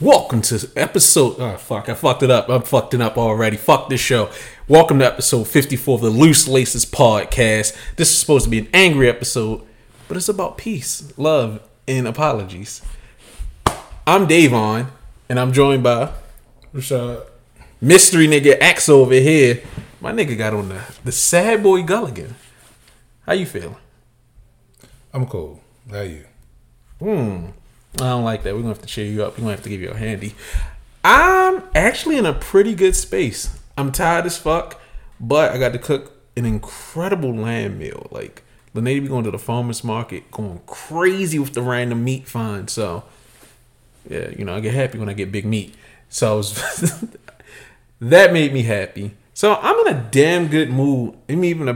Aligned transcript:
Welcome 0.00 0.42
to 0.42 0.70
episode. 0.76 1.36
Oh 1.40 1.56
fuck! 1.56 1.88
I 1.88 1.94
fucked 1.94 2.22
it 2.22 2.30
up. 2.30 2.48
I'm 2.48 2.62
fucked 2.62 2.94
it 2.94 3.00
up 3.00 3.18
already. 3.18 3.56
Fuck 3.56 3.88
this 3.88 4.00
show. 4.00 4.30
Welcome 4.68 5.00
to 5.00 5.06
episode 5.06 5.48
54 5.48 5.96
of 5.96 6.00
the 6.02 6.10
Loose 6.10 6.46
Laces 6.46 6.84
podcast. 6.84 7.76
This 7.96 8.10
is 8.10 8.18
supposed 8.18 8.44
to 8.44 8.50
be 8.50 8.60
an 8.60 8.68
angry 8.72 9.08
episode, 9.08 9.62
but 10.06 10.16
it's 10.16 10.28
about 10.28 10.56
peace, 10.56 11.12
love, 11.16 11.60
and 11.88 12.06
apologies. 12.06 12.80
I'm 14.06 14.26
Davon, 14.28 14.86
and 15.28 15.40
I'm 15.40 15.52
joined 15.52 15.82
by 15.82 16.12
Rashad. 16.72 17.26
mystery 17.80 18.28
nigga 18.28 18.56
X 18.60 18.88
over 18.88 19.14
here. 19.14 19.62
My 20.00 20.12
nigga 20.12 20.38
got 20.38 20.54
on 20.54 20.68
the 20.68 20.80
the 21.04 21.12
sad 21.12 21.60
boy 21.62 21.82
Gilligan. 21.82 22.36
How 23.26 23.32
you 23.32 23.46
feeling? 23.46 23.76
I'm 25.12 25.26
cool. 25.26 25.60
How 25.90 26.02
you? 26.02 26.24
Hmm. 27.00 27.46
I 27.94 28.10
don't 28.10 28.24
like 28.24 28.42
that. 28.44 28.54
We're 28.54 28.60
gonna 28.60 28.74
have 28.74 28.82
to 28.82 28.86
cheer 28.86 29.06
you 29.06 29.24
up. 29.24 29.32
We're 29.32 29.42
gonna 29.42 29.52
have 29.52 29.62
to 29.64 29.68
give 29.68 29.80
you 29.80 29.90
a 29.90 29.96
handy. 29.96 30.34
I'm 31.04 31.62
actually 31.74 32.18
in 32.18 32.26
a 32.26 32.32
pretty 32.32 32.74
good 32.74 32.94
space. 32.94 33.58
I'm 33.76 33.92
tired 33.92 34.26
as 34.26 34.36
fuck, 34.36 34.80
but 35.20 35.52
I 35.52 35.58
got 35.58 35.72
to 35.72 35.78
cook 35.78 36.12
an 36.36 36.44
incredible 36.44 37.34
lamb 37.34 37.78
meal. 37.78 38.08
Like 38.10 38.42
the 38.74 38.80
be 38.82 39.00
going 39.00 39.24
to 39.24 39.30
the 39.30 39.38
farmers 39.38 39.82
market, 39.82 40.30
going 40.30 40.60
crazy 40.66 41.38
with 41.38 41.54
the 41.54 41.62
random 41.62 42.04
meat 42.04 42.28
find. 42.28 42.68
So 42.68 43.04
yeah, 44.08 44.30
you 44.30 44.44
know, 44.44 44.54
I 44.54 44.60
get 44.60 44.74
happy 44.74 44.98
when 44.98 45.08
I 45.08 45.12
get 45.14 45.32
big 45.32 45.44
meat. 45.44 45.74
So 46.08 46.36
was 46.38 46.54
that 48.00 48.32
made 48.32 48.52
me 48.52 48.62
happy. 48.62 49.12
So 49.34 49.54
I'm 49.54 49.86
in 49.86 49.94
a 49.94 50.08
damn 50.10 50.48
good 50.48 50.70
mood. 50.70 51.14
I'm 51.28 51.44
even 51.44 51.68
a 51.68 51.72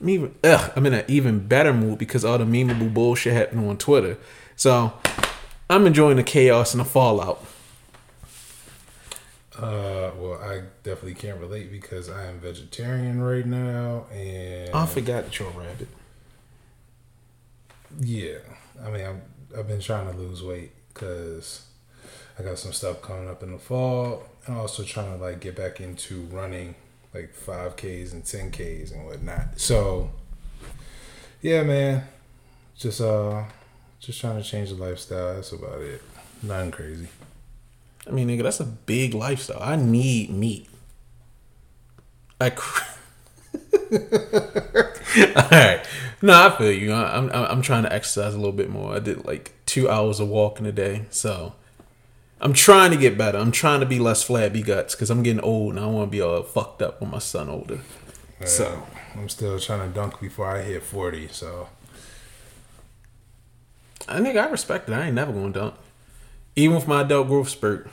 I'm 0.00 0.08
even 0.08 0.34
ugh, 0.42 0.72
I'm 0.74 0.86
in 0.86 0.94
an 0.94 1.04
even 1.08 1.46
better 1.46 1.72
mood 1.72 1.98
because 1.98 2.24
all 2.24 2.38
the 2.38 2.44
memeable 2.44 2.92
bullshit 2.92 3.34
happening 3.34 3.68
on 3.68 3.76
Twitter. 3.76 4.16
So 4.56 4.92
I'm 5.70 5.86
enjoying 5.86 6.16
the 6.16 6.24
chaos 6.24 6.74
and 6.74 6.80
the 6.80 6.84
fallout. 6.84 7.44
Uh, 9.56 10.10
well, 10.16 10.40
I 10.42 10.62
definitely 10.82 11.14
can't 11.14 11.38
relate 11.38 11.70
because 11.70 12.10
I 12.10 12.26
am 12.26 12.40
vegetarian 12.40 13.22
right 13.22 13.46
now, 13.46 14.06
and 14.12 14.74
I 14.74 14.84
forgot 14.86 15.26
that 15.26 15.38
you're 15.38 15.48
a 15.48 15.52
rabbit. 15.52 15.86
yeah, 18.00 18.38
I 18.84 18.90
mean, 18.90 19.06
I'm, 19.06 19.22
I've 19.56 19.68
been 19.68 19.80
trying 19.80 20.10
to 20.10 20.18
lose 20.18 20.42
weight 20.42 20.72
because 20.92 21.66
I 22.36 22.42
got 22.42 22.58
some 22.58 22.72
stuff 22.72 23.00
coming 23.00 23.28
up 23.28 23.44
in 23.44 23.52
the 23.52 23.58
fall, 23.58 24.24
and 24.46 24.56
also 24.56 24.82
trying 24.82 25.16
to 25.16 25.22
like 25.22 25.38
get 25.38 25.54
back 25.54 25.80
into 25.80 26.22
running 26.32 26.74
like 27.14 27.32
five 27.32 27.76
Ks 27.76 28.12
and 28.12 28.24
ten 28.24 28.50
Ks 28.50 28.90
and 28.90 29.06
whatnot. 29.06 29.60
So, 29.60 30.10
yeah, 31.42 31.62
man, 31.62 32.04
just 32.76 33.00
uh, 33.00 33.44
just 34.00 34.20
trying 34.20 34.42
to 34.42 34.48
change 34.48 34.70
the 34.70 34.76
lifestyle. 34.76 35.34
That's 35.34 35.52
about 35.52 35.80
it. 35.80 36.02
Nothing 36.42 36.70
crazy. 36.70 37.08
I 38.06 38.10
mean, 38.10 38.28
nigga, 38.28 38.42
that's 38.42 38.60
a 38.60 38.64
big 38.64 39.14
lifestyle. 39.14 39.62
I 39.62 39.76
need 39.76 40.30
meat. 40.30 40.68
I. 42.40 42.50
Cr- 42.50 42.96
All 43.92 45.48
right. 45.50 45.84
No, 46.22 46.46
I 46.46 46.56
feel 46.56 46.72
you. 46.72 46.92
I'm 46.92 47.30
I'm 47.30 47.44
I'm 47.46 47.62
trying 47.62 47.82
to 47.84 47.92
exercise 47.92 48.34
a 48.34 48.38
little 48.38 48.52
bit 48.52 48.70
more. 48.70 48.94
I 48.94 48.98
did 49.00 49.24
like 49.24 49.52
two 49.66 49.88
hours 49.88 50.20
of 50.20 50.28
walking 50.28 50.66
a 50.66 50.72
day, 50.72 51.06
so 51.10 51.54
I'm 52.40 52.52
trying 52.52 52.90
to 52.90 52.96
get 52.96 53.18
better. 53.18 53.38
I'm 53.38 53.52
trying 53.52 53.80
to 53.80 53.86
be 53.86 53.98
less 53.98 54.22
flabby 54.22 54.62
guts 54.62 54.94
because 54.94 55.10
I'm 55.10 55.22
getting 55.22 55.42
old 55.42 55.74
and 55.74 55.84
I 55.84 55.86
want 55.86 56.08
to 56.08 56.10
be 56.10 56.20
all 56.20 56.42
fucked 56.42 56.82
up 56.82 57.00
when 57.00 57.10
my 57.10 57.18
son 57.18 57.48
older. 57.48 57.80
So 58.44 58.82
I'm 59.14 59.28
still 59.28 59.58
trying 59.58 59.86
to 59.86 59.94
dunk 59.94 60.20
before 60.20 60.46
I 60.46 60.62
hit 60.62 60.82
40. 60.82 61.28
So 61.28 61.68
I 64.08 64.20
think 64.20 64.36
I 64.36 64.48
respect 64.48 64.88
it. 64.88 64.92
I 64.92 65.06
ain't 65.06 65.14
never 65.14 65.32
gonna 65.32 65.52
dunk, 65.52 65.74
even 66.56 66.76
with 66.76 66.88
my 66.88 67.02
adult 67.02 67.28
growth 67.28 67.48
spurt. 67.48 67.88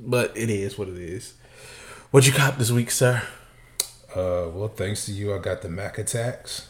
But 0.00 0.36
it 0.36 0.48
is 0.50 0.78
what 0.78 0.88
it 0.88 0.98
is. 0.98 1.34
What 2.10 2.26
you 2.26 2.32
cop 2.32 2.56
this 2.56 2.70
week, 2.70 2.90
sir? 2.90 3.22
Uh, 4.10 4.48
well, 4.52 4.72
thanks 4.74 5.06
to 5.06 5.12
you, 5.12 5.34
I 5.34 5.38
got 5.38 5.62
the 5.62 5.68
Mac 5.68 5.98
attacks. 5.98 6.68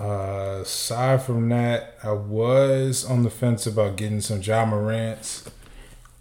Uh, 0.00 0.60
aside 0.62 1.22
from 1.22 1.48
that, 1.50 1.96
I 2.02 2.12
was 2.12 3.04
on 3.04 3.22
the 3.22 3.30
fence 3.30 3.66
about 3.66 3.96
getting 3.96 4.20
some 4.20 4.40
Ja 4.42 4.64
Morant's. 4.64 5.48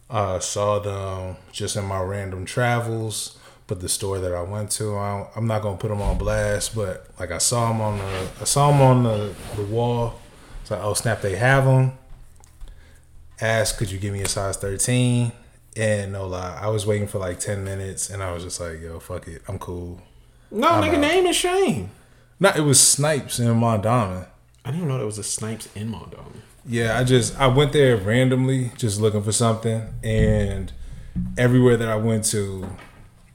I 0.10 0.40
saw 0.40 0.80
them 0.80 1.38
just 1.52 1.76
in 1.76 1.86
my 1.86 2.02
random 2.02 2.46
travels, 2.46 3.40
but 3.66 3.80
the 3.80 3.90
store 3.90 4.20
that 4.20 4.34
I 4.34 4.44
went 4.44 4.70
to, 4.72 4.96
I 4.96 5.28
I'm 5.36 5.48
not 5.48 5.64
gonna 5.64 5.78
put 5.78 5.88
them 5.88 6.02
on 6.02 6.18
blast, 6.20 6.76
but 6.76 7.08
like 7.20 7.32
I 7.32 7.40
saw 7.40 7.70
them 7.70 7.82
on 7.82 7.98
the, 7.98 8.28
I 8.42 8.44
saw 8.44 8.72
them 8.72 8.82
on 8.82 9.04
the, 9.04 9.34
the 9.56 9.64
wall. 9.64 10.20
So 10.64 10.80
oh 10.82 10.94
snap, 10.94 11.22
they 11.22 11.36
have 11.36 11.66
them. 11.66 11.94
Asked, 13.42 13.78
could 13.78 13.92
you 13.92 14.00
give 14.00 14.14
me 14.14 14.22
a 14.22 14.30
size 14.30 14.58
13? 14.58 15.32
And 15.76 16.14
no 16.14 16.28
lie, 16.28 16.60
I 16.62 16.68
was 16.68 16.86
waiting 16.86 17.08
for 17.08 17.18
like 17.20 17.40
10 17.40 17.64
minutes, 17.64 18.10
and 18.10 18.22
I 18.22 18.32
was 18.32 18.44
just 18.44 18.60
like, 18.60 18.80
yo, 18.82 19.00
fuck 19.00 19.28
it, 19.28 19.42
I'm 19.48 19.58
cool. 19.58 20.02
No, 20.52 20.70
I'm 20.70 20.84
nigga, 20.84 20.96
out. 20.96 21.02
name 21.02 21.26
is 21.26 21.36
Shane. 21.36 21.90
No, 22.40 22.50
it 22.50 22.62
was 22.62 22.80
Snipes 22.80 23.40
in 23.40 23.48
Mondawmin. 23.48 24.28
I 24.64 24.70
didn't 24.70 24.78
even 24.78 24.90
know 24.90 24.98
there 24.98 25.06
was 25.06 25.18
a 25.18 25.24
Snipes 25.24 25.68
in 25.76 25.92
Mondawmin. 25.92 26.42
Yeah, 26.66 26.98
I 26.98 27.04
just 27.04 27.38
I 27.40 27.48
went 27.48 27.74
there 27.74 27.98
randomly, 27.98 28.72
just 28.78 29.02
looking 29.02 29.24
for 29.24 29.32
something, 29.32 29.82
and 30.04 30.72
everywhere 31.38 31.76
that 31.78 31.90
I 31.90 31.96
went 31.96 32.24
to, 32.26 32.70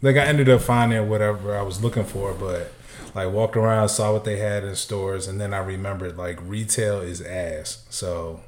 like 0.00 0.16
I 0.16 0.24
ended 0.24 0.48
up 0.48 0.62
finding 0.62 1.08
whatever 1.08 1.56
I 1.56 1.62
was 1.62 1.82
looking 1.82 2.04
for, 2.04 2.32
but 2.34 2.72
like 3.18 3.32
walked 3.32 3.56
around, 3.56 3.88
saw 3.88 4.12
what 4.12 4.24
they 4.24 4.38
had 4.38 4.64
in 4.64 4.76
stores, 4.76 5.26
and 5.26 5.40
then 5.40 5.52
I 5.52 5.58
remembered 5.58 6.16
like 6.16 6.38
retail 6.42 7.00
is 7.00 7.20
ass, 7.20 7.84
so 7.90 8.40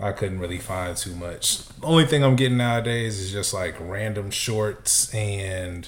I 0.00 0.12
couldn't 0.12 0.38
really 0.38 0.58
find 0.58 0.96
too 0.96 1.14
much. 1.14 1.68
The 1.68 1.86
only 1.86 2.06
thing 2.06 2.24
I'm 2.24 2.36
getting 2.36 2.56
nowadays 2.56 3.18
is 3.18 3.30
just 3.30 3.52
like 3.52 3.76
random 3.78 4.30
shorts 4.30 5.12
and 5.14 5.86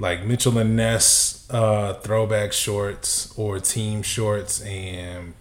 like 0.00 0.24
Mitchell 0.24 0.58
and 0.58 0.76
Ness 0.76 1.46
uh, 1.50 1.94
throwback 1.94 2.52
shorts 2.52 3.32
or 3.38 3.60
team 3.60 4.02
shorts 4.02 4.60
and 4.62 5.34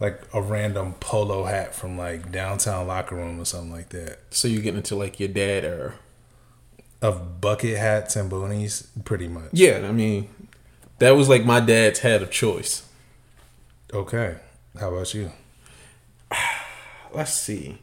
like 0.00 0.20
a 0.34 0.42
random 0.42 0.94
polo 0.94 1.44
hat 1.44 1.76
from 1.76 1.96
like 1.96 2.32
downtown 2.32 2.88
locker 2.88 3.14
room 3.14 3.40
or 3.40 3.44
something 3.44 3.70
like 3.70 3.90
that. 3.90 4.18
So 4.30 4.48
you 4.48 4.60
getting 4.60 4.78
into 4.78 4.96
like 4.96 5.20
your 5.20 5.28
dad 5.28 5.64
era? 5.64 5.94
Of 7.02 7.40
bucket 7.40 7.76
hats 7.76 8.16
and 8.16 8.30
boonies, 8.30 8.86
pretty 9.04 9.28
much. 9.28 9.50
Yeah, 9.52 9.84
I 9.86 9.92
mean, 9.92 10.28
that 10.98 11.10
was 11.16 11.28
like 11.28 11.44
my 11.44 11.58
dad's 11.58 11.98
hat 11.98 12.22
of 12.22 12.30
choice. 12.30 12.88
Okay. 13.92 14.36
How 14.78 14.94
about 14.94 15.12
you? 15.12 15.32
Let's 17.12 17.34
see. 17.34 17.78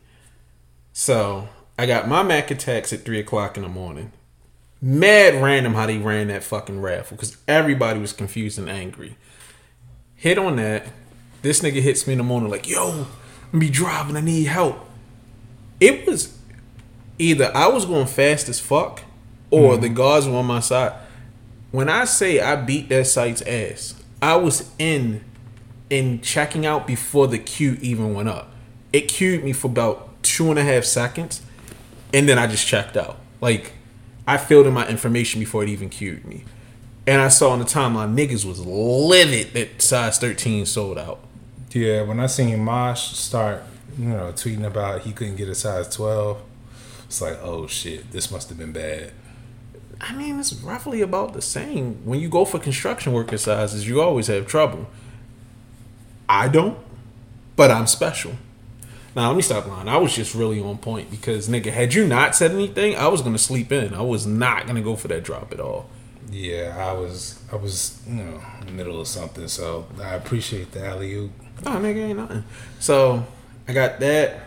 So 0.93 1.49
I 1.77 1.85
got 1.85 2.07
my 2.07 2.23
Mac 2.23 2.49
attacks 2.49 2.91
at 2.93 3.01
three 3.01 3.19
o'clock 3.19 3.57
in 3.57 3.63
the 3.63 3.69
morning. 3.69 4.11
Mad 4.81 5.41
random 5.41 5.73
how 5.73 5.85
they 5.85 5.97
ran 5.97 6.27
that 6.29 6.43
fucking 6.43 6.81
raffle 6.81 7.17
because 7.17 7.37
everybody 7.47 7.99
was 7.99 8.13
confused 8.13 8.57
and 8.57 8.69
angry. 8.69 9.17
Hit 10.15 10.37
on 10.37 10.55
that. 10.55 10.87
This 11.41 11.61
nigga 11.61 11.81
hits 11.81 12.07
me 12.07 12.13
in 12.13 12.17
the 12.19 12.23
morning 12.23 12.49
like, 12.49 12.67
"Yo, 12.67 13.05
I'm 13.51 13.59
be 13.59 13.69
driving. 13.69 14.15
I 14.15 14.21
need 14.21 14.45
help." 14.45 14.89
It 15.79 16.07
was 16.07 16.37
either 17.17 17.51
I 17.55 17.67
was 17.67 17.85
going 17.85 18.07
fast 18.07 18.49
as 18.49 18.59
fuck 18.59 19.03
or 19.51 19.73
mm-hmm. 19.73 19.81
the 19.81 19.89
guards 19.89 20.27
were 20.27 20.37
on 20.37 20.45
my 20.45 20.59
side. 20.59 20.93
When 21.71 21.89
I 21.89 22.05
say 22.05 22.39
I 22.39 22.55
beat 22.55 22.89
that 22.89 23.05
site's 23.05 23.41
ass, 23.43 23.95
I 24.21 24.35
was 24.35 24.71
in 24.79 25.23
in 25.89 26.21
checking 26.21 26.65
out 26.65 26.85
before 26.85 27.27
the 27.27 27.39
queue 27.39 27.77
even 27.81 28.13
went 28.13 28.29
up. 28.29 28.51
It 28.93 29.07
queued 29.07 29.43
me 29.43 29.53
for 29.53 29.67
about 29.67 30.21
two 30.23 30.49
and 30.49 30.59
a 30.59 30.63
half 30.63 30.83
seconds, 30.83 31.41
and 32.13 32.27
then 32.29 32.37
I 32.37 32.47
just 32.47 32.67
checked 32.67 32.97
out. 32.97 33.17
Like 33.41 33.73
I 34.27 34.37
filled 34.37 34.67
in 34.67 34.73
my 34.73 34.87
information 34.87 35.39
before 35.39 35.63
it 35.63 35.69
even 35.69 35.89
queued 35.89 36.25
me. 36.25 36.43
And 37.07 37.21
I 37.21 37.29
saw 37.29 37.49
on 37.49 37.59
the 37.59 37.65
timeline 37.65 38.13
niggas 38.13 38.45
was 38.45 38.63
livid 38.63 39.53
that 39.53 39.81
size 39.81 40.19
13 40.19 40.67
sold 40.67 40.99
out. 40.99 41.19
Yeah, 41.71 42.03
when 42.03 42.19
I 42.19 42.27
seen 42.27 42.63
Mosh 42.63 43.13
start, 43.13 43.63
you 43.97 44.09
know, 44.09 44.31
tweeting 44.31 44.65
about 44.65 45.01
he 45.01 45.13
couldn't 45.13 45.35
get 45.35 45.49
a 45.49 45.55
size 45.55 45.87
12, 45.95 46.39
it's 47.05 47.21
like, 47.21 47.39
oh 47.41 47.65
shit, 47.65 48.11
this 48.11 48.29
must 48.29 48.49
have 48.49 48.57
been 48.59 48.71
bad. 48.71 49.11
I 50.01 50.15
mean, 50.15 50.39
it's 50.39 50.53
roughly 50.53 51.01
about 51.01 51.33
the 51.33 51.41
same. 51.41 52.05
When 52.05 52.19
you 52.19 52.29
go 52.29 52.45
for 52.45 52.57
construction 52.59 53.11
worker 53.11 53.37
sizes, 53.37 53.87
you 53.87 54.01
always 54.01 54.27
have 54.27 54.47
trouble. 54.47 54.87
I 56.27 56.47
don't, 56.47 56.77
but 57.55 57.71
I'm 57.71 57.87
special. 57.87 58.33
Now 59.15 59.27
let 59.27 59.35
me 59.35 59.41
stop 59.41 59.67
lying. 59.67 59.89
I 59.89 59.97
was 59.97 60.15
just 60.15 60.35
really 60.35 60.61
on 60.61 60.77
point 60.77 61.11
because 61.11 61.49
nigga, 61.49 61.71
had 61.71 61.93
you 61.93 62.07
not 62.07 62.35
said 62.35 62.51
anything, 62.51 62.95
I 62.95 63.07
was 63.07 63.21
gonna 63.21 63.39
sleep 63.39 63.71
in. 63.71 63.93
I 63.93 64.01
was 64.01 64.25
not 64.25 64.67
gonna 64.67 64.81
go 64.81 64.95
for 64.95 65.07
that 65.09 65.23
drop 65.23 65.51
at 65.51 65.59
all. 65.59 65.89
Yeah, 66.31 66.75
I 66.77 66.93
was, 66.93 67.41
I 67.51 67.55
was, 67.55 67.99
you 68.07 68.23
know, 68.23 68.41
in 68.61 68.67
the 68.67 68.71
middle 68.71 69.01
of 69.01 69.07
something, 69.07 69.47
so 69.47 69.87
I 69.99 70.13
appreciate 70.13 70.71
the 70.71 70.85
alley 70.85 71.13
oop. 71.15 71.31
Oh, 71.65 71.71
nigga, 71.71 72.09
ain't 72.09 72.19
nothing. 72.19 72.43
So 72.79 73.25
I 73.67 73.73
got 73.73 73.99
that. 73.99 74.43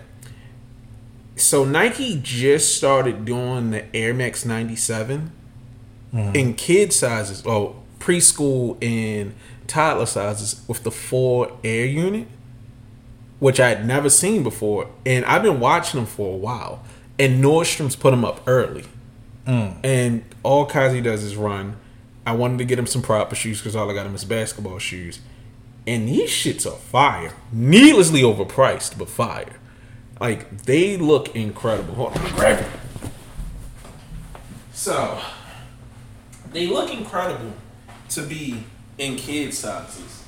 So 1.34 1.64
Nike 1.64 2.20
just 2.22 2.76
started 2.76 3.24
doing 3.24 3.72
the 3.72 3.94
Air 3.96 4.14
Max 4.14 4.44
97 6.12 6.36
in 6.40 6.54
kid 6.54 6.92
sizes, 6.92 7.42
oh 7.46 7.76
preschool 7.98 8.82
and 8.82 9.34
toddler 9.66 10.06
sizes 10.06 10.62
with 10.68 10.82
the 10.82 10.90
four 10.90 11.56
air 11.64 11.86
unit. 11.86 12.28
which 13.38 13.58
I 13.58 13.70
had 13.70 13.84
never 13.84 14.08
seen 14.08 14.44
before, 14.44 14.88
and 15.04 15.24
I've 15.24 15.42
been 15.42 15.58
watching 15.58 15.98
them 15.98 16.06
for 16.06 16.32
a 16.32 16.36
while. 16.36 16.84
And 17.18 17.42
Nordstrom's 17.42 17.96
put 17.96 18.12
them 18.12 18.24
up 18.24 18.40
early, 18.46 18.84
mm. 19.46 19.76
and 19.82 20.24
all 20.44 20.64
Kazi 20.64 21.00
does 21.00 21.24
is 21.24 21.34
run. 21.36 21.76
I 22.24 22.32
wanted 22.34 22.58
to 22.58 22.64
get 22.64 22.78
him 22.78 22.86
some 22.86 23.02
proper 23.02 23.34
shoes 23.34 23.58
because 23.58 23.74
all 23.74 23.90
I 23.90 23.94
got 23.94 24.06
him 24.06 24.14
is 24.14 24.24
basketball 24.24 24.78
shoes, 24.78 25.18
and 25.88 26.08
these 26.08 26.30
shits 26.30 26.66
are 26.66 26.76
fire, 26.76 27.32
needlessly 27.52 28.22
overpriced, 28.22 28.96
but 28.96 29.08
fire. 29.08 29.58
Like 30.20 30.62
they 30.62 30.96
look 30.96 31.34
incredible. 31.34 31.94
Hold 31.94 32.16
on, 32.16 32.30
grab 32.36 32.60
it. 32.60 33.10
So 34.72 35.20
they 36.52 36.66
look 36.66 36.92
incredible 36.92 37.52
to 38.10 38.22
be 38.22 38.64
in 38.98 39.16
kid 39.16 39.54
sizes. 39.54 40.24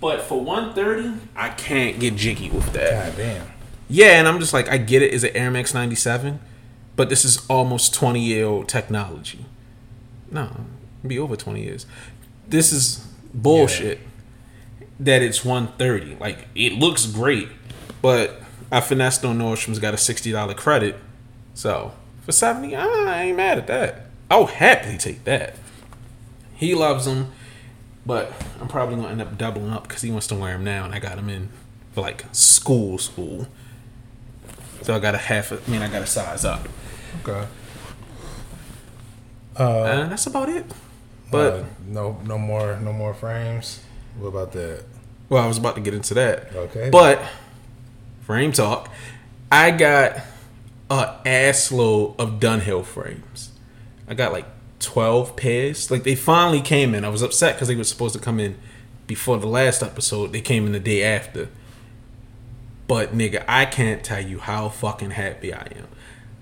But 0.00 0.22
for 0.22 0.40
130, 0.40 1.20
I 1.36 1.50
can't 1.50 2.00
get 2.00 2.16
jiggy 2.16 2.48
with 2.48 2.72
that. 2.72 3.12
God 3.12 3.16
damn. 3.18 3.46
Yeah, 3.88 4.18
and 4.18 4.28
I'm 4.28 4.38
just 4.38 4.52
like, 4.52 4.68
I 4.68 4.78
get 4.78 5.02
it. 5.02 5.12
Is 5.12 5.24
it 5.24 5.34
Air 5.34 5.50
Max 5.50 5.74
97? 5.74 6.40
But 6.96 7.08
this 7.08 7.24
is 7.24 7.44
almost 7.48 7.92
20 7.94 8.20
year 8.20 8.46
old 8.46 8.68
technology. 8.68 9.44
No, 10.30 10.50
it'd 11.00 11.08
be 11.08 11.18
over 11.18 11.36
20 11.36 11.62
years. 11.62 11.86
This 12.48 12.72
is 12.72 13.06
bullshit 13.34 14.00
that 14.98 15.22
it's 15.22 15.44
130. 15.44 16.16
Like, 16.20 16.48
it 16.54 16.74
looks 16.74 17.06
great, 17.06 17.48
but 18.00 18.40
I 18.70 18.80
finessed 18.80 19.24
on 19.24 19.38
Nordstrom's 19.38 19.78
got 19.78 19.94
a 19.94 19.96
$60 19.96 20.56
credit. 20.56 20.96
So, 21.54 21.92
for 22.22 22.32
70 22.32 22.74
I 22.76 23.22
ain't 23.24 23.36
mad 23.36 23.58
at 23.58 23.66
that. 23.68 24.06
I'll 24.30 24.46
happily 24.46 24.98
take 24.98 25.24
that. 25.24 25.54
He 26.54 26.74
loves 26.74 27.04
them, 27.06 27.32
but 28.06 28.32
I'm 28.60 28.68
probably 28.68 28.96
gonna 28.96 29.08
end 29.08 29.22
up 29.22 29.36
doubling 29.38 29.70
up 29.70 29.88
because 29.88 30.02
he 30.02 30.10
wants 30.10 30.26
to 30.28 30.34
wear 30.34 30.52
them 30.52 30.64
now, 30.64 30.84
and 30.84 30.94
I 30.94 30.98
got 30.98 31.18
him 31.18 31.28
in 31.28 31.48
for 31.94 32.02
like 32.02 32.24
school, 32.32 32.98
school. 32.98 33.48
So 34.82 34.94
I 34.94 34.98
got 34.98 35.14
a 35.14 35.18
half. 35.18 35.52
I 35.52 35.70
mean, 35.70 35.82
I 35.82 35.88
got 35.90 36.02
a 36.02 36.06
size 36.06 36.44
up. 36.44 36.68
Okay. 37.22 37.46
Uh, 39.56 40.06
that's 40.08 40.26
about 40.26 40.48
it. 40.48 40.64
But 41.30 41.54
Uh, 41.54 41.64
no, 41.86 42.20
no 42.24 42.38
more, 42.38 42.76
no 42.76 42.92
more 42.92 43.14
frames. 43.14 43.80
What 44.18 44.28
about 44.28 44.52
that? 44.52 44.84
well, 45.28 45.42
I 45.44 45.46
was 45.46 45.58
about 45.58 45.74
to 45.76 45.80
get 45.80 45.94
into 45.94 46.14
that. 46.14 46.54
Okay. 46.54 46.88
But 46.90 47.22
frame 48.22 48.52
talk, 48.52 48.88
I 49.52 49.70
got 49.70 50.18
a 50.90 51.20
ass 51.24 51.70
load 51.70 52.16
of 52.18 52.40
Dunhill 52.40 52.84
frames. 52.84 53.52
I 54.08 54.14
got 54.14 54.32
like 54.32 54.46
twelve 54.80 55.36
pairs. 55.36 55.90
Like 55.90 56.02
they 56.02 56.16
finally 56.16 56.60
came 56.60 56.94
in. 56.94 57.04
I 57.04 57.08
was 57.08 57.22
upset 57.22 57.54
because 57.54 57.68
they 57.68 57.76
were 57.76 57.84
supposed 57.84 58.14
to 58.14 58.20
come 58.20 58.40
in 58.40 58.58
before 59.06 59.38
the 59.38 59.46
last 59.46 59.82
episode. 59.82 60.32
They 60.32 60.40
came 60.40 60.66
in 60.66 60.72
the 60.72 60.80
day 60.80 61.02
after. 61.02 61.48
But 62.88 63.12
nigga, 63.12 63.44
I 63.46 63.66
can't 63.66 64.02
tell 64.02 64.20
you 64.20 64.40
how 64.40 64.68
fucking 64.68 65.12
happy 65.12 65.54
I 65.54 65.62
am. 65.76 65.86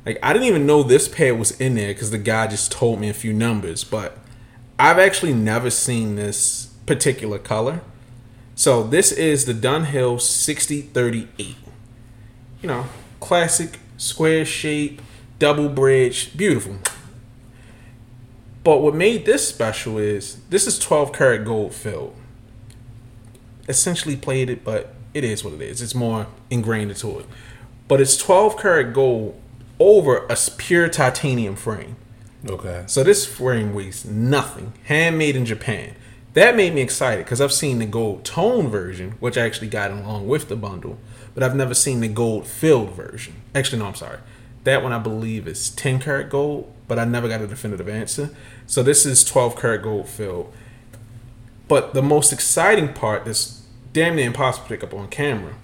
Like 0.06 0.18
I 0.22 0.32
didn't 0.32 0.48
even 0.48 0.66
know 0.66 0.82
this 0.82 1.08
pair 1.08 1.34
was 1.34 1.60
in 1.60 1.74
there 1.74 1.92
because 1.92 2.10
the 2.10 2.18
guy 2.18 2.46
just 2.46 2.72
told 2.72 3.00
me 3.00 3.10
a 3.10 3.14
few 3.14 3.34
numbers. 3.34 3.84
But 3.84 4.16
I've 4.78 4.98
actually 4.98 5.34
never 5.34 5.68
seen 5.68 6.16
this 6.16 6.72
particular 6.86 7.38
color. 7.38 7.82
So 8.54 8.82
this 8.82 9.12
is 9.12 9.44
the 9.44 9.52
Dunhill 9.52 10.20
6038. 10.20 11.56
You 12.62 12.66
know, 12.66 12.86
classic 13.20 13.78
square 13.98 14.46
shape, 14.46 15.02
double 15.38 15.68
bridge, 15.68 16.34
beautiful. 16.36 16.78
But 18.64 18.78
what 18.78 18.94
made 18.94 19.26
this 19.26 19.46
special 19.46 19.98
is 19.98 20.40
this 20.48 20.66
is 20.66 20.78
12 20.78 21.12
karat 21.12 21.44
gold 21.44 21.74
filled. 21.74 22.14
Essentially 23.68 24.16
plated, 24.16 24.64
but 24.64 24.94
it 25.12 25.24
is 25.24 25.44
what 25.44 25.52
it 25.52 25.60
is. 25.60 25.82
It's 25.82 25.94
more 25.94 26.26
ingrained 26.48 26.90
into 26.90 27.18
it. 27.18 27.26
But 27.86 28.00
it's 28.00 28.16
12 28.16 28.58
karat 28.58 28.94
gold 28.94 29.38
over 29.78 30.26
a 30.26 30.36
pure 30.56 30.88
titanium 30.88 31.56
frame. 31.56 31.96
Okay. 32.48 32.84
So 32.86 33.02
this 33.02 33.26
frame 33.26 33.74
weighs 33.74 34.04
nothing. 34.04 34.72
Handmade 34.84 35.36
in 35.36 35.44
Japan. 35.44 35.94
That 36.34 36.56
made 36.56 36.74
me 36.74 36.82
excited 36.82 37.24
because 37.24 37.40
I've 37.40 37.52
seen 37.52 37.78
the 37.78 37.86
gold 37.86 38.24
tone 38.24 38.68
version, 38.68 39.12
which 39.18 39.36
I 39.36 39.44
actually 39.46 39.68
got 39.68 39.90
along 39.90 40.28
with 40.28 40.48
the 40.48 40.56
bundle, 40.56 40.98
but 41.34 41.42
I've 41.42 41.54
never 41.54 41.74
seen 41.74 42.00
the 42.00 42.08
gold 42.08 42.46
filled 42.46 42.90
version. 42.90 43.34
Actually, 43.54 43.80
no, 43.80 43.86
I'm 43.86 43.94
sorry. 43.94 44.18
That 44.64 44.82
one 44.82 44.92
I 44.92 44.98
believe 44.98 45.46
is 45.46 45.70
10 45.70 46.00
karat 46.00 46.30
gold, 46.30 46.72
but 46.86 46.98
I 46.98 47.04
never 47.04 47.28
got 47.28 47.40
a 47.40 47.46
definitive 47.46 47.88
answer. 47.88 48.30
So 48.66 48.82
this 48.82 49.06
is 49.06 49.24
12 49.24 49.56
karat 49.56 49.82
gold 49.82 50.08
filled. 50.08 50.52
But 51.68 51.94
the 51.94 52.02
most 52.02 52.32
exciting 52.32 52.92
part 52.92 53.24
that's 53.24 53.66
damn 53.92 54.16
near 54.16 54.26
impossible 54.26 54.68
to 54.68 54.74
pick 54.74 54.82
up 54.82 54.94
on 54.94 55.08
camera. 55.08 55.54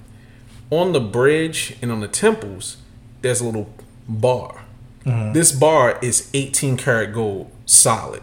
On 0.71 0.93
the 0.93 1.01
bridge 1.01 1.77
and 1.83 1.91
on 1.91 2.01
the 2.01 2.09
temples, 2.09 2.79
there's 3.23 3.41
a 3.41 3.45
little 3.45 3.73
bar. 4.09 4.65
Mm-hmm. 5.05 5.33
This 5.33 5.53
bar 5.53 5.99
is 6.03 6.31
18 6.35 6.77
karat 6.77 7.13
gold 7.13 7.51
solid. 7.67 8.23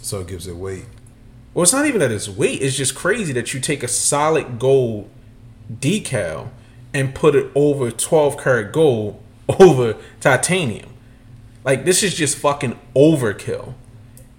So 0.00 0.20
it 0.20 0.28
gives 0.28 0.46
it 0.46 0.56
weight. 0.56 0.86
Well, 1.52 1.62
it's 1.62 1.72
not 1.72 1.86
even 1.86 2.00
that 2.00 2.12
it's 2.12 2.28
weight. 2.28 2.60
It's 2.60 2.76
just 2.76 2.94
crazy 2.94 3.32
that 3.32 3.54
you 3.54 3.60
take 3.60 3.82
a 3.82 3.88
solid 3.88 4.58
gold 4.58 5.10
decal 5.72 6.48
and 6.94 7.14
put 7.14 7.34
it 7.34 7.50
over 7.54 7.90
12 7.90 8.38
karat 8.38 8.72
gold 8.72 9.22
over 9.60 9.96
titanium. 10.20 10.90
Like, 11.64 11.84
this 11.84 12.02
is 12.02 12.14
just 12.14 12.38
fucking 12.38 12.78
overkill. 12.94 13.74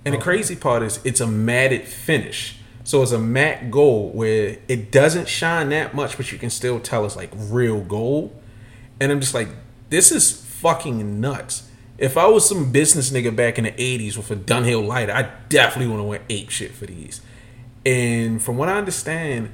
And 0.05 0.13
the 0.13 0.19
oh. 0.19 0.21
crazy 0.21 0.55
part 0.55 0.83
is, 0.83 0.99
it's 1.03 1.19
a 1.19 1.27
matted 1.27 1.85
finish. 1.87 2.57
So 2.83 3.03
it's 3.03 3.11
a 3.11 3.19
matte 3.19 3.69
gold 3.69 4.15
where 4.15 4.57
it 4.69 4.91
doesn't 4.91 5.27
shine 5.27 5.69
that 5.69 5.93
much, 5.93 6.15
but 6.15 6.31
you 6.31 6.37
can 6.37 6.49
still 6.49 6.79
tell 6.79 7.05
it's 7.05 7.17
like 7.17 7.29
real 7.35 7.81
gold. 7.81 8.33
And 9.01 9.11
I'm 9.11 9.19
just 9.19 9.33
like, 9.33 9.49
this 9.89 10.11
is 10.11 10.31
fucking 10.31 11.19
nuts. 11.19 11.69
If 11.97 12.15
I 12.15 12.27
was 12.27 12.47
some 12.47 12.71
business 12.71 13.09
nigga 13.09 13.35
back 13.35 13.57
in 13.57 13.65
the 13.65 13.71
80s 13.71 14.15
with 14.15 14.31
a 14.31 14.35
Dunhill 14.37 14.87
lighter, 14.87 15.11
I 15.11 15.31
definitely 15.49 15.87
want 15.87 15.99
to 15.99 16.05
wear 16.05 16.21
ape 16.29 16.49
shit 16.49 16.71
for 16.71 16.85
these. 16.85 17.21
And 17.85 18.41
from 18.41 18.55
what 18.55 18.69
I 18.69 18.77
understand, 18.77 19.51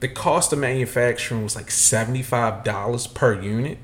the 0.00 0.08
cost 0.08 0.52
of 0.52 0.58
manufacturing 0.58 1.42
was 1.42 1.56
like 1.56 1.66
$75 1.66 3.14
per 3.14 3.40
unit, 3.40 3.78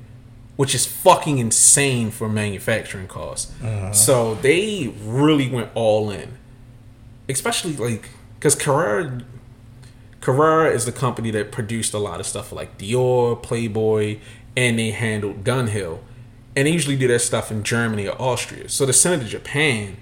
which 0.55 0.73
is 0.73 0.85
fucking 0.85 1.37
insane 1.37 2.11
for 2.11 2.29
manufacturing 2.29 3.07
costs. 3.07 3.51
Uh-huh. 3.61 3.91
So 3.91 4.35
they 4.35 4.93
really 5.03 5.49
went 5.49 5.69
all 5.73 6.09
in. 6.09 6.37
Especially 7.27 7.73
like, 7.73 8.09
because 8.35 8.55
Carrera 8.55 9.23
Carrera 10.25 10.71
is 10.71 10.85
the 10.85 10.91
company 10.91 11.29
that 11.29 11.51
produced 11.51 11.93
a 11.93 11.99
lot 11.99 12.19
of 12.19 12.25
stuff 12.25 12.51
like 12.51 12.79
Dior, 12.79 13.41
Playboy, 13.41 14.17
and 14.57 14.79
they 14.79 14.89
handled 14.89 15.43
Dunhill. 15.43 15.99
And 16.55 16.65
they 16.65 16.71
usually 16.71 16.95
do 16.95 17.07
that 17.09 17.19
stuff 17.19 17.51
in 17.51 17.61
Germany 17.61 18.07
or 18.07 18.19
Austria. 18.19 18.67
So 18.69 18.87
to 18.87 18.93
send 18.93 19.21
it 19.21 19.25
to 19.25 19.29
Japan 19.29 19.97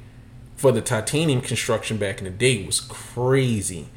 for 0.56 0.72
the 0.72 0.80
titanium 0.80 1.42
construction 1.42 1.98
back 1.98 2.20
in 2.20 2.24
the 2.24 2.30
day 2.30 2.66
was 2.66 2.80
crazy. 2.80 3.90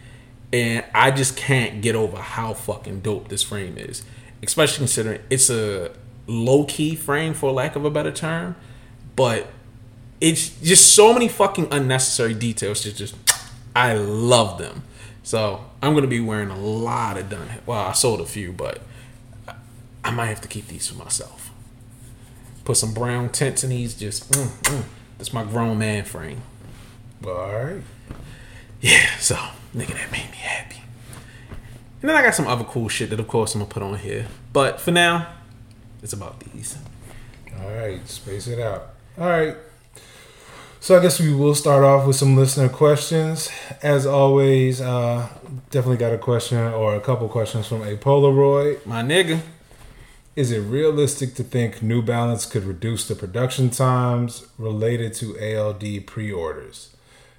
And 0.52 0.84
I 0.94 1.10
just 1.10 1.36
can't 1.36 1.82
get 1.82 1.94
over 1.94 2.18
how 2.18 2.54
fucking 2.54 3.00
dope 3.00 3.28
this 3.28 3.42
frame 3.42 3.76
is. 3.78 4.04
Especially 4.42 4.78
considering 4.78 5.20
it's 5.28 5.50
a 5.50 5.92
low 6.26 6.64
key 6.64 6.94
frame, 6.94 7.34
for 7.34 7.52
lack 7.52 7.76
of 7.76 7.84
a 7.84 7.90
better 7.90 8.12
term. 8.12 8.56
But 9.16 9.48
it's 10.20 10.48
just 10.60 10.94
so 10.94 11.12
many 11.12 11.28
fucking 11.28 11.68
unnecessary 11.70 12.34
details. 12.34 12.82
Just, 12.82 12.96
just 12.96 13.14
I 13.74 13.94
love 13.94 14.58
them. 14.58 14.82
So 15.22 15.64
I'm 15.82 15.94
gonna 15.94 16.06
be 16.06 16.20
wearing 16.20 16.50
a 16.50 16.58
lot 16.58 17.18
of 17.18 17.28
done. 17.28 17.48
Well, 17.66 17.80
I 17.80 17.92
sold 17.92 18.20
a 18.20 18.26
few, 18.26 18.52
but 18.52 18.80
I 20.04 20.10
might 20.12 20.26
have 20.26 20.40
to 20.42 20.48
keep 20.48 20.68
these 20.68 20.86
for 20.86 20.96
myself. 20.96 21.50
Put 22.64 22.76
some 22.76 22.94
brown 22.94 23.30
tints 23.30 23.64
in 23.64 23.70
these. 23.70 23.94
Just 23.94 24.30
mm, 24.30 24.46
mm. 24.46 24.84
that's 25.18 25.32
my 25.32 25.42
grown 25.42 25.78
man 25.78 26.04
frame. 26.04 26.42
All 27.26 27.32
right. 27.32 27.82
Yeah. 28.80 29.16
So 29.18 29.36
nigga, 29.76 29.94
that 29.94 30.10
made 30.10 30.30
me 30.30 30.38
happy. 30.38 30.82
And 32.00 32.08
then 32.08 32.16
I 32.16 32.22
got 32.22 32.34
some 32.34 32.46
other 32.46 32.64
cool 32.64 32.88
shit 32.88 33.10
that, 33.10 33.20
of 33.20 33.28
course, 33.28 33.54
I'm 33.54 33.60
gonna 33.60 33.70
put 33.70 33.82
on 33.82 33.98
here. 33.98 34.26
But 34.52 34.80
for 34.80 34.90
now, 34.90 35.28
it's 36.02 36.12
about 36.12 36.40
these. 36.40 36.78
All 37.60 37.70
right, 37.70 38.06
space 38.08 38.46
it 38.48 38.58
out. 38.58 38.90
All 39.18 39.28
right. 39.28 39.56
So 40.80 40.96
I 40.96 41.02
guess 41.02 41.18
we 41.18 41.34
will 41.34 41.54
start 41.54 41.82
off 41.82 42.06
with 42.06 42.16
some 42.16 42.36
listener 42.36 42.68
questions. 42.68 43.50
As 43.82 44.06
always, 44.06 44.80
uh, 44.80 45.28
definitely 45.70 45.96
got 45.96 46.12
a 46.12 46.18
question 46.18 46.58
or 46.58 46.94
a 46.94 47.00
couple 47.00 47.28
questions 47.28 47.66
from 47.66 47.82
a 47.82 47.96
Polaroid. 47.96 48.86
My 48.86 49.02
nigga. 49.02 49.40
Is 50.36 50.52
it 50.52 50.60
realistic 50.60 51.34
to 51.36 51.42
think 51.42 51.82
New 51.82 52.02
Balance 52.02 52.44
could 52.44 52.64
reduce 52.64 53.08
the 53.08 53.14
production 53.14 53.70
times 53.70 54.46
related 54.58 55.14
to 55.14 55.34
ALD 55.40 56.06
pre-orders? 56.06 56.94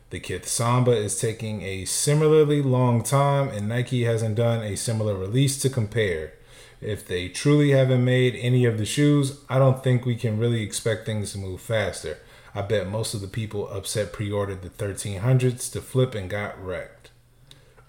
The 0.10 0.20
Kith 0.22 0.48
Samba 0.48 0.92
is 0.92 1.20
taking 1.20 1.64
a 1.64 1.84
similarly 1.84 2.62
long 2.62 3.04
time, 3.04 3.50
and 3.50 3.68
Nike 3.68 4.06
hasn't 4.06 4.36
done 4.36 4.64
a 4.64 4.78
similar 4.78 5.16
release 5.16 5.60
to 5.60 5.70
compare. 5.70 6.34
If 6.80 7.06
they 7.06 7.28
truly 7.28 7.72
haven't 7.72 8.06
made 8.06 8.36
any 8.36 8.64
of 8.64 8.78
the 8.78 8.86
shoes, 8.86 9.42
I 9.50 9.60
don't 9.60 9.84
think 9.84 10.06
we 10.06 10.16
can 10.16 10.40
really 10.40 10.62
expect 10.62 11.06
things 11.06 11.34
to 11.34 11.40
move 11.40 11.60
faster. 11.60 12.20
I 12.56 12.62
bet 12.62 12.90
most 12.90 13.14
of 13.14 13.22
the 13.22 13.28
people 13.28 13.68
upset 13.70 14.14
pre-ordered 14.14 14.62
the 14.62 14.70
1300s 14.70 15.72
to 15.74 15.82
flip 15.82 16.16
and 16.16 16.30
got 16.30 16.64
wrecked. 16.64 17.12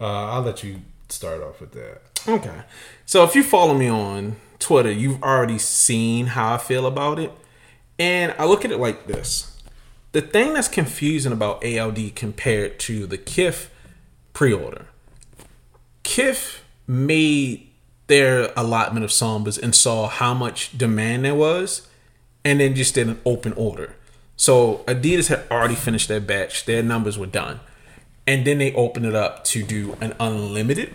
Uh, 0.01 0.27
I'll 0.31 0.43
let 0.43 0.65
you 0.65 0.83
start 1.09 1.43
off 1.43 1.61
with 1.61 1.73
that. 1.73 2.03
Okay. 2.27 2.63
So 3.07 3.25
if 3.25 3.35
you 3.35 3.43
follow 3.45 3.75
me 3.75 3.89
on 3.89 4.37
Twitter, 4.59 4.91
you've 4.91 5.23
already 5.23 5.59
seen 5.59 6.27
how 6.27 6.55
I 6.55 6.59
feel 6.59 6.85
about 6.87 7.19
it. 7.19 7.33
And 7.99 8.35
I 8.39 8.45
look 8.45 8.65
at 8.65 8.73
it 8.73 8.79
like 8.79 9.07
this. 9.07 9.58
The 10.13 10.23
thing 10.23 10.55
that's 10.55 10.69
confusing 10.69 11.33
about 11.33 11.65
ALD 11.65 12.15
compared 12.15 12.79
to 12.81 13.07
the 13.07 13.19
Kith 13.19 13.71
pre-order. 14.33 14.87
Kith 16.03 16.63
made 16.87 17.69
their 18.07 18.53
allotment 18.57 19.05
of 19.05 19.11
Sambas 19.11 19.63
and 19.63 19.75
saw 19.75 20.09
how 20.09 20.33
much 20.33 20.77
demand 20.77 21.25
there 21.25 21.35
was 21.35 21.87
and 22.45 22.61
then 22.61 22.75
just 22.75 22.95
did 22.95 23.09
an 23.09 23.21
open 23.27 23.53
order. 23.53 23.95
So 24.37 24.85
Adidas 24.87 25.29
had 25.29 25.45
already 25.51 25.75
finished 25.75 26.09
their 26.09 26.21
batch, 26.21 26.65
their 26.65 26.83
numbers 26.83 27.19
were 27.19 27.27
done. 27.27 27.61
And 28.27 28.47
then 28.47 28.59
they 28.59 28.73
opened 28.75 29.07
it 29.07 29.15
up 29.15 29.45
to 29.45 29.63
do 29.63 29.97
an 30.01 30.15
unlimited 30.19 30.95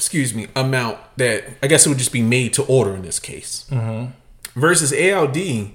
excuse 0.00 0.34
me, 0.34 0.46
amount 0.56 0.98
that 1.16 1.44
I 1.62 1.66
guess 1.66 1.84
it 1.84 1.90
would 1.90 1.98
just 1.98 2.12
be 2.12 2.22
made 2.22 2.54
to 2.54 2.62
order 2.62 2.94
in 2.94 3.02
this 3.02 3.18
case. 3.18 3.66
Mm-hmm. 3.70 4.12
Versus 4.58 4.92
ALD, 4.92 5.72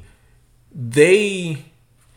they 0.74 1.66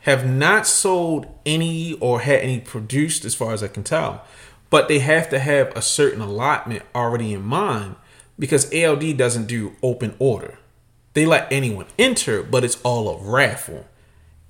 have 0.08 0.26
not 0.26 0.66
sold 0.66 1.26
any 1.44 1.92
or 2.00 2.20
had 2.20 2.40
any 2.40 2.60
produced, 2.60 3.26
as 3.26 3.34
far 3.34 3.52
as 3.52 3.62
I 3.62 3.68
can 3.68 3.84
tell, 3.84 4.24
but 4.70 4.88
they 4.88 5.00
have 5.00 5.28
to 5.28 5.38
have 5.38 5.70
a 5.76 5.82
certain 5.82 6.22
allotment 6.22 6.82
already 6.94 7.34
in 7.34 7.42
mind 7.42 7.96
because 8.38 8.72
ALD 8.74 9.18
doesn't 9.18 9.46
do 9.46 9.76
open 9.82 10.14
order. 10.18 10.58
They 11.12 11.26
let 11.26 11.52
anyone 11.52 11.86
enter, 11.98 12.42
but 12.42 12.64
it's 12.64 12.80
all 12.82 13.08
a 13.10 13.22
raffle. 13.22 13.86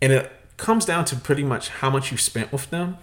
And 0.00 0.12
it 0.12 0.30
comes 0.58 0.84
down 0.84 1.04
to 1.06 1.16
pretty 1.16 1.42
much 1.42 1.70
how 1.70 1.90
much 1.90 2.12
you 2.12 2.18
spent 2.18 2.52
with 2.52 2.70
them. 2.70 2.96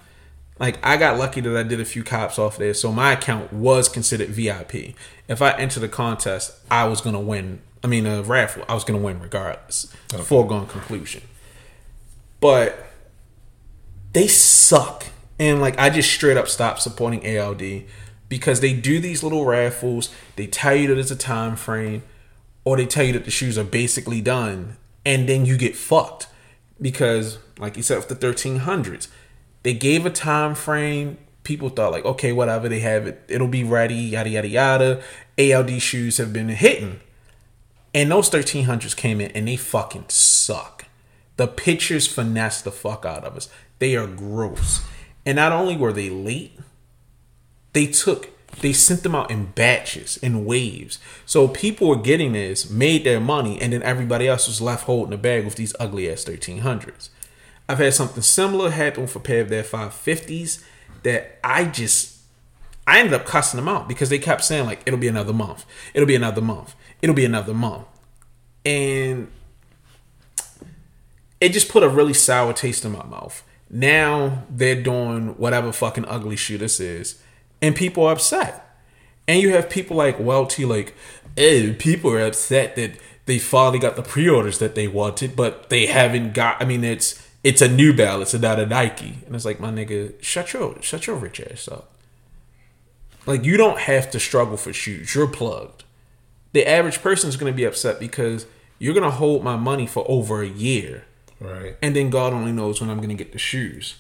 Like 0.58 0.78
I 0.82 0.96
got 0.96 1.18
lucky 1.18 1.42
that 1.42 1.58
I 1.58 1.64
did 1.64 1.82
a 1.82 1.86
few 1.86 2.06
cops 2.06 2.40
off 2.40 2.58
there, 2.58 2.74
so 2.74 2.90
my 2.90 3.12
account 3.12 3.52
was 3.52 3.90
considered 3.90 4.30
VIP. 4.30 4.96
If 5.28 5.42
I 5.42 5.52
entered 5.58 5.82
the 5.82 5.90
contest, 5.90 6.54
I 6.72 6.86
was 6.86 7.02
gonna 7.02 7.20
win. 7.20 7.60
I 7.84 7.88
mean, 7.88 8.06
a 8.06 8.24
raffle, 8.24 8.64
I 8.70 8.76
was 8.76 8.86
gonna 8.86 9.00
win 9.00 9.20
regardless. 9.20 9.94
Foregone 10.24 10.68
conclusion. 10.68 11.24
But 12.46 12.78
they 14.14 14.28
suck, 14.28 15.08
and 15.40 15.60
like 15.60 15.80
I 15.80 15.90
just 15.90 16.12
straight 16.12 16.38
up 16.38 16.48
stopped 16.48 16.80
supporting 16.80 17.26
ALD 17.26 17.86
because 18.30 18.60
they 18.60 18.72
do 18.72 19.00
these 19.00 19.24
little 19.24 19.46
raffles. 19.46 20.14
They 20.36 20.46
tell 20.46 20.76
you 20.76 20.90
that 20.90 21.00
it's 21.00 21.10
a 21.10 21.16
time 21.16 21.56
frame, 21.56 22.04
or 22.64 22.78
they 22.78 22.86
tell 22.86 23.04
you 23.04 23.14
that 23.14 23.26
the 23.26 23.32
shoes 23.32 23.58
are 23.58 23.64
basically 23.64 24.22
done, 24.22 24.78
and 25.04 25.28
then 25.28 25.48
you 25.48 25.58
get 25.58 25.76
fucked 25.76 26.28
because, 26.80 27.40
like 27.58 27.78
you 27.78 27.82
said, 27.82 27.98
with 27.98 28.10
the 28.10 28.16
thirteen 28.16 28.58
hundreds 28.58 29.08
they 29.64 29.74
gave 29.74 30.06
a 30.06 30.12
time 30.12 30.54
frame. 30.54 31.18
People 31.42 31.70
thought 31.70 31.94
like, 31.94 32.06
okay, 32.06 32.32
whatever 32.32 32.70
they 32.70 32.82
have 32.82 33.08
it, 33.08 33.24
it'll 33.28 33.48
be 33.48 33.64
ready. 33.64 33.96
Yada 33.96 34.30
yada 34.30 34.48
yada. 34.48 35.04
ALD 35.40 35.82
shoes 35.82 36.18
have 36.18 36.32
been 36.32 36.50
hitting, 36.50 37.00
and 37.92 38.12
those 38.12 38.30
thirteen 38.30 38.66
hundreds 38.66 38.94
came 38.94 39.20
in 39.20 39.32
and 39.32 39.48
they 39.48 39.56
fucking 39.56 40.06
suck. 40.10 40.85
The 41.38 41.48
pictures 41.48 42.08
finesse 42.08 42.62
the 42.62 42.72
fuck 42.72 43.06
out 43.06 43.24
of 43.24 43.36
us. 43.36 43.50
They 43.80 43.96
are 43.96 44.08
gross. 44.08 44.86
And 45.26 45.36
not 45.36 45.52
only 45.52 45.76
were 45.76 45.94
they 45.94 46.10
late, 46.10 46.58
they 47.74 47.88
took 47.88 48.30
they 48.62 48.72
sent 48.72 49.04
them 49.04 49.16
out 49.16 49.32
in 49.32 49.48
batches 49.48 50.18
in 50.18 50.46
waves. 50.46 50.98
So 51.26 51.48
people 51.48 51.90
were 51.90 51.98
getting 51.98 52.32
this, 52.32 52.70
made 52.70 53.04
their 53.04 53.20
money, 53.20 53.60
and 53.62 53.74
then 53.74 53.84
everybody 53.84 54.28
else 54.28 54.48
was 54.48 54.62
left 54.62 54.86
holding 54.86 55.12
the 55.12 55.18
bag 55.18 55.44
with 55.44 55.56
these 55.56 55.76
ugly 55.80 56.10
ass 56.10 56.24
thirteen 56.24 56.60
hundreds. 56.60 57.10
I've 57.68 57.80
had 57.80 57.94
something 57.94 58.24
similar 58.24 58.70
happen 58.70 59.04
with 59.04 59.16
a 59.16 59.20
pair 59.20 59.42
of 59.42 59.50
their 59.50 59.64
550s 59.64 60.64
that 61.04 61.40
I 61.44 61.66
just 61.66 62.20
I 62.88 63.00
ended 63.00 63.14
up 63.14 63.26
cussing 63.26 63.58
them 63.58 63.68
out 63.68 63.88
because 63.88 64.10
they 64.10 64.20
kept 64.20 64.44
saying 64.44 64.66
like 64.66 64.82
it'll 64.86 65.00
be 65.00 65.08
another 65.08 65.34
month. 65.34 65.66
It'll 65.94 66.08
be 66.08 66.16
another 66.16 66.42
month. 66.42 66.76
It'll 67.02 67.16
be 67.16 67.26
another 67.26 67.54
month. 67.54 67.88
And 68.64 69.30
it 71.46 71.54
just 71.54 71.70
put 71.70 71.84
a 71.84 71.90
really 71.90 72.14
sour 72.14 72.54
taste 72.54 72.84
in 72.86 72.92
my 72.92 73.06
mouth. 73.06 73.44
Now 73.70 74.46
they're 74.50 74.82
doing 74.82 75.38
whatever 75.38 75.72
fucking 75.72 76.06
ugly 76.06 76.36
shoe 76.36 76.58
this 76.58 76.80
is, 76.80 77.22
and 77.62 77.76
people 77.76 78.04
are 78.06 78.14
upset. 78.14 78.62
And 79.28 79.42
you 79.42 79.54
have 79.54 79.70
people 79.70 79.96
like 79.96 80.20
Welty, 80.20 80.66
like, 80.66 80.96
hey, 81.36 81.72
people 81.74 82.12
are 82.12 82.26
upset 82.26 82.76
that 82.78 82.94
they 83.28 83.38
finally 83.38 83.78
got 83.78 83.96
the 83.96 84.02
pre-orders 84.02 84.58
that 84.58 84.74
they 84.74 84.88
wanted, 84.88 85.36
but 85.36 85.70
they 85.70 85.86
haven't 85.86 86.34
got. 86.34 86.60
I 86.60 86.66
mean, 86.66 86.84
it's 86.84 87.24
it's 87.44 87.62
a 87.62 87.68
New 87.68 87.94
Balance 87.94 88.34
and 88.34 88.42
not 88.42 88.60
a 88.60 88.66
Nike, 88.66 89.20
and 89.28 89.36
it's 89.36 89.46
like, 89.46 89.60
my 89.60 89.70
nigga, 89.70 90.14
shut 90.24 90.52
your 90.54 90.82
shut 90.82 91.06
your 91.06 91.16
rich 91.16 91.40
ass 91.40 91.68
up. 91.68 91.92
Like, 93.28 93.44
you 93.44 93.56
don't 93.56 93.80
have 93.82 94.10
to 94.12 94.20
struggle 94.20 94.58
for 94.58 94.74
shoes. 94.74 95.14
You're 95.14 95.28
plugged. 95.28 95.84
The 96.54 96.68
average 96.68 97.02
person 97.02 97.30
is 97.30 97.38
to 97.38 97.52
be 97.52 97.66
upset 97.66 98.00
because 98.00 98.48
you're 98.80 98.96
to 99.04 99.18
hold 99.18 99.44
my 99.44 99.56
money 99.56 99.86
for 99.86 100.06
over 100.08 100.42
a 100.42 100.48
year 100.48 101.06
Right. 101.40 101.76
and 101.82 101.96
then 101.96 102.10
God 102.10 102.34
only 102.34 102.52
knows 102.52 102.80
when 102.80 102.90
I'm 102.90 102.98
going 102.98 103.10
to 103.10 103.16
get 103.16 103.34
the 103.34 103.38
shoes. 103.38 103.96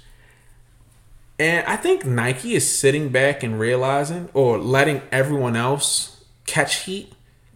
And 1.37 1.65
I 1.67 1.75
think 1.75 2.05
Nike 2.05 2.55
is 2.55 2.77
sitting 2.77 3.09
back 3.09 3.43
and 3.43 3.59
realizing 3.59 4.29
or 4.33 4.57
letting 4.57 5.01
everyone 5.11 5.55
else 5.55 6.23
catch 6.45 6.83
heat. 6.83 7.11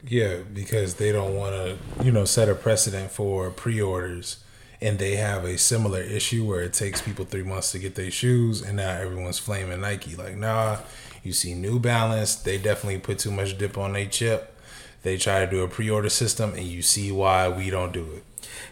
Yeah, 0.06 0.40
because 0.54 0.96
they 0.96 1.12
don't 1.12 1.36
want 1.36 1.54
to, 1.56 1.78
you 2.04 2.12
know, 2.12 2.26
set 2.26 2.50
a 2.50 2.56
precedent 2.56 3.12
for 3.12 3.50
pre-orders, 3.52 4.44
and 4.82 4.98
they 5.00 5.16
have 5.16 5.44
a 5.44 5.58
similar 5.58 6.02
issue 6.02 6.46
where 6.46 6.62
it 6.62 6.74
takes 6.74 7.02
people 7.02 7.26
three 7.26 7.44
months 7.44 7.72
to 7.74 7.80
get 7.80 7.96
their 7.96 8.12
shoes, 8.12 8.62
and 8.62 8.78
now 8.78 8.92
everyone's 8.92 9.40
flaming 9.40 9.82
Nike. 9.82 10.16
Like, 10.16 10.38
nah, 10.38 10.78
you 11.24 11.34
see 11.34 11.54
New 11.54 11.80
Balance, 11.80 12.36
they 12.36 12.58
definitely 12.58 13.00
put 13.00 13.20
too 13.20 13.32
much 13.32 13.58
dip 13.58 13.78
on 13.78 13.94
their 13.94 14.06
chip. 14.06 14.56
They 15.04 15.18
try 15.18 15.44
to 15.46 15.50
do 15.50 15.64
a 15.64 15.68
pre-order 15.68 16.10
system, 16.10 16.54
and 16.54 16.64
you 16.64 16.82
see 16.82 17.12
why 17.12 17.48
we 17.48 17.70
don't 17.70 17.94
do 17.94 18.06
it. 18.14 18.24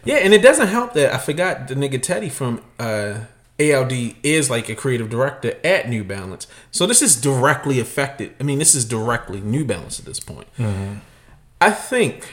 Yeah, 0.04 0.16
and 0.16 0.32
it 0.32 0.42
doesn't 0.42 0.68
help 0.68 0.94
that 0.94 1.14
I 1.14 1.18
forgot 1.18 1.68
the 1.68 1.74
nigga 1.74 2.00
Teddy 2.02 2.28
from 2.28 2.62
uh, 2.78 3.20
ALD 3.60 3.92
is 4.22 4.48
like 4.48 4.68
a 4.68 4.74
creative 4.74 5.10
director 5.10 5.58
at 5.64 5.88
New 5.88 6.04
Balance. 6.04 6.46
So 6.70 6.86
this 6.86 7.02
is 7.02 7.20
directly 7.20 7.80
affected. 7.80 8.34
I 8.38 8.44
mean, 8.44 8.58
this 8.58 8.74
is 8.74 8.84
directly 8.84 9.40
New 9.40 9.64
Balance 9.64 9.98
at 9.98 10.04
this 10.04 10.20
point. 10.20 10.46
I 11.60 11.70
think, 11.70 12.32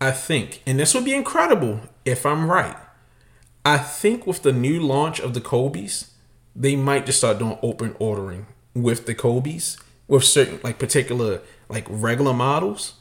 I 0.00 0.10
think, 0.10 0.62
and 0.66 0.80
this 0.80 0.94
would 0.94 1.04
be 1.04 1.14
incredible 1.14 1.80
if 2.04 2.26
I'm 2.26 2.50
right. 2.50 2.76
I 3.64 3.78
think 3.78 4.26
with 4.26 4.42
the 4.42 4.52
new 4.52 4.80
launch 4.80 5.20
of 5.20 5.34
the 5.34 5.40
Kobe's, 5.40 6.10
they 6.56 6.74
might 6.74 7.06
just 7.06 7.18
start 7.18 7.38
doing 7.38 7.58
open 7.62 7.94
ordering 8.00 8.46
with 8.74 9.06
the 9.06 9.14
Kobe's 9.14 9.78
with 10.08 10.24
certain 10.24 10.58
like 10.64 10.78
particular 10.78 11.40
like 11.68 11.86
regular 11.88 12.34
models. 12.34 12.94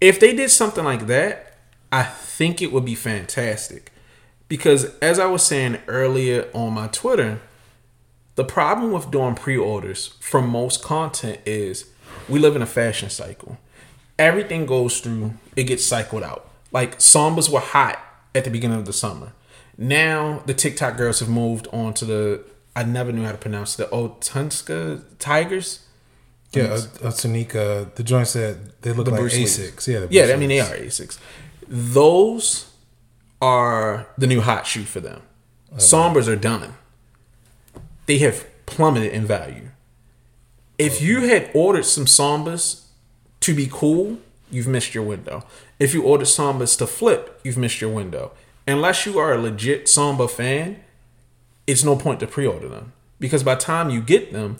If 0.00 0.20
they 0.20 0.34
did 0.34 0.50
something 0.50 0.84
like 0.84 1.08
that, 1.08 1.45
I 1.92 2.02
think 2.02 2.60
it 2.60 2.72
would 2.72 2.84
be 2.84 2.94
fantastic. 2.94 3.92
Because 4.48 4.96
as 5.00 5.18
I 5.18 5.26
was 5.26 5.42
saying 5.44 5.78
earlier 5.88 6.48
on 6.54 6.74
my 6.74 6.86
Twitter, 6.88 7.40
the 8.36 8.44
problem 8.44 8.92
with 8.92 9.10
doing 9.10 9.34
pre-orders 9.34 10.08
for 10.20 10.40
most 10.40 10.82
content 10.82 11.40
is 11.44 11.86
we 12.28 12.38
live 12.38 12.54
in 12.54 12.62
a 12.62 12.66
fashion 12.66 13.10
cycle. 13.10 13.58
Everything 14.18 14.66
goes 14.66 15.00
through, 15.00 15.34
it 15.56 15.64
gets 15.64 15.84
cycled 15.84 16.22
out. 16.22 16.48
Like 16.70 16.98
Sambas 16.98 17.50
were 17.50 17.60
hot 17.60 17.98
at 18.34 18.44
the 18.44 18.50
beginning 18.50 18.78
of 18.78 18.86
the 18.86 18.92
summer. 18.92 19.32
Now 19.78 20.42
the 20.46 20.54
TikTok 20.54 20.96
girls 20.96 21.20
have 21.20 21.28
moved 21.28 21.66
on 21.72 21.94
to 21.94 22.04
the 22.04 22.44
I 22.74 22.84
never 22.84 23.10
knew 23.10 23.24
how 23.24 23.32
to 23.32 23.38
pronounce 23.38 23.78
it, 23.78 23.90
the 23.90 23.96
Onitsuka 23.96 25.02
Tigers. 25.18 25.80
Yeah, 26.52 26.68
Tanika, 26.76 27.94
the 27.94 28.02
joint 28.02 28.28
said 28.28 28.72
they 28.82 28.92
look 28.92 29.06
The 29.06 29.10
like 29.12 29.20
Bruce. 29.20 29.34
Asics. 29.34 29.86
Yeah, 29.86 30.06
Yeah, 30.10 30.24
Bruce 30.24 30.34
I 30.34 30.36
mean 30.38 30.48
they 30.50 30.60
are 30.60 30.74
Asics. 30.74 31.18
Those 31.68 32.70
are 33.40 34.08
the 34.16 34.26
new 34.26 34.40
hot 34.40 34.66
shoe 34.66 34.84
for 34.84 35.00
them. 35.00 35.22
Oh, 35.72 35.76
Sombras 35.76 36.28
are 36.28 36.36
done. 36.36 36.74
They 38.06 38.18
have 38.18 38.46
plummeted 38.66 39.12
in 39.12 39.26
value. 39.26 39.70
If 40.78 41.00
you 41.00 41.22
had 41.22 41.50
ordered 41.54 41.84
some 41.84 42.06
Sambas 42.06 42.84
to 43.40 43.54
be 43.54 43.68
cool, 43.70 44.18
you've 44.50 44.68
missed 44.68 44.94
your 44.94 45.04
window. 45.04 45.44
If 45.78 45.94
you 45.94 46.02
ordered 46.02 46.26
Sambas 46.26 46.76
to 46.78 46.86
flip, 46.86 47.40
you've 47.42 47.56
missed 47.56 47.80
your 47.80 47.90
window. 47.90 48.32
Unless 48.66 49.06
you 49.06 49.18
are 49.18 49.32
a 49.32 49.38
legit 49.38 49.88
Samba 49.88 50.28
fan, 50.28 50.80
it's 51.66 51.84
no 51.84 51.96
point 51.96 52.20
to 52.20 52.26
pre-order 52.26 52.68
them 52.68 52.92
because 53.18 53.42
by 53.42 53.54
the 53.54 53.60
time 53.60 53.90
you 53.90 54.00
get 54.00 54.32
them, 54.32 54.58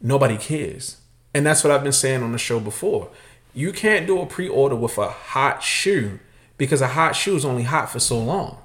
nobody 0.00 0.36
cares. 0.36 0.98
And 1.34 1.46
that's 1.46 1.64
what 1.64 1.70
I've 1.70 1.82
been 1.82 1.92
saying 1.92 2.22
on 2.22 2.32
the 2.32 2.38
show 2.38 2.60
before. 2.60 3.10
You 3.54 3.72
can't 3.72 4.06
do 4.06 4.20
a 4.20 4.26
pre-order 4.26 4.76
with 4.76 4.96
a 4.98 5.08
hot 5.10 5.62
shoe 5.62 6.18
because 6.56 6.80
a 6.80 6.88
hot 6.88 7.14
shoe 7.14 7.36
is 7.36 7.44
only 7.44 7.64
hot 7.64 7.90
for 7.90 7.98
so 8.00 8.18
long. 8.18 8.58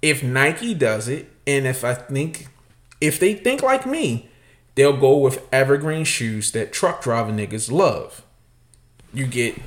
If 0.00 0.22
Nike 0.22 0.74
does 0.74 1.08
it, 1.08 1.28
and 1.46 1.66
if 1.66 1.84
I 1.84 1.94
think 1.94 2.46
if 3.00 3.18
they 3.18 3.34
think 3.34 3.62
like 3.62 3.84
me, 3.86 4.28
they'll 4.74 4.96
go 4.96 5.16
with 5.16 5.46
evergreen 5.52 6.04
shoes 6.04 6.52
that 6.52 6.72
truck 6.72 7.02
driver 7.02 7.32
niggas 7.32 7.70
love. 7.70 8.22
You 9.12 9.26
get 9.26 9.58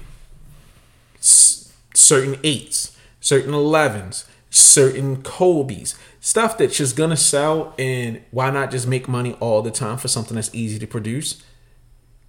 s- 1.18 1.72
certain 1.94 2.40
eights, 2.44 2.98
certain 3.20 3.54
elevens, 3.54 4.26
certain 4.50 5.22
Kobe's. 5.22 5.96
stuff 6.24 6.58
that's 6.58 6.78
just 6.78 6.96
gonna 6.96 7.18
sell, 7.18 7.74
and 7.80 8.22
why 8.32 8.52
not 8.52 8.70
just 8.72 8.88
make 8.88 9.08
money 9.08 9.34
all 9.40 9.62
the 9.64 9.72
time 9.72 9.98
for 9.98 10.08
something 10.08 10.36
that's 10.36 10.54
easy 10.54 10.78
to 10.80 10.86
produce? 10.88 11.42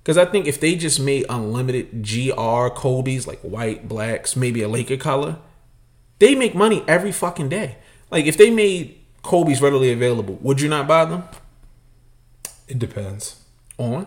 Because 0.03 0.19
I 0.19 0.25
think 0.25 0.47
if 0.47 0.59
they 0.59 0.75
just 0.75 0.99
made 0.99 1.27
unlimited 1.29 2.03
GR 2.03 2.69
Kobe's, 2.75 3.27
like 3.27 3.41
white, 3.41 3.89
blacks, 3.89 4.35
maybe 4.35 4.63
a 4.63 4.69
Laker 4.69 4.97
color, 4.97 5.37
they 6.19 6.35
make 6.35 6.55
money 6.55 6.85
every 6.89 7.13
fucking 7.13 7.49
day. 7.49 7.77
Like 8.11 8.27
if 8.27 8.37
they 8.37 8.51
made 8.51 8.99
Kobe's 9.23 9.63
readily 9.63 9.93
available, 9.93 10.39
would 10.41 10.61
you 10.61 10.69
not 10.69 10.89
buy 10.89 11.05
them? 11.05 11.25
It 12.67 12.79
depends. 12.79 13.37
On? 13.79 14.07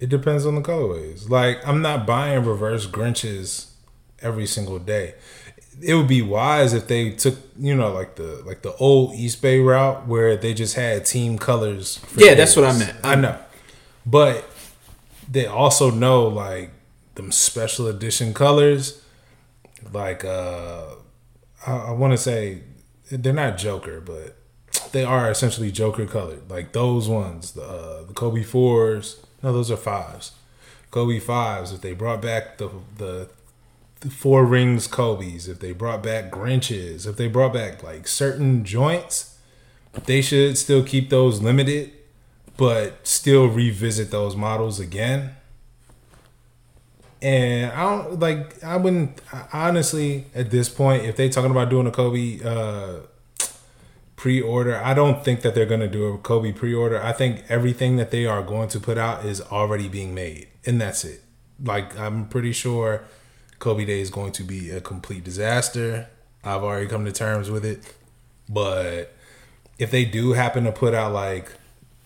It 0.00 0.08
depends 0.08 0.46
on 0.46 0.54
the 0.54 0.62
colorways. 0.62 1.28
Like 1.28 1.66
I'm 1.66 1.82
not 1.82 2.06
buying 2.06 2.44
reverse 2.44 2.86
Grinches 2.86 3.72
every 4.20 4.46
single 4.46 4.78
day. 4.78 5.14
It 5.80 5.94
would 5.94 6.08
be 6.08 6.22
wise 6.22 6.72
if 6.72 6.88
they 6.88 7.10
took, 7.10 7.36
you 7.58 7.74
know, 7.74 7.92
like 7.92 8.16
the 8.16 8.42
like 8.46 8.62
the 8.62 8.74
old 8.76 9.12
Eastbay 9.12 9.64
route 9.64 10.06
where 10.06 10.36
they 10.36 10.54
just 10.54 10.76
had 10.76 11.04
team 11.04 11.38
colors. 11.38 12.00
Yeah, 12.16 12.34
that's 12.34 12.56
what 12.56 12.64
I 12.64 12.78
meant. 12.78 12.96
I 13.04 13.14
know, 13.14 13.38
but 14.04 14.44
they 15.32 15.46
also 15.46 15.90
know 15.90 16.26
like 16.26 16.70
them 17.14 17.32
special 17.32 17.86
edition 17.86 18.32
colors. 18.34 19.02
Like 19.92 20.24
uh 20.24 20.84
I, 21.66 21.72
I 21.72 21.90
want 21.92 22.12
to 22.12 22.18
say 22.18 22.62
they're 23.10 23.32
not 23.32 23.58
Joker, 23.58 24.00
but 24.00 24.36
they 24.92 25.04
are 25.04 25.30
essentially 25.30 25.70
Joker 25.70 26.06
colored. 26.06 26.50
Like 26.50 26.72
those 26.72 27.08
ones, 27.08 27.52
the 27.52 27.62
uh, 27.64 28.04
the 28.04 28.14
Kobe 28.14 28.42
fours. 28.42 29.24
No, 29.42 29.52
those 29.52 29.70
are 29.70 29.76
fives. 29.76 30.32
Kobe 30.90 31.18
fives. 31.18 31.72
If 31.72 31.80
they 31.80 31.92
brought 31.92 32.22
back 32.22 32.58
the 32.58 32.70
the, 32.96 33.28
the 34.00 34.10
four 34.10 34.44
rings 34.44 34.86
Kobe's, 34.86 35.48
if 35.48 35.60
they 35.60 35.72
brought 35.72 36.02
back 36.02 36.30
Grinches, 36.30 37.06
if 37.06 37.16
they 37.16 37.28
brought 37.28 37.52
back 37.52 37.82
like 37.82 38.06
certain 38.06 38.64
joints, 38.64 39.38
they 40.06 40.22
should 40.22 40.56
still 40.58 40.84
keep 40.84 41.10
those 41.10 41.42
limited, 41.42 41.92
but 42.56 43.06
still 43.06 43.46
revisit 43.46 44.10
those 44.10 44.36
models 44.36 44.78
again. 44.78 45.36
And 47.20 47.70
I 47.70 47.82
don't 47.82 48.18
like. 48.18 48.62
I 48.64 48.76
wouldn't 48.76 49.20
honestly 49.52 50.26
at 50.34 50.50
this 50.50 50.68
point 50.68 51.04
if 51.04 51.16
they 51.16 51.28
talking 51.28 51.52
about 51.52 51.70
doing 51.70 51.86
a 51.86 51.92
Kobe 51.92 52.40
uh, 52.44 53.06
pre-order. 54.16 54.76
I 54.76 54.92
don't 54.92 55.24
think 55.24 55.42
that 55.42 55.54
they're 55.54 55.66
to 55.80 55.88
do 55.88 56.06
a 56.06 56.18
Kobe 56.18 56.50
pre-order. 56.50 57.00
I 57.00 57.12
think 57.12 57.44
everything 57.48 57.96
that 57.96 58.10
they 58.10 58.26
are 58.26 58.42
going 58.42 58.68
to 58.70 58.80
put 58.80 58.98
out 58.98 59.24
is 59.24 59.40
already 59.40 59.88
being 59.88 60.14
made, 60.14 60.48
and 60.66 60.80
that's 60.80 61.04
it. 61.04 61.22
Like 61.62 61.96
I'm 61.96 62.26
pretty 62.26 62.52
sure 62.52 63.04
Kobe 63.60 63.84
Day 63.84 64.00
is 64.00 64.10
going 64.10 64.32
to 64.32 64.42
be 64.42 64.70
a 64.70 64.80
complete 64.80 65.22
disaster. 65.22 66.08
I've 66.42 66.64
already 66.64 66.88
come 66.88 67.04
to 67.04 67.12
terms 67.12 67.50
with 67.50 67.64
it, 67.64 67.94
but 68.48 69.14
if 69.78 69.92
they 69.92 70.04
do 70.04 70.32
happen 70.32 70.64
to 70.64 70.72
put 70.72 70.92
out 70.92 71.12
like 71.12 71.52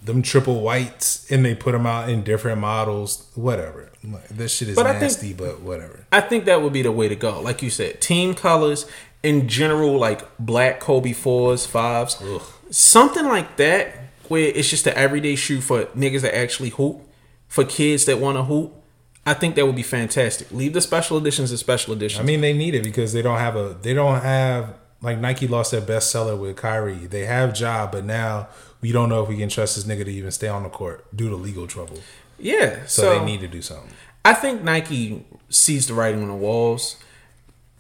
them 0.07 0.23
triple 0.23 0.61
whites 0.63 1.31
and 1.31 1.45
they 1.45 1.55
put 1.55 1.73
them 1.73 1.85
out 1.87 2.09
in 2.09 2.23
different 2.23 2.61
models, 2.61 3.29
whatever. 3.35 3.91
This 4.31 4.55
shit 4.57 4.69
is 4.69 4.77
But 4.77 4.85
nasty, 4.85 5.29
think- 5.33 5.39
but 5.39 5.61
whatever. 5.61 6.07
I 6.13 6.21
think 6.21 6.45
that 6.47 6.63
would 6.63 6.73
be 6.73 6.83
the 6.83 6.93
way 6.93 7.09
to 7.09 7.17
go. 7.17 7.41
Like 7.41 7.61
you 7.61 7.71
said, 7.71 8.01
team 8.01 8.35
colors 8.35 8.87
in 9.23 9.49
general, 9.49 9.99
like 9.99 10.23
black 10.39 10.79
Kobe 10.81 11.13
fours, 11.13 11.67
fives, 11.67 12.23
something 12.71 13.25
like 13.27 13.57
that, 13.57 13.95
where 14.29 14.45
it's 14.55 14.71
just 14.71 14.87
an 14.87 14.95
everyday 14.95 15.35
shoe 15.37 15.61
for 15.61 15.85
niggas 15.87 16.23
that 16.23 16.37
actually 16.37 16.71
hoop, 16.71 17.01
for 17.49 17.65
kids 17.65 18.05
that 18.07 18.19
want 18.19 18.37
to 18.39 18.45
hoop. 18.45 18.73
I 19.25 19.35
think 19.35 19.57
that 19.57 19.67
would 19.67 19.75
be 19.75 19.83
fantastic. 19.83 20.53
Leave 20.53 20.73
the 20.73 20.81
special 20.81 21.19
editions 21.19 21.51
as 21.51 21.59
special 21.59 21.93
editions. 21.93 22.21
I 22.21 22.25
mean, 22.25 22.41
they 22.41 22.53
need 22.53 22.77
it 22.77 22.85
because 22.85 23.13
they 23.13 23.23
don't 23.23 23.39
have 23.39 23.57
a 23.57 23.77
they 23.83 23.93
don't 23.93 24.21
have 24.23 24.75
like 25.03 25.19
Nike 25.19 25.49
lost 25.49 25.73
their 25.73 25.81
bestseller 25.81 26.39
with 26.39 26.57
Kyrie. 26.57 27.07
They 27.07 27.25
have 27.27 27.53
job, 27.53 27.91
but 27.93 28.05
now 28.05 28.49
we 28.81 28.93
don't 28.93 29.09
know 29.09 29.23
if 29.23 29.29
we 29.29 29.37
can 29.37 29.49
trust 29.49 29.77
this 29.77 29.85
nigga 29.85 30.05
to 30.05 30.11
even 30.11 30.31
stay 30.31 30.49
on 30.49 30.63
the 30.63 30.69
court 30.69 31.05
due 31.17 31.29
to 31.29 31.37
legal 31.37 31.67
trouble. 31.67 31.99
yeah, 32.39 32.85
So, 32.87 33.03
so, 33.03 33.19
they 33.19 33.25
need 33.25 33.41
to 33.41 33.49
do 33.49 33.63
something. 33.63 33.91
I 34.25 34.35
think 34.35 34.63
Nike 34.63 35.25
sees 35.49 35.87
the 35.87 35.95
writing 35.95 36.23
on 36.23 36.29
the 36.29 36.35
walls. 36.35 36.97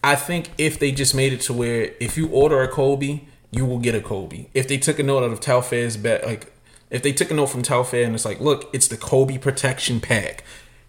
I 0.04 0.14
think 0.14 0.50
if 0.58 0.78
they 0.78 0.92
just 0.92 1.14
made 1.14 1.32
it 1.32 1.40
to 1.42 1.52
where 1.52 1.92
if 1.98 2.16
you 2.16 2.28
order 2.28 2.62
a 2.62 2.68
Kobe, 2.68 3.22
you 3.50 3.66
will 3.66 3.78
get 3.78 3.94
a 3.94 4.00
Kobe. 4.00 4.46
If 4.54 4.68
they 4.68 4.78
took 4.78 4.98
a 4.98 5.02
note 5.02 5.24
out 5.24 5.32
of 5.32 5.40
Telfair's 5.40 5.96
bet, 5.96 6.24
like 6.24 6.52
if 6.90 7.02
they 7.02 7.12
took 7.12 7.30
a 7.30 7.34
note 7.34 7.46
from 7.46 7.62
Telfair 7.62 8.04
and 8.04 8.14
it's 8.14 8.24
like, 8.24 8.40
look, 8.40 8.70
it's 8.72 8.86
the 8.88 8.96
Kobe 8.96 9.38
protection 9.38 10.00
pack, 10.00 10.44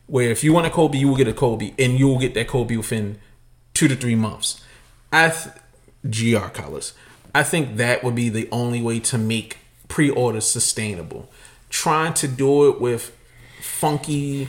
where 0.05 0.29
if 0.29 0.43
you 0.43 0.53
want 0.53 0.67
a 0.67 0.69
Kobe, 0.69 0.97
you 0.97 1.07
will 1.07 1.15
get 1.15 1.27
a 1.27 1.33
Kobe, 1.33 1.73
and 1.79 1.97
you 1.97 2.07
will 2.07 2.19
get 2.19 2.33
that 2.35 2.47
Kobe 2.47 2.77
within 2.77 3.17
two 3.73 3.87
to 3.87 3.95
three 3.95 4.15
months. 4.15 4.63
I 5.11 5.29
th- 5.29 5.55
GR 6.09 6.47
colors. 6.49 6.93
I 7.33 7.43
think 7.43 7.77
that 7.77 8.03
would 8.03 8.15
be 8.15 8.29
the 8.29 8.47
only 8.51 8.81
way 8.81 8.99
to 9.01 9.17
make 9.17 9.57
pre-orders 9.87 10.49
sustainable. 10.49 11.29
Trying 11.69 12.13
to 12.15 12.27
do 12.27 12.69
it 12.69 12.79
with 12.79 13.15
funky 13.61 14.47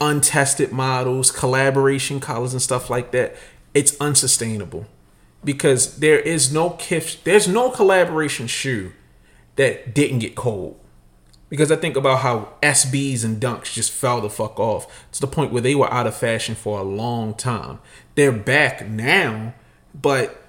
untested 0.00 0.72
models, 0.72 1.30
collaboration 1.30 2.20
colors 2.20 2.52
and 2.52 2.62
stuff 2.62 2.90
like 2.90 3.10
that, 3.12 3.36
it's 3.72 3.98
unsustainable. 4.00 4.86
Because 5.42 5.98
there 5.98 6.18
is 6.18 6.52
no 6.52 6.70
Kith 6.70 7.22
there's 7.24 7.46
no 7.46 7.70
collaboration 7.70 8.46
shoe 8.46 8.92
that 9.56 9.94
didn't 9.94 10.20
get 10.20 10.34
cold. 10.34 10.78
Because 11.50 11.70
I 11.70 11.76
think 11.76 11.96
about 11.96 12.20
how 12.20 12.54
SBs 12.62 13.24
and 13.24 13.40
dunks 13.40 13.72
just 13.72 13.92
fell 13.92 14.20
the 14.20 14.30
fuck 14.30 14.58
off 14.58 15.08
to 15.12 15.20
the 15.20 15.26
point 15.26 15.52
where 15.52 15.62
they 15.62 15.74
were 15.74 15.92
out 15.92 16.06
of 16.06 16.16
fashion 16.16 16.54
for 16.54 16.80
a 16.80 16.82
long 16.82 17.34
time. 17.34 17.78
They're 18.14 18.32
back 18.32 18.88
now, 18.88 19.54
but 19.94 20.42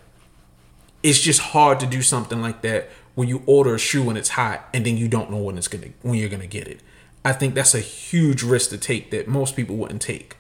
it's 1.04 1.20
just 1.20 1.40
hard 1.40 1.80
to 1.82 1.86
do 1.86 2.02
something 2.02 2.42
like 2.42 2.62
that 2.62 2.90
when 3.16 3.28
you 3.28 3.42
order 3.46 3.74
a 3.74 3.80
shoe 3.80 4.04
when 4.04 4.18
it's 4.18 4.30
hot 4.30 4.68
and 4.74 4.86
then 4.86 4.98
you 4.98 5.08
don't 5.08 5.32
know 5.32 5.38
when 5.38 5.58
it's 5.58 5.68
gonna 5.68 5.88
when 6.02 6.16
you're 6.16 6.30
gonna 6.30 6.48
get 6.48 6.68
it. 6.68 6.82
I 7.24 7.34
think 7.34 7.56
that's 7.56 7.74
a 7.74 7.80
huge 7.80 8.44
risk 8.44 8.70
to 8.70 8.78
take 8.78 9.10
that 9.12 9.28
most 9.28 9.56
people 9.56 9.76
wouldn't 9.78 10.02
take. 10.02 10.38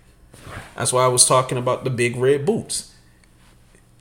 That's 0.75 0.93
why 0.93 1.03
I 1.03 1.07
was 1.07 1.25
talking 1.25 1.57
about 1.57 1.83
the 1.83 1.89
big 1.89 2.15
red 2.15 2.45
boots. 2.45 2.93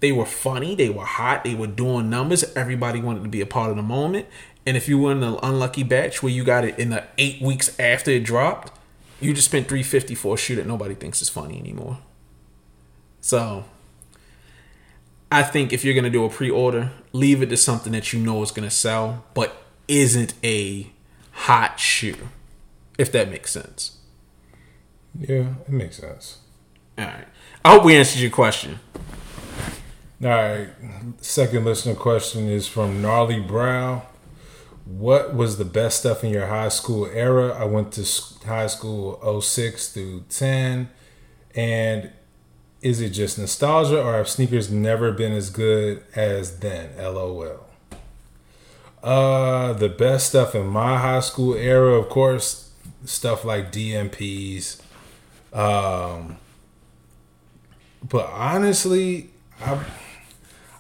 They 0.01 0.13
were 0.13 0.27
funny, 0.27 0.75
they 0.75 0.91
were 0.91 1.07
hot, 1.07 1.45
they 1.45 1.55
were 1.55 1.67
doing 1.67 2.11
numbers. 2.11 2.45
Everybody 2.55 3.01
wanted 3.01 3.23
to 3.23 3.29
be 3.31 3.41
a 3.41 3.47
part 3.47 3.71
of 3.71 3.77
the 3.77 3.83
moment. 3.83 4.27
And 4.67 4.77
if 4.77 4.89
you 4.89 4.99
were 4.99 5.13
in 5.13 5.21
the 5.21 5.39
unlucky 5.45 5.83
batch 5.83 6.23
where 6.23 6.33
you 6.33 6.45
got 6.45 6.65
it 6.65 6.79
in 6.79 6.91
the 6.91 7.05
eight 7.17 7.41
weeks 7.41 7.79
after 7.79 8.11
it 8.11 8.25
dropped, 8.25 8.73
you 9.21 9.33
just 9.33 9.49
spent 9.49 9.69
350 9.69 10.15
for 10.15 10.35
a 10.35 10.39
shoe 10.39 10.57
that 10.57 10.67
nobody 10.67 10.95
thinks 10.95 11.23
is 11.23 11.29
funny 11.29 11.59
anymore. 11.59 11.99
So 13.21 13.65
I 15.31 15.43
think 15.43 15.73
if 15.73 15.85
you're 15.85 15.95
gonna 15.95 16.11
do 16.11 16.25
a 16.25 16.31
pre-order, 16.31 16.93
leave 17.13 17.43
it 17.43 17.47
to 17.47 17.57
something 17.57 17.93
that 17.93 18.13
you 18.13 18.21
know 18.21 18.43
is 18.43 18.51
gonna 18.51 18.71
sell, 18.71 19.25
but 19.35 19.57
isn't 19.89 20.35
a 20.43 20.91
hot 21.33 21.81
shoe. 21.81 22.29
If 22.97 23.11
that 23.13 23.29
makes 23.31 23.51
sense. 23.51 23.99
Yeah, 25.19 25.55
it 25.67 25.71
makes 25.71 25.97
sense. 25.99 26.39
All 26.97 27.07
right. 27.07 27.27
I 27.65 27.71
hope 27.73 27.85
we 27.85 27.97
answered 27.97 28.21
your 28.21 28.31
question. 28.31 28.79
All 30.23 30.29
right. 30.29 30.69
Second 31.21 31.65
listener 31.65 31.95
question 31.95 32.49
is 32.49 32.69
from 32.69 33.03
Gnarly 33.03 33.41
Brow. 33.41 34.03
What 34.85 35.35
was 35.35 35.57
the 35.57 35.65
best 35.65 36.01
stuff 36.01 36.23
in 36.23 36.31
your 36.31 36.47
high 36.47 36.69
school 36.69 37.07
era? 37.07 37.49
I 37.49 37.65
went 37.65 37.93
to 37.93 38.07
high 38.47 38.67
school 38.67 39.41
06 39.41 39.89
through 39.89 40.25
10. 40.29 40.89
And 41.55 42.11
is 42.85 43.01
it 43.01 43.11
just 43.11 43.39
nostalgia 43.39 44.01
or 44.01 44.13
have 44.13 44.29
sneakers 44.29 44.71
never 44.71 45.11
been 45.11 45.33
as 45.33 45.49
good 45.49 46.05
as 46.15 46.59
then? 46.59 46.91
LOL. 46.99 47.67
Uh, 49.03 49.73
the 49.73 49.89
best 49.89 50.29
stuff 50.29 50.55
in 50.55 50.67
my 50.67 50.99
high 50.99 51.21
school 51.21 51.55
era, 51.55 51.95
of 51.95 52.11
course, 52.11 52.71
stuff 53.07 53.43
like 53.43 53.73
DMPs. 53.73 54.83
Um, 55.51 56.37
but 58.07 58.27
honestly, 58.27 59.31
I 59.63 59.83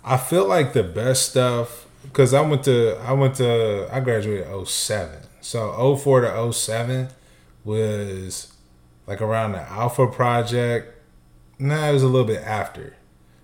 I 0.05 0.19
feel 0.19 0.47
like 0.47 0.75
the 0.75 0.83
best 0.83 1.31
stuff 1.31 1.87
because 2.03 2.35
I 2.35 2.43
went 2.43 2.65
to 2.65 2.99
I 3.03 3.13
went 3.13 3.37
to 3.37 3.89
I 3.91 4.01
graduated 4.01 4.69
07. 4.69 5.21
So 5.41 5.97
04 5.97 6.21
to 6.21 6.53
07 6.53 7.09
was 7.65 8.53
like 9.07 9.23
around 9.23 9.53
the 9.53 9.63
Alpha 9.63 10.07
Project. 10.07 10.94
Nah, 11.59 11.89
it 11.89 11.93
was 11.93 12.03
a 12.03 12.09
little 12.09 12.27
bit 12.27 12.43
after. 12.43 12.97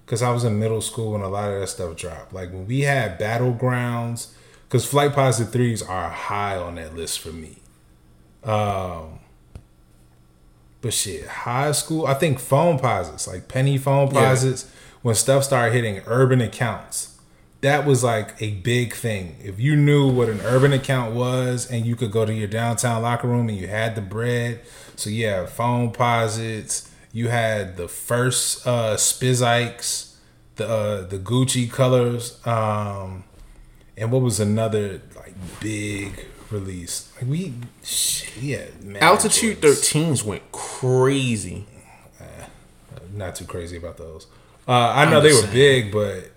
Cause 0.07 0.23
I 0.23 0.31
was 0.33 0.43
in 0.43 0.59
middle 0.59 0.81
school 0.81 1.13
when 1.13 1.21
a 1.21 1.29
lot 1.29 1.53
of 1.53 1.61
that 1.61 1.69
stuff 1.69 1.95
dropped. 1.97 2.33
Like 2.33 2.51
when 2.53 2.67
we 2.67 2.81
had 2.81 3.19
battlegrounds, 3.19 4.33
because 4.67 4.85
Flightposite 4.91 5.51
threes 5.53 5.83
are 5.83 6.09
high 6.11 6.57
on 6.57 6.75
that 6.77 6.97
list 6.97 7.21
for 7.21 7.29
me. 7.31 7.59
Um, 8.43 9.21
but 10.81 10.93
shit, 10.93 11.27
high 11.27 11.73
school, 11.73 12.07
I 12.07 12.15
think 12.15 12.39
Foamposites, 12.39 13.29
like 13.29 13.47
Penny 13.49 13.79
Foam 13.79 14.11
Yeah. 14.13 14.35
when 15.03 15.15
stuff 15.15 15.45
started 15.45 15.75
hitting 15.75 16.03
urban 16.07 16.41
accounts, 16.41 17.19
that 17.61 17.87
was 17.87 18.03
like 18.03 18.35
a 18.41 18.53
big 18.55 18.95
thing. 18.95 19.37
If 19.45 19.61
you 19.61 19.77
knew 19.77 20.09
what 20.11 20.29
an 20.29 20.41
urban 20.41 20.73
account 20.73 21.15
was 21.15 21.71
and 21.71 21.87
you 21.87 21.95
could 21.95 22.11
go 22.11 22.25
to 22.25 22.33
your 22.33 22.49
downtown 22.49 23.03
locker 23.03 23.29
room 23.29 23.49
and 23.49 23.59
you 23.59 23.69
had 23.69 23.95
the 23.95 24.01
bread, 24.01 24.61
so 24.97 25.11
yeah, 25.11 25.45
Foamposites, 25.47 26.89
you 27.13 27.29
had 27.29 27.77
the 27.77 27.89
first 27.89 28.67
uh 28.67 28.97
Spizikes, 28.97 30.15
the 30.57 30.69
uh, 30.69 31.07
the 31.07 31.19
Gucci 31.19 31.71
colors, 31.71 32.45
um, 32.47 33.25
And 33.97 34.11
what 34.13 34.23
was 34.23 34.41
another 34.41 35.01
like 35.17 35.35
big 35.61 36.27
release? 36.51 37.13
Like 37.17 37.31
we, 37.31 37.55
shit, 37.83 38.33
yeah, 38.41 38.67
Altitude 39.01 39.61
13s 39.61 40.25
went 40.25 40.51
crazy. 40.53 41.67
Not 43.13 43.35
too 43.35 43.45
crazy 43.45 43.77
about 43.77 43.97
those. 43.97 44.27
Uh, 44.69 44.73
I 44.73 45.11
know 45.11 45.21
they 45.21 45.33
were 45.33 45.47
big, 45.53 45.91
but 45.91 46.31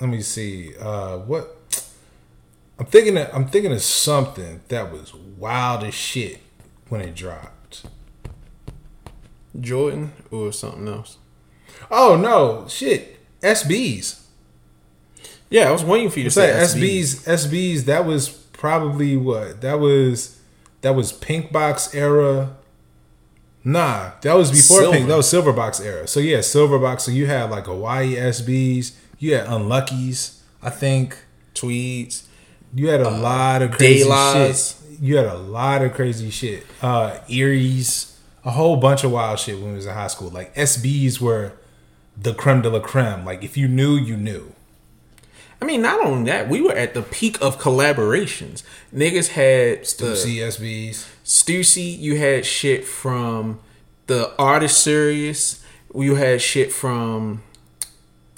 let 0.00 0.08
me 0.08 0.22
see. 0.22 0.76
Uh, 0.78 1.18
what 1.18 1.56
I'm 2.78 2.86
thinking, 2.86 3.16
of, 3.18 3.28
I'm 3.34 3.46
thinking 3.48 3.72
of 3.72 3.82
something 3.82 4.60
that 4.68 4.92
was 4.92 5.12
wild 5.14 5.82
as 5.84 5.94
shit 5.94 6.38
when 6.88 7.00
it 7.00 7.14
dropped. 7.14 7.52
Jordan 9.58 10.12
or 10.30 10.52
something 10.52 10.86
else. 10.88 11.16
Oh 11.90 12.16
no, 12.16 12.66
shit, 12.68 13.18
SBs. 13.40 14.20
Yeah, 15.48 15.68
I 15.68 15.72
was 15.72 15.84
waiting 15.84 16.10
for 16.10 16.18
you 16.20 16.26
to 16.26 16.30
say. 16.30 16.50
SBs. 16.50 17.26
SBs. 17.26 17.84
That 17.86 18.04
was 18.04 18.28
probably 18.28 19.16
what? 19.16 19.60
That 19.62 19.80
was 19.80 20.38
that 20.82 20.94
was 20.94 21.12
Pink 21.12 21.50
Box 21.52 21.94
era. 21.94 22.56
Nah, 23.64 24.12
that 24.22 24.34
was 24.34 24.50
before 24.50 24.80
Silver. 24.80 24.96
Pink. 24.96 25.08
That 25.08 25.16
was 25.16 25.28
Silver 25.28 25.52
Box 25.52 25.80
era. 25.80 26.06
So 26.06 26.20
yeah, 26.20 26.40
Silver 26.40 26.78
Box. 26.78 27.04
So 27.04 27.10
you 27.10 27.26
had 27.26 27.50
like 27.50 27.66
Hawaii 27.66 28.14
SBs. 28.16 28.94
You 29.18 29.34
had 29.34 29.46
Unluckies. 29.46 30.42
I 30.62 30.70
think 30.70 31.18
Tweeds. 31.54 32.28
you 32.74 32.88
had 32.88 33.00
a 33.00 33.10
lot 33.10 33.62
of 33.62 33.72
crazy 33.72 34.04
Daylights. 34.04 34.80
shit. 34.88 35.00
You 35.00 35.16
had 35.16 35.26
a 35.26 35.36
lot 35.36 35.82
of 35.82 35.94
crazy 35.94 36.30
shit. 36.30 36.64
Uh, 36.82 37.18
Eries, 37.28 38.09
a 38.44 38.50
whole 38.50 38.76
bunch 38.76 39.04
of 39.04 39.10
wild 39.10 39.38
shit 39.38 39.56
when 39.56 39.70
we 39.70 39.76
was 39.76 39.86
in 39.86 39.94
high 39.94 40.06
school. 40.06 40.30
Like 40.30 40.54
SBs 40.54 41.20
were 41.20 41.52
the 42.16 42.34
creme 42.34 42.62
de 42.62 42.70
la 42.70 42.80
creme. 42.80 43.24
Like 43.24 43.42
if 43.42 43.56
you 43.56 43.68
knew, 43.68 43.96
you 43.96 44.16
knew. 44.16 44.52
I 45.62 45.66
mean, 45.66 45.82
not 45.82 46.04
only 46.04 46.30
that, 46.30 46.48
we 46.48 46.62
were 46.62 46.72
at 46.72 46.94
the 46.94 47.02
peak 47.02 47.40
of 47.42 47.58
collaborations. 47.58 48.62
Niggas 48.94 49.28
had 49.28 49.86
See 50.16 50.38
SBs. 50.38 51.06
Stussy, 51.22 51.98
you 51.98 52.16
had 52.16 52.46
shit 52.46 52.86
from 52.86 53.60
the 54.06 54.34
artist 54.38 54.82
series. 54.82 55.62
You 55.94 56.14
had 56.14 56.40
shit 56.40 56.72
from 56.72 57.42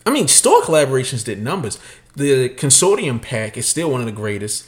I 0.04 0.10
mean, 0.10 0.28
store 0.28 0.62
collaborations 0.62 1.24
did 1.24 1.40
numbers. 1.40 1.78
The 2.16 2.48
consortium 2.50 3.22
pack 3.22 3.56
is 3.56 3.66
still 3.66 3.90
one 3.90 4.00
of 4.00 4.06
the 4.06 4.12
greatest. 4.12 4.66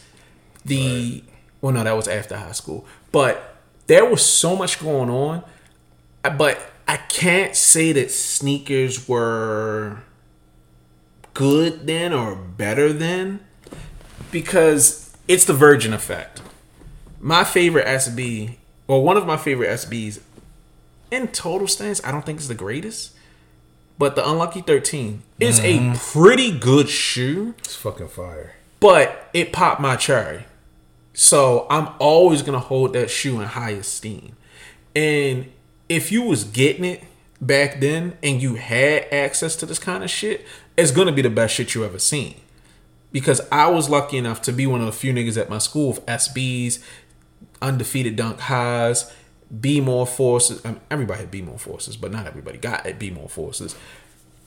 The 0.64 1.24
well 1.60 1.72
no, 1.72 1.84
that 1.84 1.96
was 1.96 2.08
after 2.08 2.36
high 2.36 2.52
school. 2.52 2.86
But 3.12 3.53
there 3.86 4.04
was 4.04 4.24
so 4.24 4.56
much 4.56 4.80
going 4.80 5.10
on. 5.10 5.42
Uh, 6.22 6.30
but 6.30 6.60
I 6.88 6.96
can't 6.96 7.54
say 7.54 7.92
that 7.92 8.10
sneakers 8.10 9.08
were 9.08 10.02
good 11.34 11.86
then 11.86 12.12
or 12.12 12.34
better 12.34 12.92
then 12.92 13.40
because 14.30 15.16
it's 15.26 15.44
the 15.44 15.52
virgin 15.52 15.92
effect 15.92 16.40
my 17.24 17.42
favorite 17.42 17.86
SB, 17.86 18.56
or 18.86 19.02
one 19.02 19.16
of 19.16 19.26
my 19.26 19.38
favorite 19.38 19.70
SBs, 19.70 20.20
in 21.10 21.28
total 21.28 21.66
stance, 21.66 22.04
I 22.04 22.12
don't 22.12 22.24
think 22.24 22.38
it's 22.38 22.48
the 22.48 22.54
greatest. 22.54 23.12
But 23.96 24.14
the 24.14 24.28
Unlucky 24.28 24.60
13 24.60 25.22
is 25.40 25.58
a 25.60 25.78
mm-hmm. 25.78 25.94
pretty 25.94 26.56
good 26.56 26.90
shoe, 26.90 27.54
It's 27.60 27.76
fucking 27.76 28.08
fire. 28.08 28.56
but 28.78 29.30
it 29.32 29.54
popped 29.54 29.80
my 29.80 29.96
cherry. 29.96 30.44
So 31.14 31.66
I'm 31.70 31.88
always 32.00 32.42
gonna 32.42 32.58
hold 32.58 32.92
that 32.92 33.08
shoe 33.08 33.40
in 33.40 33.46
high 33.46 33.70
esteem. 33.70 34.36
And 34.94 35.50
if 35.88 36.12
you 36.12 36.22
was 36.22 36.44
getting 36.44 36.84
it 36.84 37.04
back 37.40 37.80
then 37.80 38.18
and 38.22 38.42
you 38.42 38.56
had 38.56 39.06
access 39.12 39.56
to 39.56 39.66
this 39.66 39.78
kind 39.78 40.02
of 40.02 40.10
shit, 40.10 40.44
it's 40.76 40.90
gonna 40.90 41.12
be 41.12 41.22
the 41.22 41.30
best 41.30 41.54
shit 41.54 41.74
you 41.74 41.84
ever 41.84 42.00
seen. 42.00 42.34
Because 43.12 43.40
I 43.52 43.68
was 43.68 43.88
lucky 43.88 44.18
enough 44.18 44.42
to 44.42 44.52
be 44.52 44.66
one 44.66 44.80
of 44.80 44.86
the 44.86 44.92
few 44.92 45.12
niggas 45.12 45.40
at 45.40 45.48
my 45.48 45.58
school 45.58 45.92
with 45.92 46.06
SBs, 46.06 46.80
undefeated 47.62 48.16
dunk 48.16 48.40
highs, 48.40 49.12
B 49.60 49.80
more 49.80 50.08
forces. 50.08 50.60
I 50.64 50.72
mean, 50.72 50.80
everybody 50.90 51.20
had 51.20 51.30
B 51.30 51.42
more 51.42 51.58
forces, 51.58 51.96
but 51.96 52.10
not 52.10 52.26
everybody 52.26 52.58
got 52.58 52.84
at 52.86 52.98
B 52.98 53.10
more 53.10 53.28
forces. 53.28 53.76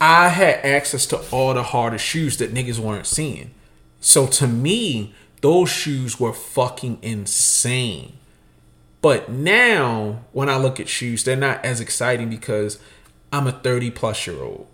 I 0.01 0.30
had 0.30 0.65
access 0.65 1.06
to 1.08 1.17
all 1.32 1.53
the 1.53 1.63
hardest 1.63 2.03
shoes 2.03 2.38
that 2.38 2.53
niggas 2.53 2.77
weren't 2.77 3.08
seeing. 3.08 3.51
So 4.01 4.27
to 4.27 4.47
me, 4.47 5.13
those 5.41 5.69
shoes 5.69 6.19
were 6.19 6.34
fucking 6.34 7.00
insane. 7.02 8.13
But 9.02 9.30
now, 9.30 10.26
when 10.32 10.50
I 10.50 10.58
look 10.58 10.80
at 10.80 10.89
shoes, 10.89 11.23
they're 11.23 11.36
not 11.36 11.63
as 11.63 11.80
exciting 11.80 12.30
because 12.30 12.80
I'm 13.32 13.47
a 13.47 13.52
30 13.52 13.91
plus 13.91 14.26
year 14.28 14.41
old. 14.41 14.67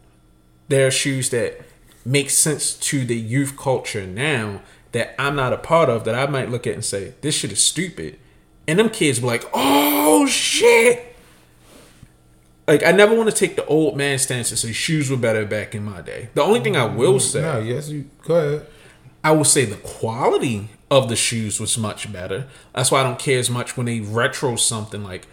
There 0.70 0.88
are 0.88 0.92
shoes 0.92 1.30
that 1.32 1.62
make 2.06 2.30
sense 2.30 2.74
to 2.74 3.06
the 3.06 3.18
youth 3.18 3.58
culture 3.58 4.08
now 4.08 4.62
that 4.92 5.14
I'm 5.20 5.36
not 5.36 5.54
a 5.54 5.58
part 5.58 5.90
of 5.90 6.06
that 6.06 6.16
I 6.16 6.28
might 6.28 6.50
look 6.50 6.66
at 6.68 6.74
and 6.74 6.86
say, 6.86 7.14
this 7.22 7.36
shit 7.36 7.52
is 7.52 7.64
stupid. 7.64 8.20
And 8.68 8.80
them 8.80 8.90
kids 8.90 9.20
be 9.20 9.26
like, 9.26 9.44
oh 9.54 10.26
shit. 10.28 11.16
Like, 12.66 12.84
I 12.86 12.92
never 12.92 13.14
want 13.14 13.30
to 13.30 13.36
take 13.36 13.58
the 13.58 13.66
old 13.66 13.98
man 13.98 14.18
stance 14.20 14.50
and 14.50 14.58
say 14.58 14.72
shoes 14.72 15.10
were 15.10 15.18
better 15.18 15.46
back 15.46 15.76
in 15.76 15.84
my 15.84 16.02
day. 16.02 16.30
The 16.34 16.44
only 16.44 16.62
thing 16.62 16.78
I 16.78 16.86
will 16.86 17.16
mm, 17.16 17.22
say, 17.22 17.42
No, 17.42 17.60
yes, 17.60 17.90
you 17.90 18.10
go 18.24 18.36
ahead. 18.36 18.68
I 19.24 19.32
will 19.32 19.46
say 19.46 19.66
the 19.66 19.78
quality 19.78 20.70
of 20.92 21.10
the 21.10 21.16
shoes 21.16 21.60
was 21.60 21.78
much 21.78 22.12
better. 22.12 22.48
That's 22.76 22.92
why 22.92 23.00
I 23.00 23.04
don't 23.04 23.20
care 23.20 23.40
as 23.40 23.50
much 23.50 23.78
when 23.78 23.86
they 23.86 24.00
retro 24.00 24.56
something 24.56 25.04
like, 25.04 25.28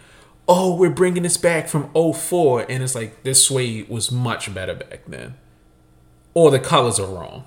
oh, 0.47 0.75
we're 0.75 0.89
bringing 0.89 1.23
this 1.23 1.37
back 1.37 1.67
from 1.67 1.91
04. 1.93 2.65
And 2.69 2.83
it's 2.83 2.95
like, 2.95 3.23
this 3.23 3.45
suede 3.45 3.89
was 3.89 4.11
much 4.11 4.53
better 4.53 4.75
back 4.75 5.01
then. 5.07 5.35
Or 6.33 6.51
the 6.51 6.59
colors 6.59 6.99
are 6.99 7.07
wrong. 7.07 7.45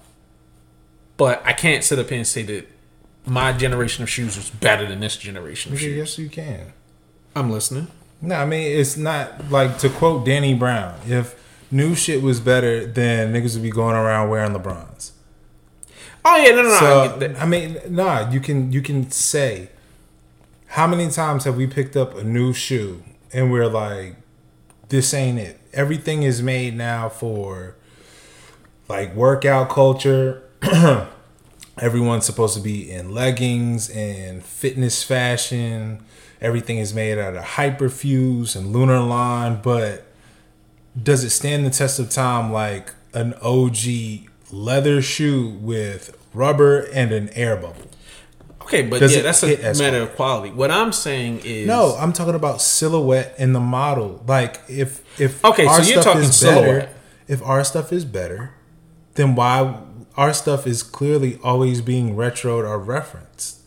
But 1.17 1.43
I 1.47 1.53
can't 1.53 1.83
sit 1.83 1.99
up 1.99 2.09
here 2.09 2.19
and 2.19 2.27
say 2.27 2.43
that 2.43 2.69
my 3.27 3.53
generation 3.53 4.03
of 4.03 4.11
shoes 4.11 4.37
was 4.37 4.51
better 4.51 4.87
than 4.87 5.01
this 5.01 5.17
generation 5.17 5.73
of 5.73 5.81
shoes. 5.81 5.97
yes, 5.97 6.19
you 6.19 6.29
can. 6.29 6.73
I'm 7.35 7.51
listening. 7.51 7.89
No, 8.21 8.37
I 8.37 8.45
mean 8.45 8.79
it's 8.79 8.97
not 8.97 9.51
like 9.51 9.79
to 9.79 9.89
quote 9.89 10.25
Danny 10.25 10.55
Brown. 10.55 10.99
If 11.07 11.35
new 11.71 11.95
shit 11.95 12.23
was 12.23 12.41
better, 12.41 12.87
then 12.87 13.33
niggas 13.33 13.55
would 13.55 13.63
be 13.63 13.71
going 13.71 13.97
around 13.97 14.29
wearing 14.31 14.53
LeBrons. 14.53 15.13
Oh, 16.25 16.37
yeah, 16.37 16.51
no, 16.53 16.63
no, 16.63 16.69
no. 16.69 16.75
I 16.75 16.79
So 16.79 17.19
that. 17.19 17.41
I 17.41 17.47
mean, 17.47 17.79
nah, 17.89 18.31
you 18.31 18.41
can 18.41 18.73
you 18.73 18.81
can 18.81 19.11
say 19.11 19.69
how 20.69 20.87
many 20.87 21.11
times 21.11 21.45
have 21.45 21.57
we 21.57 21.67
picked 21.67 21.97
up 21.97 22.17
a 22.17 22.25
new 22.25 22.53
shoe 22.53 23.03
and 23.33 23.53
we're 23.53 23.69
like, 23.69 24.17
this 24.89 25.13
ain't 25.13 25.39
it. 25.39 25.61
Everything 25.73 26.23
is 26.23 26.43
made 26.43 26.75
now 26.77 27.09
for 27.09 27.77
like 28.89 29.15
workout 29.15 29.69
culture. 29.69 30.43
Everyone's 31.79 32.25
supposed 32.25 32.57
to 32.57 32.63
be 32.63 32.91
in 32.91 33.13
leggings 33.13 33.91
and 33.91 34.45
fitness 34.45 35.03
fashion. 35.03 36.05
Everything 36.41 36.79
is 36.79 36.95
made 36.95 37.19
out 37.19 37.35
of 37.35 37.45
Hyperfuse 37.45 38.55
and 38.55 38.75
Lunarlon, 38.75 39.63
but 39.63 40.07
does 41.01 41.25
it 41.25 41.31
stand 41.31 41.67
the 41.67 41.71
test 41.71 41.99
of 41.99 42.11
time 42.11 42.53
like 42.53 42.93
an 43.13 43.35
OG 43.43 44.29
leather 44.55 45.03
shoe 45.03 45.49
with 45.61 46.17
rubber 46.33 46.81
and 46.93 47.13
an 47.13 47.29
air 47.31 47.57
bubble? 47.57 47.91
Okay, 48.63 48.83
but 48.83 49.01
Does 49.01 49.15
yeah, 49.15 49.23
that's 49.23 49.43
a 49.43 49.49
matter 49.49 49.99
hard? 49.99 50.11
of 50.11 50.17
quality. 50.17 50.51
What 50.51 50.71
I'm 50.71 50.91
saying 50.93 51.43
is. 51.45 51.67
No, 51.67 51.97
I'm 51.99 52.13
talking 52.15 52.35
about 52.35 52.63
silhouette 52.63 53.35
and 53.39 53.55
the 53.55 53.61
model. 53.61 54.25
Like 54.27 54.61
if 54.69 55.03
if 55.21 55.45
Okay, 55.45 55.67
so 55.67 55.83
you're 55.83 56.03
talking 56.03 56.23
is 56.23 56.35
silhouette. 56.37 56.81
better, 56.87 56.93
if 57.29 57.43
our 57.43 57.63
stuff 57.63 57.93
is 57.93 58.05
better, 58.07 58.55
then 59.15 59.35
why 59.35 59.81
our 60.17 60.33
stuff 60.33 60.67
is 60.67 60.83
clearly 60.83 61.39
always 61.43 61.83
being 61.83 62.17
retroed 62.17 62.67
or 62.67 62.79
referenced? 62.79 63.61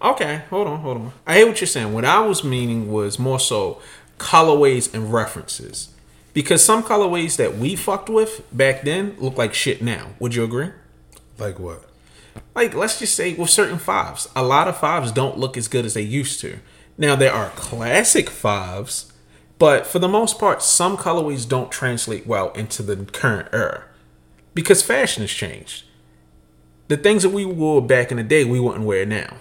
Okay, 0.00 0.42
hold 0.50 0.68
on, 0.68 0.80
hold 0.80 0.96
on. 0.98 1.12
I 1.26 1.38
hear 1.38 1.46
what 1.48 1.60
you're 1.60 1.66
saying. 1.66 1.92
What 1.92 2.04
I 2.04 2.20
was 2.20 2.44
meaning 2.44 2.92
was 2.92 3.18
more 3.18 3.40
so 3.40 3.80
colorways 4.18 4.92
and 4.94 5.12
references. 5.12 5.88
Because 6.34 6.62
some 6.62 6.82
colorways 6.82 7.36
that 7.36 7.56
we 7.56 7.76
fucked 7.76 8.10
with 8.10 8.44
back 8.52 8.82
then 8.82 9.16
look 9.18 9.38
like 9.38 9.54
shit 9.54 9.80
now. 9.80 10.10
Would 10.18 10.34
you 10.34 10.44
agree? 10.44 10.70
Like 11.38 11.58
what? 11.58 11.84
Like, 12.54 12.74
let's 12.74 12.98
just 12.98 13.14
say 13.14 13.34
with 13.34 13.50
certain 13.50 13.78
fives, 13.78 14.28
a 14.34 14.42
lot 14.42 14.68
of 14.68 14.76
fives 14.76 15.12
don't 15.12 15.38
look 15.38 15.56
as 15.56 15.68
good 15.68 15.84
as 15.84 15.94
they 15.94 16.02
used 16.02 16.40
to. 16.40 16.58
Now, 16.98 17.16
there 17.16 17.32
are 17.32 17.50
classic 17.50 18.28
fives, 18.28 19.12
but 19.58 19.86
for 19.86 20.00
the 20.00 20.08
most 20.08 20.38
part, 20.38 20.62
some 20.62 20.96
colorways 20.96 21.48
don't 21.48 21.70
translate 21.70 22.26
well 22.26 22.50
into 22.52 22.82
the 22.82 22.96
current 23.06 23.48
era 23.52 23.84
because 24.54 24.82
fashion 24.82 25.22
has 25.22 25.30
changed. 25.30 25.84
The 26.88 26.96
things 26.96 27.22
that 27.22 27.30
we 27.30 27.44
wore 27.44 27.80
back 27.80 28.10
in 28.10 28.16
the 28.16 28.22
day, 28.22 28.44
we 28.44 28.60
wouldn't 28.60 28.84
wear 28.84 29.06
now. 29.06 29.36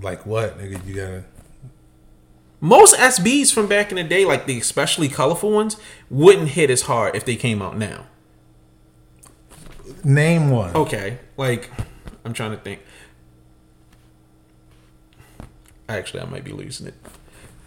Like 0.00 0.24
what, 0.24 0.58
nigga? 0.58 0.84
You 0.86 0.94
gotta 0.94 1.24
Most 2.64 2.94
SBs 2.94 3.52
from 3.52 3.66
back 3.66 3.90
in 3.90 3.96
the 3.96 4.04
day, 4.04 4.24
like 4.24 4.46
the 4.46 4.56
especially 4.56 5.08
colorful 5.08 5.50
ones, 5.50 5.76
wouldn't 6.08 6.50
hit 6.50 6.70
as 6.70 6.82
hard 6.82 7.16
if 7.16 7.24
they 7.24 7.34
came 7.34 7.60
out 7.60 7.76
now. 7.76 8.06
name 10.04 10.48
one. 10.48 10.72
Okay, 10.76 11.18
like 11.36 11.70
I'm 12.24 12.32
trying 12.32 12.52
to 12.52 12.56
think. 12.56 12.78
Actually, 15.88 16.22
I 16.22 16.26
might 16.26 16.44
be 16.44 16.52
losing 16.52 16.86
it. 16.86 16.94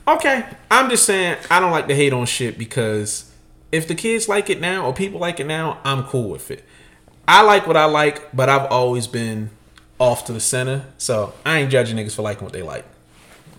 Okay, 0.08 0.46
I'm 0.72 0.90
just 0.90 1.06
saying 1.06 1.40
I 1.52 1.60
don't 1.60 1.72
like 1.72 1.90
to 1.90 1.96
hate 1.96 2.14
on 2.14 2.26
shit 2.26 2.58
because 2.58 3.30
if 3.74 3.90
the 3.90 3.96
kids 3.96 4.30
like 4.30 4.50
it 4.50 4.62
now 4.62 4.86
or 4.86 4.94
people 4.94 5.20
like 5.20 5.42
it 5.42 5.46
now, 5.46 5.80
I'm 5.84 6.06
cool 6.06 6.30
with 6.30 6.50
it. 6.50 6.64
I 7.28 7.42
like 7.42 7.68
what 7.68 7.76
I 7.76 7.84
like, 7.84 8.34
but 8.34 8.48
I've 8.48 8.72
always 8.72 9.08
been 9.08 9.50
off 10.00 10.24
to 10.28 10.32
the 10.32 10.40
center. 10.40 10.86
So 10.98 11.34
I 11.46 11.60
ain't 11.60 11.70
judging 11.70 11.98
niggas 11.98 12.16
for 12.16 12.22
liking 12.22 12.46
what 12.46 12.54
they 12.54 12.62
like. 12.62 12.86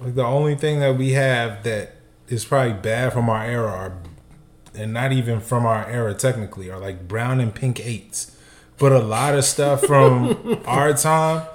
Like 0.01 0.15
the 0.15 0.25
only 0.25 0.55
thing 0.55 0.81
that 0.81 0.97
we 0.97 1.13
have 1.13 1.63
that 1.65 1.93
is 2.29 2.45
probably 2.45 2.75
bad 2.75 3.13
from 3.13 3.29
our 3.29 3.45
era, 3.45 3.71
are, 3.71 3.93
and 4.75 4.93
not 4.93 5.13
even 5.13 5.41
from 5.41 5.65
our 5.65 5.89
era 5.89 6.15
technically, 6.15 6.71
are 6.71 6.79
like 6.79 7.09
brown 7.09 7.41
and 7.41 7.55
pink 7.55 7.81
eights. 7.81 8.37
But 8.79 8.93
a 8.93 8.99
lot 8.99 9.35
of 9.35 9.45
stuff 9.45 9.83
from 9.85 10.61
our 10.67 10.93
time 10.93 11.47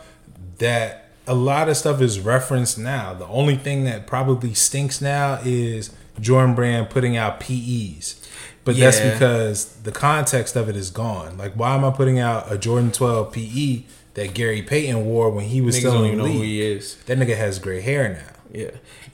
that 0.57 1.09
a 1.27 1.35
lot 1.35 1.69
of 1.69 1.77
stuff 1.77 2.01
is 2.01 2.19
referenced 2.19 2.79
now. 2.79 3.13
The 3.13 3.27
only 3.27 3.55
thing 3.55 3.83
that 3.83 4.07
probably 4.07 4.53
stinks 4.53 5.01
now 5.01 5.39
is 5.43 5.91
Jordan 6.19 6.55
Brand 6.55 6.89
putting 6.89 7.15
out 7.15 7.39
PEs. 7.39 8.17
But 8.63 8.77
that's 8.77 8.99
because 8.99 9.73
the 9.77 9.91
context 9.91 10.55
of 10.55 10.69
it 10.69 10.75
is 10.75 10.91
gone. 10.91 11.37
Like, 11.37 11.53
why 11.53 11.75
am 11.75 11.83
I 11.83 11.89
putting 11.91 12.19
out 12.19 12.51
a 12.51 12.57
Jordan 12.57 12.91
12 12.91 13.33
PE 13.33 13.83
that 14.13 14.33
Gary 14.33 14.61
Payton 14.61 15.05
wore 15.05 15.29
when 15.29 15.45
he 15.45 15.61
was 15.61 15.75
Niggas 15.75 15.79
still 15.79 16.03
in 16.03 16.11
the 16.11 16.17
know 16.17 16.25
who 16.25 16.39
league? 16.39 16.43
he 16.43 16.61
is. 16.61 16.95
That 17.05 17.17
nigga 17.17 17.37
has 17.37 17.59
gray 17.59 17.81
hair 17.81 18.09
now. 18.09 18.59
Yeah. 18.59 18.71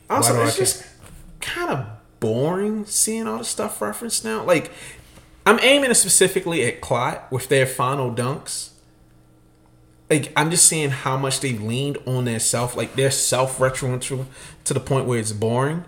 Also, 0.10 0.42
it's 0.44 0.58
just 0.58 0.86
kind 1.42 1.70
of 1.70 1.86
boring 2.20 2.86
seeing 2.86 3.28
all 3.28 3.40
the 3.40 3.44
stuff 3.44 3.82
referenced 3.82 4.24
now. 4.24 4.44
Like, 4.44 4.72
I'm 5.46 5.60
aiming 5.62 5.94
specifically 5.94 6.64
at 6.64 6.82
Clot 6.82 7.32
with 7.32 7.50
their 7.50 7.66
final 7.66 8.12
dunks. 8.12 8.72
Like, 10.10 10.32
I'm 10.36 10.50
just 10.50 10.66
seeing 10.66 10.90
how 10.90 11.18
much 11.18 11.42
they've 11.42 11.62
leaned 11.62 11.98
on 12.06 12.26
their 12.26 12.40
self, 12.40 12.76
like 12.76 12.96
their 12.96 13.12
self 13.12 13.58
referential 13.60 14.26
to 14.64 14.74
the 14.74 14.80
point 14.80 15.06
where 15.06 15.20
it's 15.20 15.34
boring. 15.34 15.86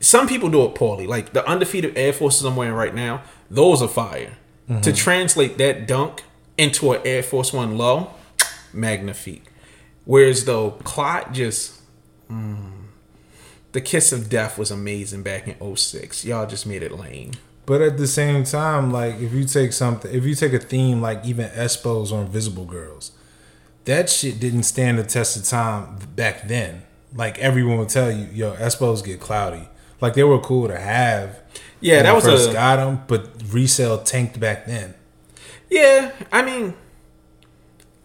Some 0.00 0.26
people 0.26 0.48
do 0.48 0.64
it 0.64 0.74
poorly. 0.74 1.06
Like 1.06 1.32
the 1.32 1.46
undefeated 1.48 1.96
Air 1.96 2.12
Forces 2.12 2.44
I'm 2.44 2.56
wearing 2.56 2.74
right 2.74 2.94
now, 2.94 3.22
those 3.50 3.82
are 3.82 3.88
fire. 3.88 4.36
To 4.66 4.74
mm-hmm. 4.74 4.94
translate 4.94 5.58
that 5.58 5.88
dunk 5.88 6.22
into 6.60 6.92
an 6.92 7.00
Air 7.06 7.22
Force 7.22 7.52
One 7.52 7.78
low, 7.78 8.10
magnifique. 8.72 9.46
Whereas 10.04 10.44
though 10.44 10.72
Clot 10.84 11.32
just 11.32 11.80
mm, 12.30 12.70
the 13.72 13.80
kiss 13.80 14.12
of 14.12 14.28
death 14.28 14.58
was 14.58 14.70
amazing 14.70 15.22
back 15.22 15.48
in 15.48 15.76
06. 15.76 16.24
Y'all 16.24 16.46
just 16.46 16.66
made 16.66 16.82
it 16.82 16.92
lame. 16.92 17.32
But 17.64 17.80
at 17.80 17.96
the 17.96 18.06
same 18.06 18.44
time, 18.44 18.90
like 18.92 19.20
if 19.20 19.32
you 19.32 19.44
take 19.44 19.72
something, 19.72 20.12
if 20.12 20.24
you 20.24 20.34
take 20.34 20.52
a 20.52 20.58
theme 20.58 21.00
like 21.00 21.24
even 21.24 21.48
Espos 21.50 22.12
or 22.12 22.22
Invisible 22.22 22.66
Girls, 22.66 23.12
that 23.86 24.10
shit 24.10 24.38
didn't 24.38 24.64
stand 24.64 24.98
the 24.98 25.04
test 25.04 25.36
of 25.36 25.44
time 25.44 25.98
back 26.14 26.46
then. 26.46 26.82
Like 27.14 27.38
everyone 27.38 27.78
would 27.78 27.88
tell 27.88 28.10
you, 28.10 28.26
yo, 28.32 28.54
Espos 28.56 29.04
get 29.04 29.20
cloudy. 29.20 29.68
Like 30.00 30.14
they 30.14 30.24
were 30.24 30.40
cool 30.40 30.68
to 30.68 30.78
have. 30.78 31.40
Yeah, 31.80 32.02
that 32.02 32.14
was 32.14 32.24
first 32.24 32.50
a 32.50 32.52
got 32.52 32.76
them, 32.76 33.02
but 33.06 33.30
resale 33.50 34.02
tanked 34.02 34.38
back 34.38 34.66
then. 34.66 34.94
Yeah. 35.70 36.12
I 36.32 36.42
mean, 36.42 36.74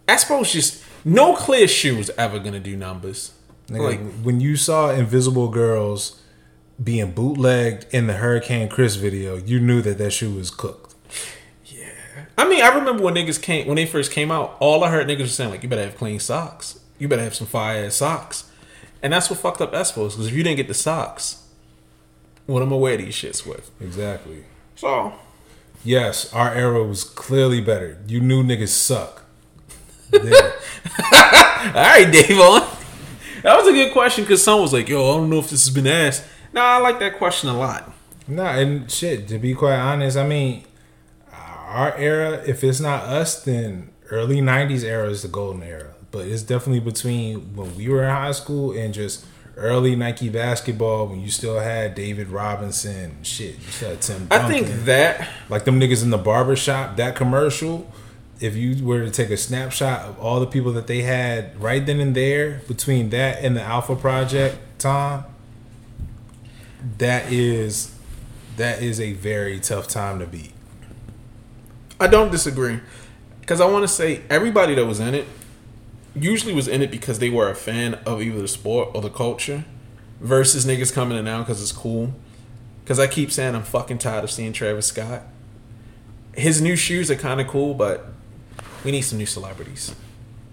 I 0.08 0.16
suppose 0.16 0.52
just 0.52 0.84
no 1.04 1.34
clear 1.34 1.68
shoe 1.68 1.96
was 1.96 2.10
ever 2.10 2.38
gonna 2.38 2.60
do 2.60 2.76
numbers. 2.76 3.32
Nigga, 3.68 3.80
Like 3.80 4.00
when 4.22 4.40
you 4.40 4.56
saw 4.56 4.90
Invisible 4.90 5.48
Girls 5.48 6.22
being 6.82 7.12
bootlegged 7.12 7.86
in 7.92 8.06
the 8.06 8.14
Hurricane 8.14 8.68
Chris 8.68 8.96
video, 8.96 9.36
you 9.36 9.58
knew 9.58 9.82
that 9.82 9.98
that 9.98 10.12
shoe 10.12 10.34
was 10.34 10.50
cooked. 10.50 10.94
Yeah, 11.64 11.88
I 12.38 12.48
mean, 12.48 12.62
I 12.62 12.68
remember 12.68 13.02
when 13.02 13.14
niggas 13.14 13.40
came 13.42 13.66
when 13.66 13.76
they 13.76 13.86
first 13.86 14.12
came 14.12 14.30
out. 14.30 14.56
All 14.60 14.84
I 14.84 14.90
heard 14.90 15.06
niggas 15.08 15.20
were 15.20 15.26
saying 15.26 15.50
like, 15.50 15.62
"You 15.62 15.68
better 15.68 15.84
have 15.84 15.96
clean 15.96 16.20
socks. 16.20 16.78
You 16.98 17.08
better 17.08 17.22
have 17.22 17.34
some 17.34 17.46
fire 17.46 17.84
ass 17.84 17.96
socks," 17.96 18.44
and 19.02 19.12
that's 19.12 19.28
what 19.28 19.38
fucked 19.40 19.60
up 19.60 19.72
Espos. 19.72 20.10
Because 20.10 20.28
if 20.28 20.32
you 20.34 20.42
didn't 20.42 20.56
get 20.58 20.68
the 20.68 20.74
socks, 20.74 21.42
what 22.46 22.62
am 22.62 22.68
I 22.68 22.70
going 22.70 22.80
to 22.80 22.82
wear 22.82 22.96
these 22.96 23.14
shits 23.14 23.44
with? 23.46 23.70
Exactly. 23.80 24.44
So 24.76 25.12
Yes, 25.86 26.32
our 26.32 26.52
era 26.52 26.82
was 26.82 27.04
clearly 27.04 27.60
better. 27.60 27.96
You 28.08 28.20
knew 28.20 28.42
niggas 28.42 28.68
suck. 28.68 29.22
There. 30.10 30.22
All 30.32 31.72
right, 31.72 32.10
Dave 32.10 32.40
on. 32.40 32.68
That 33.44 33.56
was 33.56 33.68
a 33.68 33.72
good 33.72 33.92
question 33.92 34.24
because 34.24 34.42
someone 34.42 34.62
was 34.62 34.72
like, 34.72 34.88
"Yo, 34.88 34.98
I 34.98 35.16
don't 35.16 35.30
know 35.30 35.38
if 35.38 35.48
this 35.48 35.64
has 35.64 35.72
been 35.72 35.86
asked." 35.86 36.24
Nah, 36.52 36.60
I 36.60 36.78
like 36.78 36.98
that 36.98 37.18
question 37.18 37.50
a 37.50 37.56
lot. 37.56 37.92
Nah, 38.26 38.58
and 38.58 38.90
shit, 38.90 39.28
to 39.28 39.38
be 39.38 39.54
quite 39.54 39.76
honest, 39.76 40.16
I 40.16 40.26
mean, 40.26 40.64
our 41.32 41.94
era, 41.96 42.42
if 42.44 42.64
it's 42.64 42.80
not 42.80 43.04
us, 43.04 43.44
then 43.44 43.90
early 44.10 44.40
90s 44.40 44.82
era 44.82 45.08
is 45.08 45.22
the 45.22 45.28
golden 45.28 45.62
era. 45.62 45.94
But 46.10 46.26
it's 46.26 46.42
definitely 46.42 46.80
between 46.80 47.54
when 47.54 47.76
we 47.76 47.88
were 47.88 48.02
in 48.02 48.10
high 48.10 48.32
school 48.32 48.72
and 48.72 48.92
just 48.92 49.24
early 49.56 49.96
Nike 49.96 50.28
basketball 50.28 51.06
when 51.06 51.20
you 51.20 51.30
still 51.30 51.58
had 51.58 51.94
David 51.94 52.28
Robinson, 52.28 53.16
shit, 53.22 53.54
you 53.58 53.68
still 53.68 53.90
had 53.90 54.02
Tim 54.02 54.28
I 54.30 54.48
think 54.48 54.68
that 54.84 55.28
like 55.48 55.64
them 55.64 55.80
niggas 55.80 56.02
in 56.02 56.10
the 56.10 56.18
barber 56.18 56.56
shop, 56.56 56.96
that 56.96 57.16
commercial, 57.16 57.90
if 58.40 58.54
you 58.54 58.84
were 58.84 59.04
to 59.04 59.10
take 59.10 59.30
a 59.30 59.36
snapshot 59.36 60.02
of 60.02 60.18
all 60.18 60.40
the 60.40 60.46
people 60.46 60.72
that 60.72 60.86
they 60.86 61.02
had 61.02 61.58
right 61.60 61.84
then 61.84 62.00
and 62.00 62.14
there 62.14 62.60
between 62.68 63.10
that 63.10 63.42
and 63.42 63.56
the 63.56 63.62
Alpha 63.62 63.96
Project 63.96 64.58
Tom, 64.78 65.24
that 66.98 67.32
is 67.32 67.94
that 68.56 68.82
is 68.82 69.00
a 69.00 69.12
very 69.14 69.58
tough 69.58 69.88
time 69.88 70.18
to 70.18 70.26
beat. 70.26 70.52
I 71.98 72.06
don't 72.06 72.30
disagree 72.30 72.80
because 73.40 73.60
I 73.60 73.66
want 73.66 73.84
to 73.84 73.88
say 73.88 74.22
everybody 74.28 74.74
that 74.74 74.84
was 74.84 75.00
in 75.00 75.14
it 75.14 75.26
usually 76.18 76.52
was 76.52 76.68
in 76.68 76.82
it 76.82 76.90
because 76.90 77.18
they 77.18 77.30
were 77.30 77.50
a 77.50 77.54
fan 77.54 77.94
of 78.06 78.22
either 78.22 78.40
the 78.40 78.48
sport 78.48 78.90
or 78.94 79.00
the 79.00 79.10
culture, 79.10 79.64
versus 80.20 80.64
niggas 80.64 80.92
coming 80.92 81.18
in 81.18 81.24
now 81.24 81.40
because 81.40 81.60
it's 81.60 81.72
cool. 81.72 82.12
Because 82.82 82.98
I 82.98 83.06
keep 83.06 83.32
saying 83.32 83.54
I'm 83.54 83.62
fucking 83.62 83.98
tired 83.98 84.24
of 84.24 84.30
seeing 84.30 84.52
Travis 84.52 84.86
Scott. 84.86 85.22
His 86.34 86.60
new 86.60 86.76
shoes 86.76 87.10
are 87.10 87.16
kind 87.16 87.40
of 87.40 87.48
cool, 87.48 87.74
but 87.74 88.06
we 88.84 88.92
need 88.92 89.02
some 89.02 89.18
new 89.18 89.26
celebrities. 89.26 89.94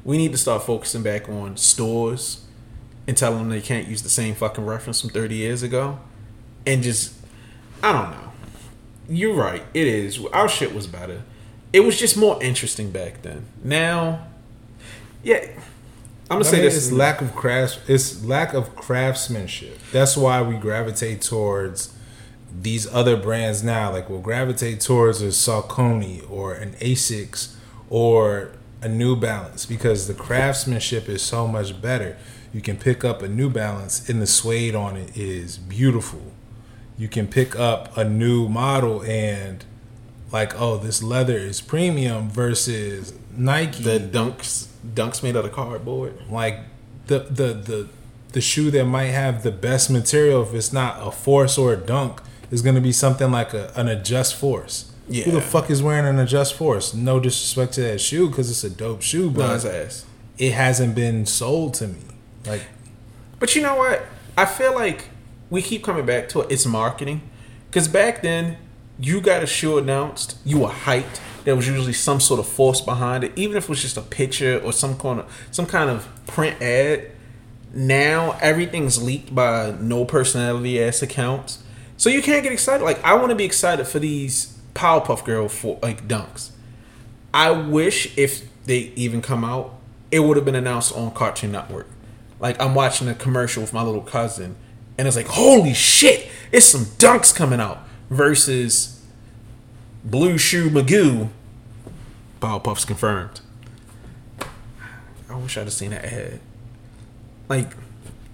We 0.03 0.17
need 0.17 0.31
to 0.31 0.37
start 0.37 0.63
focusing 0.63 1.03
back 1.03 1.29
on 1.29 1.57
stores 1.57 2.45
and 3.07 3.15
tell 3.15 3.35
them 3.37 3.49
they 3.49 3.61
can't 3.61 3.87
use 3.87 4.01
the 4.01 4.09
same 4.09 4.33
fucking 4.33 4.65
reference 4.65 5.01
from 5.01 5.09
30 5.11 5.35
years 5.35 5.61
ago, 5.61 5.99
and 6.65 6.81
just 6.81 7.13
I 7.81 7.91
don't 7.91 8.11
know. 8.11 8.31
You're 9.09 9.35
right. 9.35 9.63
It 9.73 9.87
is. 9.87 10.25
Our 10.27 10.47
shit 10.47 10.73
was 10.73 10.87
better. 10.87 11.23
It 11.73 11.81
was 11.81 11.99
just 11.99 12.15
more 12.15 12.41
interesting 12.41 12.91
back 12.91 13.21
then. 13.21 13.45
Now, 13.63 14.27
yeah, 15.23 15.39
I'm 16.29 16.39
gonna 16.39 16.45
I 16.45 16.51
say 16.51 16.57
mean, 16.57 16.65
this 16.65 16.77
it's 16.77 16.91
lack 16.91 17.21
of 17.21 17.35
craft. 17.35 17.81
It's 17.87 18.23
lack 18.23 18.53
of 18.53 18.75
craftsmanship. 18.75 19.79
That's 19.91 20.15
why 20.17 20.41
we 20.41 20.55
gravitate 20.55 21.21
towards 21.21 21.95
these 22.61 22.91
other 22.93 23.17
brands 23.17 23.63
now. 23.63 23.91
Like 23.91 24.09
we'll 24.09 24.21
gravitate 24.21 24.79
towards 24.81 25.21
a 25.21 25.27
Saucony 25.27 26.29
or 26.29 26.53
an 26.53 26.73
Asics 26.73 27.55
or 27.89 28.51
a 28.81 28.89
New 28.89 29.15
Balance 29.15 29.65
because 29.65 30.07
the 30.07 30.13
craftsmanship 30.13 31.07
is 31.07 31.21
so 31.21 31.47
much 31.47 31.81
better. 31.81 32.17
You 32.53 32.61
can 32.61 32.77
pick 32.77 33.03
up 33.03 33.21
a 33.21 33.27
New 33.27 33.49
Balance 33.49 34.07
and 34.09 34.21
the 34.21 34.27
suede 34.27 34.75
on 34.75 34.95
it 34.97 35.17
is 35.17 35.57
beautiful. 35.57 36.21
You 36.97 37.07
can 37.07 37.27
pick 37.27 37.55
up 37.57 37.97
a 37.97 38.03
new 38.03 38.47
model 38.47 39.01
and 39.03 39.65
like, 40.31 40.59
oh, 40.59 40.77
this 40.77 41.01
leather 41.01 41.37
is 41.37 41.61
premium 41.61 42.29
versus 42.29 43.13
Nike 43.35 43.83
the 43.83 43.99
dunks. 43.99 44.67
Dunks 44.85 45.23
made 45.23 45.35
out 45.37 45.45
of 45.45 45.51
cardboard. 45.51 46.13
like 46.29 46.59
the 47.07 47.19
the 47.19 47.53
the 47.53 47.87
the 48.33 48.41
shoe 48.41 48.71
that 48.71 48.85
might 48.85 49.11
have 49.11 49.43
the 49.43 49.51
best 49.51 49.89
material 49.89 50.41
if 50.43 50.53
it's 50.53 50.73
not 50.73 50.97
a 51.05 51.11
force 51.11 51.57
or 51.57 51.73
a 51.73 51.77
dunk 51.77 52.21
is 52.51 52.61
going 52.61 52.75
to 52.75 52.81
be 52.81 52.91
something 52.91 53.29
like 53.31 53.53
a, 53.53 53.71
an 53.75 53.87
adjust 53.87 54.35
force 54.35 54.91
Yeah. 55.07 55.25
who 55.25 55.31
the 55.31 55.41
fuck 55.41 55.69
is 55.69 55.83
wearing 55.83 56.05
an 56.07 56.17
adjust 56.19 56.55
force 56.55 56.93
no 56.93 57.19
disrespect 57.19 57.73
to 57.73 57.81
that 57.81 57.99
shoe 58.01 58.29
because 58.29 58.49
it's 58.49 58.63
a 58.63 58.69
dope 58.69 59.01
shoe 59.03 59.27
No, 59.29 59.33
but 59.33 59.65
ass. 59.65 60.05
it 60.37 60.53
hasn't 60.53 60.95
been 60.95 61.25
sold 61.25 61.73
to 61.75 61.87
me 61.87 61.99
like 62.45 62.63
But 63.39 63.55
you 63.55 63.61
know 63.61 63.75
what? 63.75 64.05
I 64.37 64.45
feel 64.45 64.73
like 64.73 65.09
we 65.49 65.61
keep 65.61 65.83
coming 65.83 66.05
back 66.05 66.27
to 66.29 66.41
it. 66.41 66.47
It's 66.51 66.65
marketing. 66.65 67.21
Because 67.69 67.87
back 67.87 68.21
then, 68.23 68.57
you 68.99 69.21
got 69.21 69.43
a 69.43 69.45
shoe 69.47 69.77
announced, 69.77 70.37
you 70.43 70.59
were 70.59 70.69
hyped. 70.69 71.19
There 71.43 71.55
was 71.55 71.67
usually 71.67 71.93
some 71.93 72.19
sort 72.19 72.39
of 72.39 72.47
force 72.47 72.81
behind 72.81 73.23
it, 73.23 73.33
even 73.35 73.57
if 73.57 73.63
it 73.63 73.69
was 73.69 73.81
just 73.81 73.97
a 73.97 74.01
picture 74.01 74.59
or 74.59 74.71
some 74.73 74.97
kind 74.97 75.19
of 75.19 75.47
some 75.51 75.65
kind 75.65 75.89
of 75.89 76.07
print 76.27 76.61
ad. 76.61 77.11
Now 77.73 78.37
everything's 78.39 79.01
leaked 79.01 79.33
by 79.33 79.71
no 79.79 80.05
personality 80.05 80.81
ass 80.81 81.01
accounts, 81.01 81.63
so 81.97 82.09
you 82.09 82.21
can't 82.21 82.43
get 82.43 82.51
excited. 82.51 82.83
Like 82.83 83.03
I 83.03 83.15
want 83.15 83.29
to 83.29 83.35
be 83.35 83.45
excited 83.45 83.87
for 83.87 83.99
these 83.99 84.57
Powerpuff 84.73 85.25
Girl 85.25 85.47
for 85.47 85.79
like 85.81 86.07
dunks. 86.07 86.51
I 87.33 87.51
wish 87.51 88.15
if 88.17 88.47
they 88.65 88.93
even 88.95 89.21
come 89.21 89.43
out, 89.43 89.75
it 90.11 90.19
would 90.19 90.37
have 90.37 90.45
been 90.45 90.55
announced 90.55 90.95
on 90.95 91.11
Cartoon 91.11 91.51
Network. 91.51 91.87
Like 92.39 92.61
I'm 92.61 92.75
watching 92.75 93.07
a 93.07 93.15
commercial 93.15 93.61
with 93.61 93.73
my 93.73 93.81
little 93.81 94.01
cousin, 94.01 94.55
and 94.97 95.07
it's 95.07 95.17
like, 95.17 95.27
holy 95.27 95.73
shit, 95.73 96.29
it's 96.51 96.67
some 96.67 96.85
dunks 96.85 97.35
coming 97.35 97.59
out 97.59 97.79
versus 98.09 99.02
Blue 100.03 100.37
Shoe 100.37 100.69
Magoo. 100.69 101.29
Powerpuffs 102.41 102.85
confirmed. 102.85 103.39
I 105.29 105.35
wish 105.35 105.57
I'd 105.57 105.61
have 105.61 105.73
seen 105.73 105.91
that 105.91 106.05
ad. 106.05 106.39
Like 107.47 107.71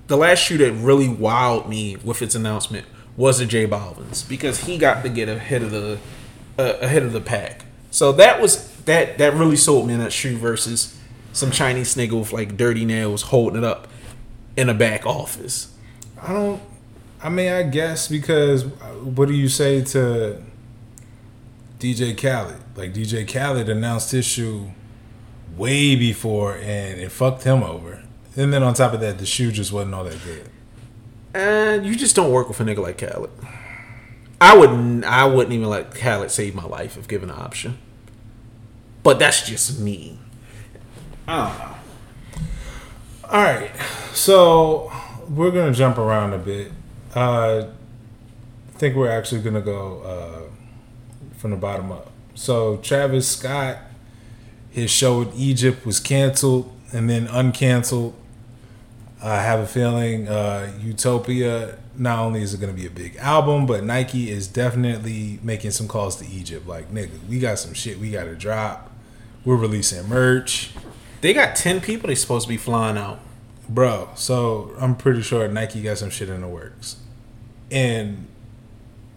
the 0.07 0.17
last 0.17 0.39
shoe 0.39 0.57
that 0.57 0.71
really 0.73 1.07
wowed 1.07 1.69
me 1.69 1.95
with 1.97 2.21
its 2.21 2.35
announcement 2.35 2.87
was 3.15 3.37
the 3.37 3.45
J 3.45 3.67
Balvin's 3.67 4.23
because 4.23 4.63
he 4.65 4.77
got 4.77 5.03
to 5.03 5.09
get 5.09 5.29
ahead 5.29 5.61
of 5.61 5.71
the 5.71 5.99
uh, 6.57 6.77
ahead 6.81 7.03
of 7.03 7.13
the 7.13 7.21
pack. 7.21 7.65
So 7.91 8.11
that 8.13 8.41
was 8.41 8.75
that 8.85 9.17
that 9.19 9.33
really 9.33 9.55
sold 9.55 9.87
me 9.87 9.93
in 9.93 9.99
that 9.99 10.11
shoe 10.11 10.37
versus 10.37 10.99
some 11.31 11.51
Chinese 11.51 11.95
nigga 11.95 12.17
with 12.17 12.33
like 12.33 12.57
dirty 12.57 12.85
nails 12.85 13.23
holding 13.23 13.59
it 13.59 13.63
up 13.63 13.87
in 14.57 14.69
a 14.69 14.73
back 14.73 15.05
office. 15.05 15.73
I 16.21 16.33
don't. 16.33 16.61
I 17.21 17.29
mean, 17.29 17.51
I 17.51 17.63
guess 17.63 18.07
because 18.07 18.65
uh, 18.65 18.95
what 19.03 19.27
do 19.27 19.33
you 19.33 19.49
say 19.49 19.83
to 19.83 20.41
DJ 21.79 22.15
Khaled? 22.15 22.61
Like 22.75 22.93
DJ 22.93 23.27
Khaled 23.27 23.69
announced 23.69 24.11
his 24.11 24.25
shoe 24.25 24.71
way 25.55 25.95
before, 25.95 26.55
and 26.55 26.99
it 26.99 27.11
fucked 27.11 27.43
him 27.43 27.63
over. 27.63 28.03
And 28.35 28.53
then 28.53 28.63
on 28.63 28.73
top 28.73 28.93
of 28.93 28.99
that, 29.01 29.17
the 29.17 29.25
shoe 29.25 29.51
just 29.51 29.71
wasn't 29.71 29.95
all 29.95 30.03
that 30.03 30.21
good. 30.23 30.49
And 31.33 31.85
you 31.85 31.95
just 31.95 32.15
don't 32.15 32.31
work 32.31 32.47
with 32.47 32.59
a 32.59 32.63
nigga 32.63 32.79
like 32.79 32.97
Khaled. 32.97 33.31
I 34.41 34.55
wouldn't. 34.57 35.05
I 35.05 35.25
wouldn't 35.25 35.53
even 35.53 35.69
let 35.69 35.93
Khaled 35.93 36.31
save 36.31 36.55
my 36.55 36.65
life 36.65 36.97
if 36.97 37.07
given 37.07 37.29
the 37.29 37.35
option. 37.35 37.77
But 39.03 39.19
that's 39.19 39.47
just 39.47 39.79
me. 39.79 40.19
I 41.27 41.47
don't 41.47 41.59
know. 41.59 41.75
All 43.31 43.43
right, 43.43 43.71
so 44.13 44.91
we're 45.29 45.51
gonna 45.51 45.73
jump 45.73 45.97
around 45.97 46.33
a 46.33 46.37
bit. 46.39 46.71
Uh, 47.15 47.67
I 48.73 48.77
think 48.77 48.95
we're 48.95 49.11
actually 49.11 49.41
gonna 49.41 49.61
go 49.61 50.01
uh, 50.01 50.48
from 51.39 51.49
the 51.51 51.57
bottom 51.57 51.91
up. 51.91 52.11
So 52.35 52.77
Travis 52.77 53.27
Scott, 53.27 53.77
his 54.69 54.91
show 54.91 55.21
in 55.21 55.33
Egypt 55.33 55.85
was 55.85 55.99
canceled 55.99 56.71
and 56.93 57.09
then 57.09 57.27
uncanceled. 57.27 58.13
I 59.23 59.41
have 59.41 59.59
a 59.59 59.67
feeling 59.67 60.27
uh, 60.27 60.71
Utopia. 60.79 61.77
Not 61.97 62.19
only 62.19 62.41
is 62.41 62.53
it 62.53 62.61
going 62.61 62.73
to 62.73 62.79
be 62.79 62.87
a 62.87 62.91
big 62.91 63.17
album, 63.17 63.65
but 63.65 63.83
Nike 63.83 64.29
is 64.29 64.47
definitely 64.47 65.39
making 65.43 65.71
some 65.71 65.87
calls 65.87 66.15
to 66.17 66.27
Egypt. 66.27 66.67
Like, 66.67 66.91
nigga, 66.93 67.27
we 67.27 67.39
got 67.39 67.59
some 67.59 67.73
shit 67.73 67.99
we 67.99 68.11
got 68.11 68.25
to 68.25 68.35
drop. 68.35 68.91
We're 69.43 69.55
releasing 69.57 70.07
merch, 70.07 70.71
They 71.21 71.33
got 71.33 71.55
ten 71.55 71.81
people 71.81 72.07
they 72.07 72.15
supposed 72.15 72.45
to 72.45 72.49
be 72.49 72.57
flying 72.57 72.97
out. 72.97 73.19
bro. 73.67 74.09
So 74.15 74.73
I'm 74.79 74.95
pretty 74.95 75.21
sure 75.21 75.47
Nike 75.47 75.81
got 75.81 75.97
some 75.97 76.09
shit 76.09 76.29
in 76.29 76.41
the 76.41 76.47
works, 76.47 76.97
and 77.71 78.27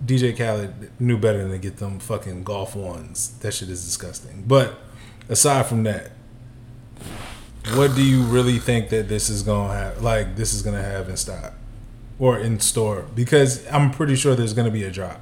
DJ 0.05 0.37
Khaled 0.37 0.91
knew 1.01 1.17
better 1.17 1.39
than 1.39 1.51
to 1.53 1.59
get 1.59 1.77
them 1.77 1.99
fucking 1.99 2.45
golf 2.45 2.75
ones. 2.75 3.39
That 3.41 3.55
shit 3.55 3.69
is 3.69 3.85
disgusting. 3.85 4.45
But 4.47 4.79
aside 5.29 5.67
from 5.67 5.85
that, 5.85 6.13
what 7.75 7.95
do 7.95 8.03
you 8.03 8.23
really 8.23 8.59
think 8.59 8.89
that 8.89 9.09
this 9.09 9.29
is 9.29 9.43
gonna 9.43 9.73
have? 9.73 10.03
Like 10.03 10.37
this 10.37 10.53
is 10.53 10.63
gonna 10.63 10.83
have 10.83 11.09
in 11.09 11.17
stock 11.17 11.55
or 12.19 12.39
in 12.39 12.59
store? 12.59 13.07
Because 13.15 13.67
I'm 13.71 13.91
pretty 13.91 14.17
sure 14.17 14.35
there's 14.35 14.55
gonna 14.55 14.71
be 14.71 14.85
a 14.85 14.91
drop. 14.91 15.21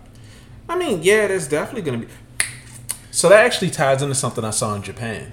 I 0.68 0.76
mean, 0.76 1.02
yeah, 1.02 1.26
there's 1.26 1.48
definitely 1.48 1.82
gonna 1.82 2.06
be. 2.06 2.12
So 3.10 3.28
that 3.28 3.44
actually 3.44 3.70
ties 3.70 4.02
into 4.02 4.14
something 4.14 4.44
I 4.44 4.50
saw 4.50 4.74
in 4.74 4.82
Japan. 4.82 5.32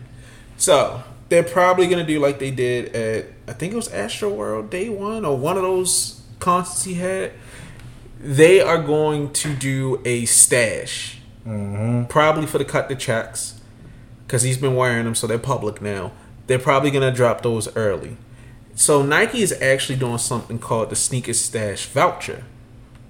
So 0.57 1.03
they're 1.29 1.43
probably 1.43 1.87
gonna 1.87 2.05
do 2.05 2.19
like 2.19 2.39
they 2.39 2.51
did 2.51 2.93
at 2.95 3.25
I 3.47 3.53
think 3.53 3.71
it 3.71 3.75
was 3.77 3.87
Astro 3.93 4.29
World 4.29 4.69
Day 4.69 4.89
One 4.89 5.23
or 5.23 5.37
one 5.37 5.55
of 5.55 5.63
those 5.63 6.21
concerts 6.39 6.83
he 6.83 6.95
had. 6.95 7.31
They 8.19 8.59
are 8.59 8.81
going 8.81 9.33
to 9.33 9.55
do 9.55 10.01
a 10.05 10.25
stash, 10.25 11.19
mm-hmm. 11.45 12.05
probably 12.05 12.47
for 12.47 12.57
the 12.57 12.65
cut 12.65 12.89
the 12.89 12.95
checks, 12.95 13.59
because 14.25 14.41
he's 14.41 14.57
been 14.57 14.75
wearing 14.75 15.05
them, 15.05 15.15
so 15.15 15.27
they're 15.27 15.37
public 15.37 15.81
now. 15.81 16.11
They're 16.47 16.59
probably 16.59 16.91
gonna 16.91 17.11
drop 17.11 17.41
those 17.41 17.73
early. 17.75 18.17
So 18.75 19.03
Nike 19.03 19.41
is 19.41 19.53
actually 19.61 19.97
doing 19.97 20.17
something 20.17 20.59
called 20.59 20.89
the 20.89 20.95
sneaker 20.95 21.33
stash 21.33 21.85
voucher 21.87 22.43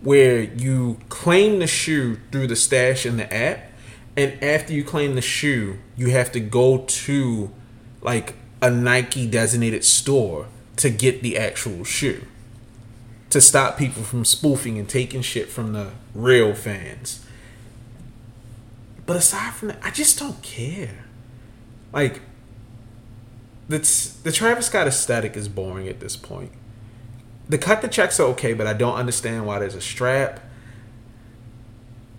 where 0.01 0.41
you 0.41 0.97
claim 1.09 1.59
the 1.59 1.67
shoe 1.67 2.17
through 2.31 2.47
the 2.47 2.55
stash 2.55 3.05
in 3.05 3.17
the 3.17 3.33
app 3.33 3.71
and 4.15 4.41
after 4.43 4.73
you 4.73 4.83
claim 4.83 5.15
the 5.15 5.21
shoe 5.21 5.77
you 5.95 6.09
have 6.11 6.31
to 6.31 6.39
go 6.39 6.79
to 6.87 7.51
like 8.01 8.35
a 8.61 8.69
nike 8.69 9.27
designated 9.27 9.83
store 9.83 10.47
to 10.75 10.89
get 10.89 11.21
the 11.23 11.37
actual 11.37 11.83
shoe 11.83 12.23
to 13.29 13.41
stop 13.41 13.77
people 13.77 14.03
from 14.03 14.23
spoofing 14.23 14.77
and 14.77 14.87
taking 14.87 15.21
shit 15.21 15.49
from 15.49 15.73
the 15.73 15.91
real 16.13 16.53
fans 16.53 17.25
but 19.05 19.15
aside 19.15 19.53
from 19.53 19.69
that 19.69 19.79
i 19.83 19.89
just 19.89 20.17
don't 20.19 20.41
care 20.41 21.05
like 21.93 22.21
the, 23.69 23.79
the 24.23 24.31
travis 24.31 24.67
scott 24.67 24.87
aesthetic 24.87 25.35
is 25.35 25.47
boring 25.49 25.87
at 25.87 25.99
this 25.99 26.15
point 26.15 26.51
the 27.49 27.57
cut 27.57 27.81
the 27.81 27.87
checks 27.87 28.19
are 28.19 28.23
okay, 28.29 28.53
but 28.53 28.67
I 28.67 28.73
don't 28.73 28.95
understand 28.95 29.45
why 29.45 29.59
there's 29.59 29.75
a 29.75 29.81
strap. 29.81 30.41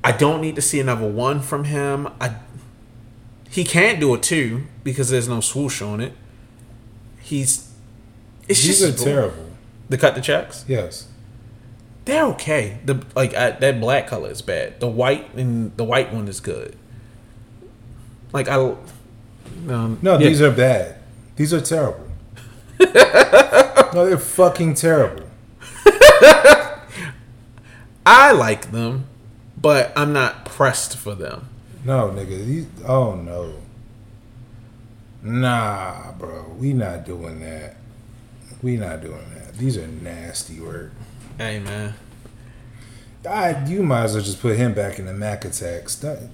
I 0.02 0.12
don't 0.12 0.40
need 0.40 0.56
to 0.56 0.62
see 0.62 0.80
another 0.80 1.06
one 1.06 1.40
from 1.40 1.64
him. 1.64 2.08
I 2.20 2.36
he 3.50 3.64
can't 3.64 3.98
do 4.00 4.14
a 4.14 4.18
two 4.18 4.64
because 4.84 5.10
there's 5.10 5.28
no 5.28 5.40
swoosh 5.40 5.82
on 5.82 6.00
it. 6.00 6.12
He's 7.20 7.70
it's 8.46 8.62
These 8.62 8.80
just 8.80 9.02
are 9.02 9.04
terrible. 9.04 9.47
The 9.88 9.96
cut 9.98 10.14
the 10.14 10.20
checks, 10.20 10.64
Yes. 10.68 11.09
they're 12.05 12.24
okay. 12.27 12.79
The 12.85 13.03
like 13.16 13.35
I, 13.35 13.51
that 13.53 13.81
black 13.81 14.07
color 14.07 14.31
is 14.31 14.42
bad. 14.42 14.81
The 14.81 14.88
white 14.88 15.33
and 15.35 15.74
the 15.77 15.85
white 15.85 16.12
one 16.12 16.29
is 16.29 16.40
good. 16.40 16.77
Like 18.33 18.48
I, 18.48 18.57
um, 18.57 19.98
No, 20.03 20.12
yeah. 20.18 20.29
these 20.29 20.42
are 20.42 20.51
bad. 20.51 20.96
These 21.37 21.55
are 21.55 21.61
terrible. 21.61 22.07
no, 22.81 24.07
they're 24.07 24.18
fucking 24.18 24.74
terrible. 24.74 25.24
I 28.07 28.33
like 28.33 28.70
them, 28.70 29.07
but 29.61 29.92
I'm 29.96 30.12
not 30.12 30.44
pressed 30.44 30.96
for 30.96 31.14
them. 31.14 31.48
No, 31.85 32.09
nigga. 32.11 32.44
These, 32.44 32.66
oh 32.87 33.14
no. 33.14 33.55
Nah, 35.22 36.12
bro. 36.12 36.44
We 36.59 36.72
not 36.72 37.05
doing 37.05 37.40
that. 37.40 37.77
We 38.62 38.76
not 38.76 39.00
doing 39.00 39.24
that. 39.34 39.56
These 39.56 39.76
are 39.76 39.86
nasty 39.86 40.60
work. 40.60 40.92
Hey 41.36 41.60
man. 41.60 41.94
I, 43.28 43.64
you 43.66 43.82
might 43.82 44.04
as 44.04 44.14
well 44.14 44.22
just 44.22 44.40
put 44.40 44.56
him 44.56 44.74
back 44.74 44.98
in 44.98 45.06
the 45.06 45.12
Mac 45.12 45.44
attacks. 45.44 45.94
That, 45.96 46.28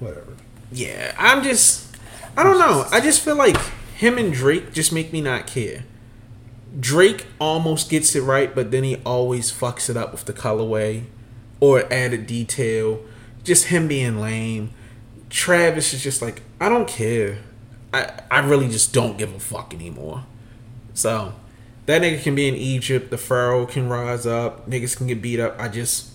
whatever. 0.00 0.34
Yeah, 0.72 1.14
I'm 1.18 1.42
just 1.42 1.96
I 2.36 2.42
don't 2.42 2.58
know. 2.58 2.86
I 2.90 3.00
just 3.00 3.20
feel 3.20 3.36
like 3.36 3.56
him 3.96 4.18
and 4.18 4.32
Drake 4.32 4.72
just 4.72 4.92
make 4.92 5.12
me 5.12 5.20
not 5.20 5.46
care. 5.46 5.84
Drake 6.78 7.26
almost 7.40 7.88
gets 7.88 8.16
it 8.16 8.22
right, 8.22 8.52
but 8.52 8.72
then 8.72 8.82
he 8.82 8.96
always 9.06 9.52
fucks 9.52 9.88
it 9.88 9.96
up 9.96 10.10
with 10.10 10.24
the 10.24 10.32
colorway 10.32 11.04
or 11.60 11.92
added 11.92 12.26
detail. 12.26 13.00
Just 13.44 13.66
him 13.66 13.86
being 13.86 14.20
lame. 14.20 14.70
Travis 15.30 15.94
is 15.94 16.02
just 16.02 16.20
like, 16.20 16.42
I 16.60 16.68
don't 16.68 16.88
care. 16.88 17.38
I, 17.92 18.20
I 18.30 18.40
really 18.40 18.68
just 18.68 18.92
don't 18.92 19.16
give 19.16 19.32
a 19.32 19.38
fuck 19.38 19.72
anymore. 19.72 20.24
So 20.94 21.34
that 21.86 22.02
nigga 22.02 22.22
can 22.22 22.34
be 22.34 22.48
in 22.48 22.54
Egypt, 22.54 23.10
the 23.10 23.18
Pharaoh 23.18 23.66
can 23.66 23.88
rise 23.88 24.26
up, 24.26 24.68
niggas 24.68 24.96
can 24.96 25.06
get 25.06 25.20
beat 25.20 25.40
up. 25.40 25.54
I 25.58 25.68
just 25.68 26.10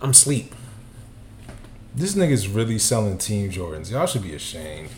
I'm 0.00 0.14
sleep. 0.14 0.54
This 1.94 2.14
nigga's 2.14 2.48
really 2.48 2.78
selling 2.78 3.18
Team 3.18 3.50
Jordans. 3.50 3.90
Y'all 3.90 4.06
should 4.06 4.22
be 4.22 4.34
ashamed. 4.34 4.88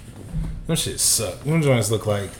Them 0.66 0.76
shit 0.76 1.00
suck. 1.00 1.42
Them 1.42 1.62
joints 1.62 1.90
look 1.90 2.06
like 2.06 2.30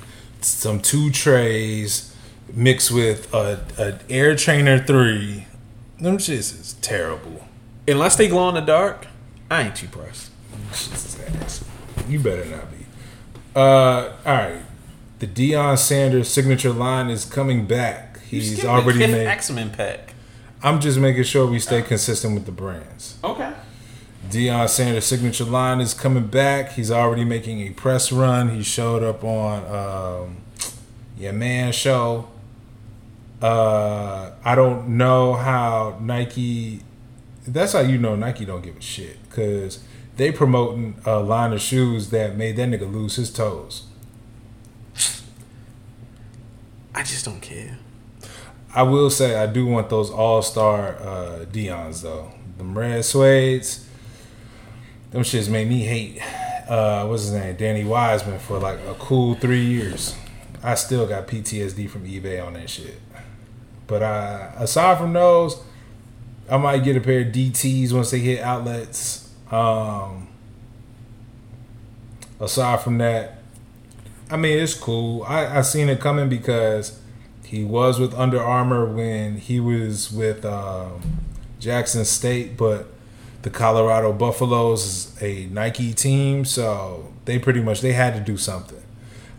some 0.40 0.80
two 0.80 1.10
trays 1.10 2.14
mixed 2.52 2.90
with 2.90 3.32
a, 3.34 3.64
a 3.78 4.12
Air 4.12 4.36
Trainer 4.36 4.78
3. 4.78 5.46
Them 6.00 6.18
shits 6.18 6.60
is 6.60 6.76
terrible. 6.82 7.44
Unless 7.88 8.16
they 8.16 8.28
glow 8.28 8.48
in 8.48 8.54
the 8.54 8.60
dark, 8.60 9.06
I 9.50 9.62
ain't 9.62 9.76
too 9.76 9.88
pressed. 9.88 10.30
Shit's 10.72 11.18
ass. 11.20 11.64
You 12.08 12.20
better 12.20 12.44
not 12.44 12.70
be. 12.70 12.86
Uh, 13.54 14.12
all 14.24 14.34
right. 14.34 14.62
The 15.22 15.28
Deion 15.28 15.78
Sanders 15.78 16.26
signature 16.26 16.72
line 16.72 17.08
is 17.08 17.24
coming 17.24 17.64
back. 17.64 18.20
He's 18.22 18.64
already 18.64 18.98
made. 18.98 19.28
X-Men 19.28 19.70
pack. 19.70 20.14
I'm 20.64 20.80
just 20.80 20.98
making 20.98 21.22
sure 21.22 21.46
we 21.46 21.60
stay 21.60 21.80
consistent 21.80 22.34
with 22.34 22.44
the 22.44 22.50
brands. 22.50 23.18
Okay. 23.22 23.52
Deion 24.28 24.68
Sanders' 24.68 25.04
signature 25.04 25.44
line 25.44 25.80
is 25.80 25.94
coming 25.94 26.26
back. 26.26 26.72
He's 26.72 26.90
already 26.90 27.24
making 27.24 27.60
a 27.60 27.70
press 27.70 28.10
run. 28.10 28.48
He 28.48 28.64
showed 28.64 29.04
up 29.04 29.22
on 29.22 30.24
um, 30.26 30.36
Your 31.16 31.34
Man 31.34 31.70
Show. 31.70 32.28
Uh, 33.40 34.32
I 34.44 34.56
don't 34.56 34.88
know 34.88 35.34
how 35.34 35.98
Nike. 36.00 36.80
That's 37.46 37.74
how 37.74 37.80
you 37.80 37.96
know 37.96 38.16
Nike 38.16 38.44
don't 38.44 38.64
give 38.64 38.76
a 38.76 38.80
shit 38.80 39.22
because 39.28 39.84
they 40.16 40.32
promoting 40.32 40.96
a 41.04 41.20
line 41.20 41.52
of 41.52 41.60
shoes 41.60 42.10
that 42.10 42.36
made 42.36 42.56
that 42.56 42.68
nigga 42.68 42.92
lose 42.92 43.14
his 43.14 43.30
toes. 43.32 43.84
I 46.94 47.02
just 47.02 47.24
don't 47.24 47.40
care. 47.40 47.78
I 48.74 48.82
will 48.82 49.10
say 49.10 49.36
I 49.36 49.46
do 49.46 49.66
want 49.66 49.90
those 49.90 50.10
All 50.10 50.42
Star 50.42 50.96
uh, 50.96 51.44
Deion's 51.50 52.02
though. 52.02 52.32
The 52.58 52.64
red 52.64 53.00
suedes, 53.00 53.84
them 55.10 55.22
shits 55.22 55.48
made 55.48 55.68
me 55.68 55.80
hate. 55.80 56.20
Uh, 56.68 57.06
what's 57.06 57.22
his 57.22 57.32
name? 57.32 57.56
Danny 57.56 57.84
Wiseman 57.84 58.38
for 58.38 58.58
like 58.58 58.78
a 58.86 58.94
cool 58.94 59.34
three 59.34 59.64
years. 59.64 60.16
I 60.62 60.74
still 60.74 61.06
got 61.06 61.26
PTSD 61.26 61.90
from 61.90 62.06
eBay 62.06 62.44
on 62.44 62.54
that 62.54 62.70
shit. 62.70 63.00
But 63.86 64.02
uh, 64.02 64.52
aside 64.56 64.98
from 64.98 65.12
those, 65.12 65.60
I 66.48 66.56
might 66.56 66.84
get 66.84 66.96
a 66.96 67.00
pair 67.00 67.20
of 67.20 67.28
DTs 67.28 67.92
once 67.92 68.10
they 68.10 68.20
hit 68.20 68.40
outlets. 68.40 69.30
Um, 69.50 70.28
aside 72.40 72.80
from 72.80 72.98
that, 72.98 73.41
I 74.32 74.36
mean, 74.38 74.58
it's 74.58 74.72
cool. 74.72 75.24
I 75.24 75.58
I 75.58 75.60
seen 75.60 75.90
it 75.90 76.00
coming 76.00 76.30
because 76.30 76.98
he 77.44 77.64
was 77.64 78.00
with 78.00 78.14
Under 78.14 78.40
Armour 78.40 78.86
when 78.86 79.36
he 79.36 79.60
was 79.60 80.10
with 80.10 80.46
um, 80.46 81.02
Jackson 81.60 82.06
State, 82.06 82.56
but 82.56 82.86
the 83.42 83.50
Colorado 83.50 84.10
Buffaloes 84.10 84.86
is 84.86 85.22
a 85.22 85.44
Nike 85.52 85.92
team, 85.92 86.46
so 86.46 87.12
they 87.26 87.38
pretty 87.38 87.60
much 87.60 87.82
they 87.82 87.92
had 87.92 88.14
to 88.14 88.20
do 88.20 88.38
something. 88.38 88.82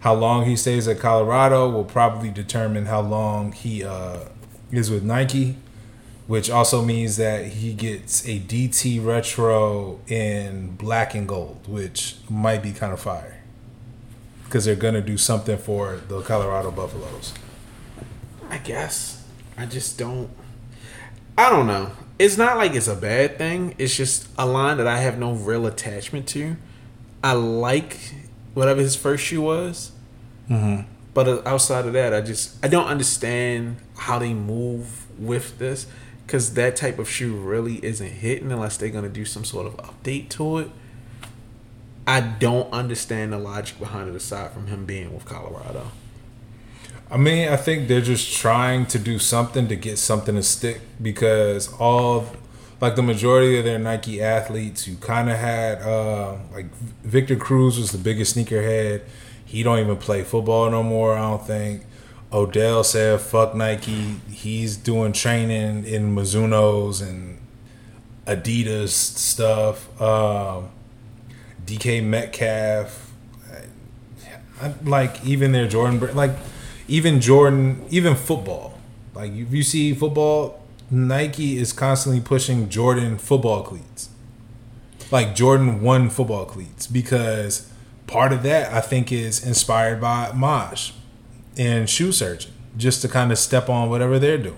How 0.01 0.13
long 0.13 0.45
he 0.45 0.55
stays 0.55 0.87
at 0.87 0.99
Colorado 0.99 1.71
will 1.71 1.85
probably 1.85 2.29
determine 2.29 2.85
how 2.85 3.01
long 3.01 3.51
he 3.51 3.83
uh, 3.83 4.25
is 4.71 4.91
with 4.91 5.01
Nike, 5.01 5.57
which 6.27 6.51
also 6.51 6.85
means 6.85 7.17
that 7.17 7.47
he 7.47 7.73
gets 7.73 8.27
a 8.27 8.39
DT 8.39 9.03
retro 9.03 10.01
in 10.05 10.75
black 10.75 11.15
and 11.15 11.27
gold, 11.27 11.67
which 11.67 12.17
might 12.29 12.61
be 12.61 12.73
kind 12.73 12.93
of 12.93 12.99
fire 12.99 13.42
because 14.53 14.65
they're 14.65 14.75
gonna 14.75 15.01
do 15.01 15.17
something 15.17 15.57
for 15.57 15.99
the 16.09 16.21
Colorado 16.21 16.69
Buffaloes. 16.69 17.33
I 18.51 18.59
guess. 18.59 19.25
I 19.57 19.65
just 19.65 19.97
don't. 19.97 20.29
I 21.35 21.49
don't 21.49 21.65
know. 21.65 21.89
It's 22.19 22.37
not 22.37 22.57
like 22.57 22.75
it's 22.75 22.87
a 22.87 22.95
bad 22.95 23.39
thing. 23.39 23.73
It's 23.79 23.97
just 23.97 24.27
a 24.37 24.45
line 24.45 24.77
that 24.77 24.85
I 24.85 24.99
have 24.99 25.17
no 25.17 25.33
real 25.33 25.65
attachment 25.65 26.27
to. 26.27 26.55
I 27.23 27.33
like 27.33 27.97
whatever 28.53 28.79
his 28.79 28.95
first 28.95 29.23
shoe 29.23 29.41
was, 29.41 29.91
Mm-hmm. 30.47 30.83
but 31.15 31.27
uh, 31.27 31.41
outside 31.47 31.87
of 31.87 31.93
that, 31.93 32.13
I 32.13 32.21
just 32.21 32.63
I 32.63 32.67
don't 32.67 32.85
understand 32.85 33.77
how 33.97 34.19
they 34.19 34.35
move 34.35 35.07
with 35.19 35.57
this 35.57 35.87
because 36.27 36.53
that 36.53 36.75
type 36.75 36.99
of 36.99 37.09
shoe 37.09 37.33
really 37.35 37.83
isn't 37.83 38.07
hitting 38.07 38.51
unless 38.51 38.77
they're 38.77 38.89
gonna 38.89 39.09
do 39.09 39.25
some 39.25 39.45
sort 39.45 39.65
of 39.65 39.77
update 39.77 40.29
to 40.29 40.59
it. 40.59 40.69
I 42.05 42.19
don't 42.19 42.71
understand 42.73 43.31
the 43.31 43.37
logic 43.37 43.79
behind 43.79 44.09
it 44.09 44.15
aside 44.15 44.51
from 44.51 44.67
him 44.67 44.85
being 44.85 45.13
with 45.13 45.25
Colorado. 45.25 45.91
I 47.09 47.17
mean, 47.17 47.47
I 47.47 47.57
think 47.57 47.87
they're 47.87 48.01
just 48.01 48.35
trying 48.35 48.87
to 48.87 48.99
do 48.99 49.19
something 49.19 49.67
to 49.67 49.75
get 49.75 49.99
something 49.99 50.35
to 50.35 50.43
stick 50.43 50.81
because 51.01 51.71
all, 51.73 52.25
like 52.81 52.95
the 52.95 53.03
majority 53.03 53.57
of 53.57 53.65
their 53.65 53.79
Nike 53.79 54.21
athletes, 54.21 54.87
you 54.87 54.95
kind 54.97 55.29
of 55.29 55.37
had 55.37 55.81
uh, 55.81 56.37
like 56.51 56.73
Victor 57.03 57.35
Cruz 57.35 57.77
was 57.77 57.91
the 57.91 57.97
biggest 57.97 58.35
sneakerhead. 58.35 59.01
He 59.45 59.63
don't 59.63 59.79
even 59.79 59.97
play 59.97 60.23
football 60.23 60.69
no 60.71 60.81
more. 60.81 61.15
I 61.15 61.29
don't 61.29 61.45
think. 61.45 61.85
Odell 62.33 62.83
said, 62.83 63.21
"Fuck 63.21 63.53
Nike." 63.53 64.15
He's 64.31 64.75
doing 64.75 65.13
training 65.13 65.85
in 65.85 66.15
Mizuno's 66.15 66.99
and 66.99 67.37
Adidas 68.25 68.89
stuff. 68.89 70.01
Um, 70.01 70.69
DK 71.65 72.03
Metcalf, 72.03 73.11
I, 74.61 74.73
like 74.83 75.25
even 75.25 75.51
their 75.51 75.67
Jordan, 75.67 76.15
like 76.15 76.31
even 76.87 77.19
Jordan, 77.19 77.85
even 77.89 78.15
football. 78.15 78.77
Like 79.13 79.31
if 79.33 79.51
you 79.51 79.63
see 79.63 79.93
football, 79.93 80.61
Nike 80.89 81.57
is 81.57 81.73
constantly 81.73 82.21
pushing 82.21 82.69
Jordan 82.69 83.17
football 83.17 83.63
cleats, 83.63 84.09
like 85.11 85.35
Jordan 85.35 85.81
one 85.81 86.09
football 86.09 86.45
cleats, 86.45 86.87
because 86.87 87.69
part 88.07 88.31
of 88.31 88.43
that 88.43 88.73
I 88.73 88.81
think 88.81 89.11
is 89.11 89.45
inspired 89.45 89.99
by 89.99 90.31
Mosh 90.33 90.91
and 91.57 91.89
shoe 91.89 92.11
surgeon, 92.11 92.51
just 92.77 93.01
to 93.01 93.07
kind 93.07 93.31
of 93.31 93.37
step 93.37 93.69
on 93.69 93.89
whatever 93.89 94.19
they're 94.19 94.37
doing. 94.37 94.57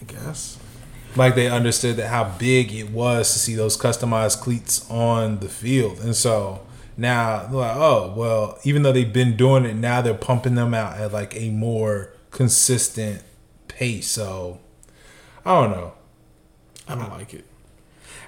I 0.00 0.04
guess. 0.04 0.58
Like 1.14 1.34
they 1.34 1.48
understood 1.48 1.96
that 1.96 2.08
how 2.08 2.24
big 2.38 2.72
it 2.72 2.90
was 2.90 3.32
to 3.32 3.38
see 3.38 3.54
those 3.54 3.76
customized 3.76 4.40
cleats 4.40 4.88
on 4.90 5.40
the 5.40 5.48
field, 5.48 6.00
and 6.00 6.16
so 6.16 6.66
now 6.96 7.48
like, 7.52 7.76
oh 7.76 8.14
well, 8.16 8.58
even 8.64 8.82
though 8.82 8.92
they've 8.92 9.12
been 9.12 9.36
doing 9.36 9.64
it, 9.64 9.74
now 9.74 10.00
they're 10.00 10.14
pumping 10.14 10.54
them 10.54 10.72
out 10.72 10.96
at 10.96 11.12
like 11.12 11.36
a 11.36 11.50
more 11.50 12.14
consistent 12.30 13.22
pace. 13.68 14.08
So 14.08 14.60
I 15.44 15.60
don't 15.60 15.70
know. 15.70 15.92
I 16.88 16.94
don't 16.94 17.10
like 17.10 17.34
it. 17.34 17.44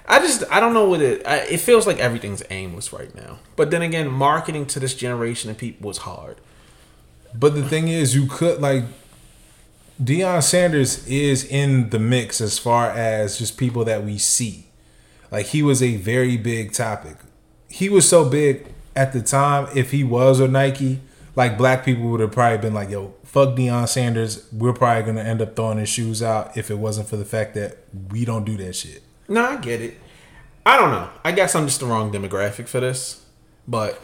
I 0.07 0.19
just 0.19 0.43
I 0.51 0.59
don't 0.59 0.73
know 0.73 0.87
what 0.87 1.01
it. 1.01 1.25
I, 1.25 1.37
it 1.37 1.59
feels 1.59 1.87
like 1.87 1.99
everything's 1.99 2.43
aimless 2.49 2.93
right 2.93 3.13
now. 3.15 3.39
But 3.55 3.71
then 3.71 3.81
again, 3.81 4.11
marketing 4.11 4.65
to 4.67 4.79
this 4.79 4.93
generation 4.93 5.49
of 5.49 5.57
people 5.57 5.89
is 5.89 5.99
hard. 5.99 6.37
But 7.33 7.55
the 7.55 7.63
thing 7.63 7.87
is, 7.87 8.15
you 8.15 8.27
could 8.27 8.61
like 8.61 8.83
Deion 10.01 10.43
Sanders 10.43 11.07
is 11.07 11.45
in 11.45 11.89
the 11.89 11.99
mix 11.99 12.41
as 12.41 12.59
far 12.59 12.89
as 12.89 13.37
just 13.37 13.57
people 13.57 13.85
that 13.85 14.03
we 14.03 14.17
see. 14.17 14.67
Like 15.31 15.47
he 15.47 15.63
was 15.63 15.81
a 15.81 15.95
very 15.95 16.35
big 16.35 16.73
topic. 16.73 17.17
He 17.69 17.87
was 17.87 18.07
so 18.07 18.29
big 18.29 18.67
at 18.95 19.13
the 19.13 19.21
time. 19.21 19.67
If 19.73 19.91
he 19.91 20.03
was 20.03 20.39
a 20.39 20.47
Nike, 20.47 20.99
like 21.35 21.57
black 21.57 21.85
people 21.85 22.09
would 22.09 22.19
have 22.19 22.31
probably 22.31 22.57
been 22.57 22.73
like, 22.73 22.89
"Yo, 22.89 23.13
fuck 23.23 23.55
Deion 23.55 23.87
Sanders." 23.87 24.47
We're 24.51 24.73
probably 24.73 25.03
gonna 25.03 25.27
end 25.27 25.41
up 25.41 25.55
throwing 25.55 25.77
his 25.77 25.89
shoes 25.89 26.21
out 26.21 26.57
if 26.57 26.69
it 26.69 26.75
wasn't 26.75 27.07
for 27.07 27.15
the 27.15 27.25
fact 27.25 27.53
that 27.55 27.77
we 28.11 28.25
don't 28.25 28.43
do 28.43 28.57
that 28.57 28.75
shit. 28.75 29.01
No, 29.29 29.43
I 29.45 29.55
get 29.57 29.81
it. 29.81 29.97
I 30.65 30.77
don't 30.77 30.91
know. 30.91 31.09
I 31.23 31.31
guess 31.31 31.55
I'm 31.55 31.67
just 31.67 31.79
the 31.79 31.85
wrong 31.85 32.11
demographic 32.11 32.67
for 32.67 32.81
this. 32.81 33.23
But 33.67 33.99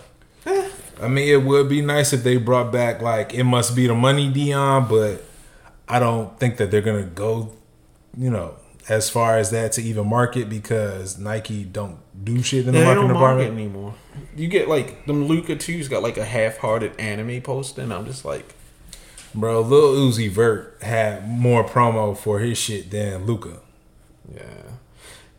eh, 0.45 0.69
I 1.01 1.07
mean, 1.09 1.27
it 1.27 1.43
would 1.43 1.67
be 1.67 1.81
nice 1.81 2.13
if 2.13 2.23
they 2.23 2.37
brought 2.37 2.71
back 2.71 3.01
like 3.01 3.33
it 3.33 3.43
must 3.43 3.75
be 3.75 3.87
the 3.87 3.95
money, 3.95 4.31
Deion, 4.31 4.87
but 4.87 5.23
I 5.91 5.99
don't 5.99 6.39
think 6.39 6.57
that 6.57 6.71
they're 6.71 6.81
gonna 6.81 7.03
go, 7.03 7.51
you 8.17 8.29
know, 8.29 8.55
as 8.89 9.09
far 9.09 9.37
as 9.37 9.51
that 9.51 9.73
to 9.73 9.81
even 9.81 10.07
market 10.07 10.49
because 10.49 11.17
Nike 11.19 11.63
don't 11.63 11.99
do 12.23 12.41
shit 12.41 12.65
in 12.67 12.73
the 12.73 12.83
marketing 12.83 13.07
don't 13.09 13.13
market 13.19 13.43
department. 13.43 13.59
anymore. 13.59 13.93
You 14.35 14.47
get 14.47 14.67
like 14.67 15.05
them 15.05 15.25
Luka 15.27 15.55
twos 15.55 15.87
got 15.87 16.01
like 16.03 16.17
a 16.17 16.25
half-hearted 16.25 16.99
anime 16.99 17.41
poster, 17.41 17.81
and 17.81 17.93
I'm 17.93 18.05
just 18.05 18.25
like, 18.25 18.55
Bro, 19.33 19.61
Lil 19.61 20.09
Uzi 20.09 20.29
Vert 20.29 20.77
had 20.81 21.27
more 21.29 21.63
promo 21.63 22.17
for 22.17 22.39
his 22.39 22.57
shit 22.57 22.89
than 22.91 23.25
Luka. 23.25 23.59
yeah, 24.33 24.41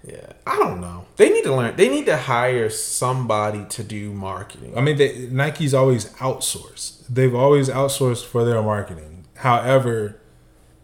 yeah. 0.06 0.32
I 0.46 0.56
don't 0.58 0.80
know. 0.80 1.04
They 1.16 1.28
need 1.30 1.44
to 1.44 1.54
learn. 1.54 1.76
They 1.76 1.88
need 1.88 2.06
to 2.06 2.16
hire 2.16 2.70
somebody 2.70 3.64
to 3.70 3.84
do 3.84 4.12
marketing. 4.12 4.76
I 4.76 4.80
mean, 4.80 4.96
they, 4.96 5.28
Nike's 5.30 5.74
always 5.74 6.06
outsourced. 6.14 7.06
They've 7.08 7.34
always 7.34 7.68
outsourced 7.68 8.24
for 8.24 8.44
their 8.44 8.62
marketing. 8.62 9.24
However, 9.36 10.18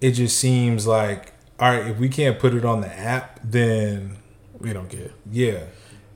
it 0.01 0.13
just 0.13 0.39
seems 0.39 0.87
like, 0.87 1.33
all 1.59 1.71
right, 1.71 1.87
if 1.89 1.99
we 1.99 2.09
can't 2.09 2.39
put 2.39 2.55
it 2.55 2.65
on 2.65 2.81
the 2.81 2.93
app, 2.99 3.41
then 3.43 4.17
We 4.61 4.73
don't 4.73 4.89
care. 4.89 5.11
yeah. 5.31 5.61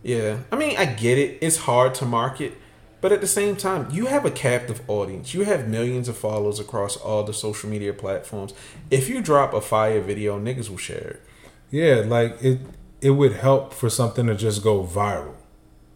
Yeah, 0.04 0.38
I 0.50 0.56
mean, 0.56 0.76
I 0.76 0.84
get 0.86 1.16
it. 1.16 1.38
It's 1.40 1.58
hard 1.58 1.94
to 1.96 2.04
market, 2.04 2.54
but 3.00 3.12
at 3.12 3.20
the 3.20 3.26
same 3.28 3.54
time, 3.54 3.88
you 3.92 4.06
have 4.06 4.24
a 4.24 4.32
captive 4.32 4.80
audience. 4.88 5.32
You 5.32 5.42
have 5.44 5.68
millions 5.68 6.08
of 6.08 6.16
followers 6.16 6.58
across 6.58 6.96
all 6.96 7.22
the 7.22 7.32
social 7.32 7.70
media 7.70 7.92
platforms. 7.92 8.52
If 8.90 9.08
you 9.08 9.20
drop 9.22 9.54
a 9.54 9.60
fire 9.60 10.00
video, 10.00 10.40
niggas 10.40 10.68
will 10.68 10.76
share 10.76 11.08
it. 11.08 11.22
Yeah, 11.70 12.02
like 12.04 12.36
it 12.42 12.58
it 13.00 13.10
would 13.10 13.34
help 13.34 13.72
for 13.72 13.88
something 13.88 14.26
to 14.26 14.34
just 14.34 14.62
go 14.64 14.82
viral. 14.84 15.34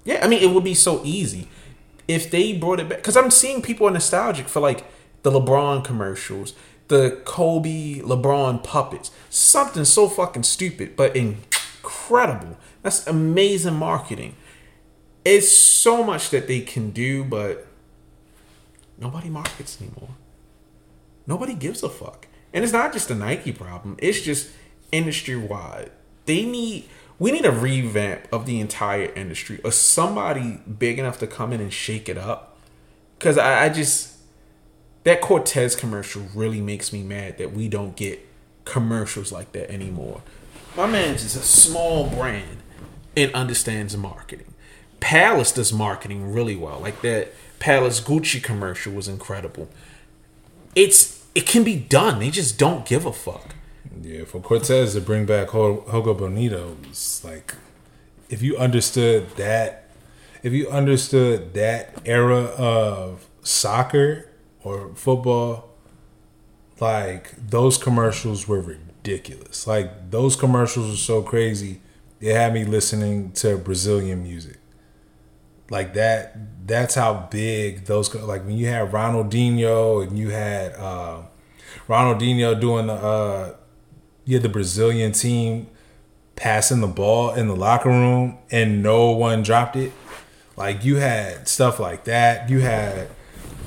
Yeah, 0.05 0.21
I 0.25 0.29
mean, 0.29 0.41
it 0.41 0.55
would 0.55 0.63
be 0.65 0.75
so 0.75 1.01
easy 1.05 1.49
if 2.07 2.31
they 2.31 2.53
brought 2.53 2.79
it 2.79 2.89
back. 2.89 2.99
Because 2.99 3.17
I'm 3.17 3.33
seeing 3.33 3.61
people 3.61 3.89
are 3.89 3.93
nostalgic 3.93 4.47
for 4.49 4.61
like 4.61 4.85
the 5.25 5.33
LeBron 5.33 5.83
commercials, 5.85 6.55
the 6.89 7.21
Kobe 7.25 8.01
LeBron 8.01 8.63
puppets. 8.63 9.11
Something 9.31 9.85
so 9.85 10.09
fucking 10.09 10.45
stupid, 10.45 10.97
but 10.97 11.17
incredible. 11.17 12.57
That's 12.83 13.07
amazing 13.07 13.75
marketing. 13.75 14.37
It's 15.25 15.51
so 15.51 16.05
much 16.05 16.31
that 16.31 16.47
they 16.47 16.61
can 16.61 16.91
do, 16.91 17.25
but 17.25 17.67
nobody 18.99 19.29
markets 19.29 19.81
anymore. 19.81 20.11
Nobody 21.27 21.55
gives 21.55 21.83
a 21.83 21.89
fuck. 21.89 22.29
And 22.53 22.63
it's 22.63 22.73
not 22.73 22.93
just 22.93 23.11
a 23.11 23.15
Nike 23.15 23.53
problem, 23.53 23.97
it's 23.99 24.21
just 24.21 24.51
industry 24.93 25.37
wide. 25.37 25.91
They 26.27 26.45
need 26.45 26.89
we 27.19 27.33
need 27.33 27.47
a 27.47 27.51
revamp 27.51 28.29
of 28.31 28.45
the 28.47 28.61
entire 28.61 29.11
industry 29.13 29.61
or 29.65 29.73
somebody 29.73 30.61
big 30.79 30.99
enough 30.99 31.19
to 31.19 31.27
come 31.27 31.53
in 31.53 31.61
and 31.61 31.73
shake 31.73 32.09
it 32.09 32.19
up. 32.19 32.59
Cause 33.19 33.39
I, 33.39 33.65
I 33.65 33.69
just 33.71 34.16
that 35.07 35.23
Corteiz 35.23 35.79
commercial 35.79 36.25
really 36.35 36.61
makes 36.61 36.93
me 36.93 37.01
mad 37.01 37.39
that 37.39 37.53
we 37.53 37.69
don't 37.69 37.95
get 37.95 38.27
commercials 38.65 39.31
like 39.31 39.53
that 39.53 39.71
anymore. 39.71 40.21
My 40.77 40.89
man's 40.89 41.23
is 41.23 41.37
a 41.37 41.43
small 41.43 42.11
brand 42.11 42.57
and 43.17 43.33
understands 43.33 43.97
marketing. 43.97 44.53
Palace 44.99 45.53
does 45.53 45.73
marketing 45.73 46.33
really 46.33 46.57
well. 46.57 46.81
Like 46.81 47.03
that 47.03 47.33
Palace 47.61 48.01
Gucci 48.01 48.43
commercial 48.43 48.93
was 48.93 49.07
incredible. 49.07 49.69
It's 50.75 51.25
it 51.37 51.47
can 51.47 51.63
be 51.63 51.77
done. 51.77 52.19
They 52.19 52.33
just 52.33 52.59
don't 52.59 52.85
give 52.85 53.07
a 53.07 53.13
fuck. 53.13 53.55
Yeah, 54.03 54.25
for 54.25 54.41
Corteiz 54.41 54.95
to 54.95 55.01
bring 55.01 55.25
back 55.25 55.51
Joga 55.51 56.19
Bonito 56.19 56.79
was 56.89 57.23
like, 57.25 57.55
if 58.29 58.43
you 58.43 58.57
understood 58.57 59.31
that, 59.37 59.85
if 60.43 60.53
you 60.53 60.69
understood 60.69 61.55
that 61.55 61.97
era 62.05 62.47
of 62.59 63.29
soccer 63.45 64.31
or 64.67 64.95
football, 64.95 65.69
like 66.81 67.35
those 67.37 67.79
commercials 67.79 68.49
were 68.49 68.61
ridiculous. 68.61 69.67
Like 69.67 70.11
those 70.11 70.35
commercials 70.35 70.91
were 70.91 70.97
so 70.97 71.23
crazy, 71.23 71.81
it 72.21 72.35
had 72.35 72.53
me 72.53 72.65
listening 72.65 73.31
to 73.33 73.57
Brazilian 73.59 74.23
music. 74.23 74.57
Like 75.71 75.95
that. 75.95 76.67
That's 76.67 76.97
how 76.97 77.29
big 77.31 77.85
those 77.85 78.13
like 78.13 78.45
when 78.45 78.57
you 78.57 78.67
had 78.67 78.91
Ronaldinho 78.91 80.07
and 80.07 80.19
you 80.19 80.31
had 80.31 80.75
uh, 80.75 81.23
Ronaldinho 81.89 82.61
doing 82.61 82.89
the 82.89 82.95
uh, 82.95 83.55
had 84.29 84.43
the 84.43 84.49
Brazilian 84.49 85.13
team 85.13 85.69
passing 86.35 86.81
the 86.81 86.89
ball 86.89 87.35
in 87.35 87.47
the 87.47 87.55
locker 87.55 87.89
room 87.89 88.39
and 88.51 88.83
no 88.83 89.11
one 89.11 89.45
dropped 89.45 89.77
it. 89.77 89.93
Like 90.57 90.85
you 90.85 90.97
had 90.97 91.47
stuff 91.47 91.79
like 91.79 92.05
that. 92.05 92.51
You 92.51 92.61
had 92.61 93.09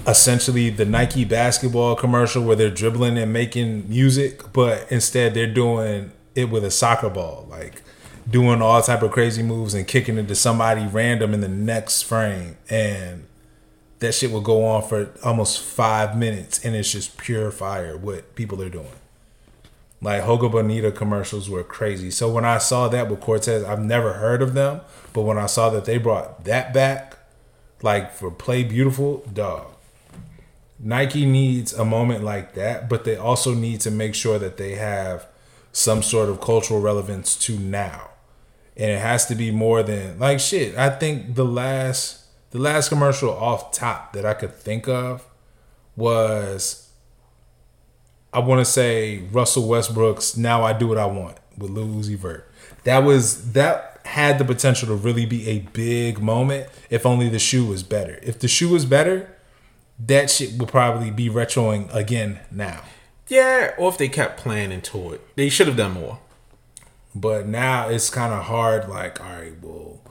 essentially 0.07 0.69
the 0.69 0.85
Nike 0.85 1.25
basketball 1.25 1.95
commercial 1.95 2.43
where 2.43 2.55
they're 2.55 2.69
dribbling 2.69 3.17
and 3.17 3.31
making 3.31 3.89
music, 3.89 4.51
but 4.53 4.91
instead 4.91 5.33
they're 5.33 5.51
doing 5.51 6.11
it 6.35 6.49
with 6.49 6.63
a 6.63 6.71
soccer 6.71 7.09
ball, 7.09 7.47
like 7.49 7.81
doing 8.29 8.61
all 8.61 8.81
type 8.81 9.01
of 9.01 9.11
crazy 9.11 9.43
moves 9.43 9.73
and 9.73 9.87
kicking 9.87 10.17
it 10.17 10.27
to 10.27 10.35
somebody 10.35 10.85
random 10.85 11.33
in 11.33 11.41
the 11.41 11.47
next 11.47 12.03
frame, 12.03 12.57
and 12.69 13.25
that 13.99 14.13
shit 14.13 14.31
will 14.31 14.41
go 14.41 14.65
on 14.65 14.87
for 14.87 15.09
almost 15.23 15.61
five 15.61 16.17
minutes, 16.17 16.63
and 16.63 16.75
it's 16.75 16.91
just 16.91 17.17
pure 17.17 17.51
fire 17.51 17.97
what 17.97 18.35
people 18.35 18.61
are 18.61 18.69
doing. 18.69 18.87
Like 20.01 20.23
Joga 20.23 20.49
Bonita 20.49 20.91
commercials 20.93 21.49
were 21.49 21.63
crazy. 21.63 22.09
So 22.09 22.31
when 22.31 22.45
I 22.45 22.57
saw 22.57 22.87
that 22.87 23.09
with 23.09 23.19
Corteiz, 23.19 23.65
I've 23.65 23.83
never 23.83 24.13
heard 24.13 24.41
of 24.41 24.53
them, 24.53 24.81
but 25.11 25.23
when 25.23 25.37
I 25.37 25.47
saw 25.47 25.69
that 25.71 25.83
they 25.83 25.97
brought 25.97 26.45
that 26.45 26.73
back, 26.73 27.17
like 27.81 28.13
for 28.13 28.31
Play 28.31 28.63
Beautiful, 28.63 29.25
dog. 29.33 29.73
Nike 30.80 31.25
needs 31.25 31.73
a 31.73 31.84
moment 31.84 32.23
like 32.23 32.53
that, 32.53 32.88
but 32.88 33.03
they 33.03 33.17
also 33.17 33.53
need 33.53 33.82
to 33.82 33.91
make 33.91 34.15
sure 34.15 34.39
that 34.39 34.57
they 34.57 34.75
have 34.75 35.27
some 35.71 36.01
sort 36.01 36.30
of 36.30 36.39
cultural 36.39 36.80
relevance 36.80 37.36
to 37.36 37.59
now. 37.59 38.09
And 38.77 38.89
it 38.91 38.99
has 38.99 39.25
to 39.25 39.36
be 39.36 39.51
more 39.51 39.84
than 39.84 40.19
like 40.19 40.39
shit. 40.39 40.77
I 40.77 40.89
think 40.89 41.36
the 41.36 41.43
last 41.45 42.25
the 42.51 42.59
last 42.59 42.89
commercial 42.89 43.30
off 43.30 43.71
top 43.71 44.13
that 44.13 44.25
I 44.25 44.34
could 44.34 44.55
think 44.55 44.88
of 44.88 45.27
was 45.95 46.89
I 48.32 48.39
want 48.39 48.59
to 48.59 48.65
say 48.65 49.23
Russell 49.32 49.67
Westbrook's 49.67 50.38
"Now 50.38 50.63
I 50.63 50.71
Do 50.71 50.88
What 50.88 50.97
I 50.97 51.07
Want" 51.07 51.38
with 51.57 51.71
Lil 51.71 51.88
Uzi 51.88 52.15
Vert. 52.15 52.49
That 52.86 52.99
was 52.99 53.51
that 53.51 53.99
had 54.05 54.39
the 54.39 54.45
potential 54.45 54.88
to 54.88 54.95
really 54.95 55.25
be 55.25 55.47
a 55.49 55.59
big 55.73 56.19
moment 56.19 56.67
if 56.89 57.05
only 57.05 57.27
the 57.27 57.38
shoe 57.38 57.65
was 57.65 57.84
better. 57.84 58.17
If 58.23 58.39
the 58.39 58.47
shoe 58.47 58.69
was 58.69 58.86
better, 58.86 59.30
that 59.99 60.29
shit 60.29 60.57
will 60.57 60.67
probably 60.67 61.11
be 61.11 61.29
retroing 61.29 61.93
again 61.93 62.39
now. 62.51 62.81
Yeah, 63.27 63.75
or 63.77 63.89
if 63.89 63.97
they 63.97 64.09
kept 64.09 64.39
playing 64.39 64.71
into 64.71 65.11
it, 65.13 65.35
they 65.35 65.49
should 65.49 65.67
have 65.67 65.77
done 65.77 65.93
more. 65.93 66.19
But 67.13 67.47
now 67.47 67.89
it's 67.89 68.09
kind 68.09 68.33
of 68.33 68.45
hard. 68.45 68.89
Like, 68.89 69.19
all 69.21 69.31
right, 69.31 69.53
well, 69.61 70.01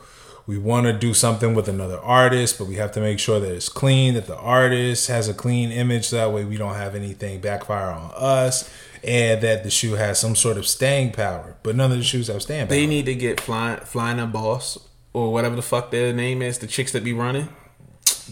we 0.46 0.58
want 0.58 0.86
to 0.86 0.92
do 0.92 1.14
something 1.14 1.54
with 1.54 1.68
another 1.68 1.98
artist, 1.98 2.58
but 2.58 2.66
we 2.66 2.76
have 2.76 2.92
to 2.92 3.00
make 3.00 3.18
sure 3.18 3.40
that 3.40 3.52
it's 3.52 3.68
clean, 3.68 4.14
that 4.14 4.26
the 4.26 4.36
artist 4.36 5.08
has 5.08 5.28
a 5.28 5.34
clean 5.34 5.72
image. 5.72 6.10
That 6.10 6.32
way, 6.32 6.44
we 6.44 6.56
don't 6.56 6.74
have 6.74 6.94
anything 6.94 7.40
backfire 7.40 7.90
on 7.90 8.12
us, 8.14 8.70
and 9.02 9.40
that 9.42 9.64
the 9.64 9.70
shoe 9.70 9.94
has 9.94 10.18
some 10.18 10.36
sort 10.36 10.56
of 10.56 10.66
staying 10.66 11.12
power. 11.12 11.56
But 11.62 11.76
none 11.76 11.90
of 11.90 11.98
the 11.98 12.04
shoes 12.04 12.28
have 12.28 12.42
staying 12.42 12.66
power. 12.66 12.76
They 12.76 12.86
need 12.86 13.06
to 13.06 13.14
get 13.14 13.40
flying, 13.40 13.80
Flyana 13.80 14.30
Boss 14.30 14.78
or 15.12 15.32
whatever 15.32 15.56
the 15.56 15.62
fuck 15.62 15.90
their 15.90 16.12
name 16.12 16.42
is. 16.42 16.58
The 16.58 16.66
chicks 16.66 16.92
that 16.92 17.02
be 17.02 17.12
running, 17.12 17.48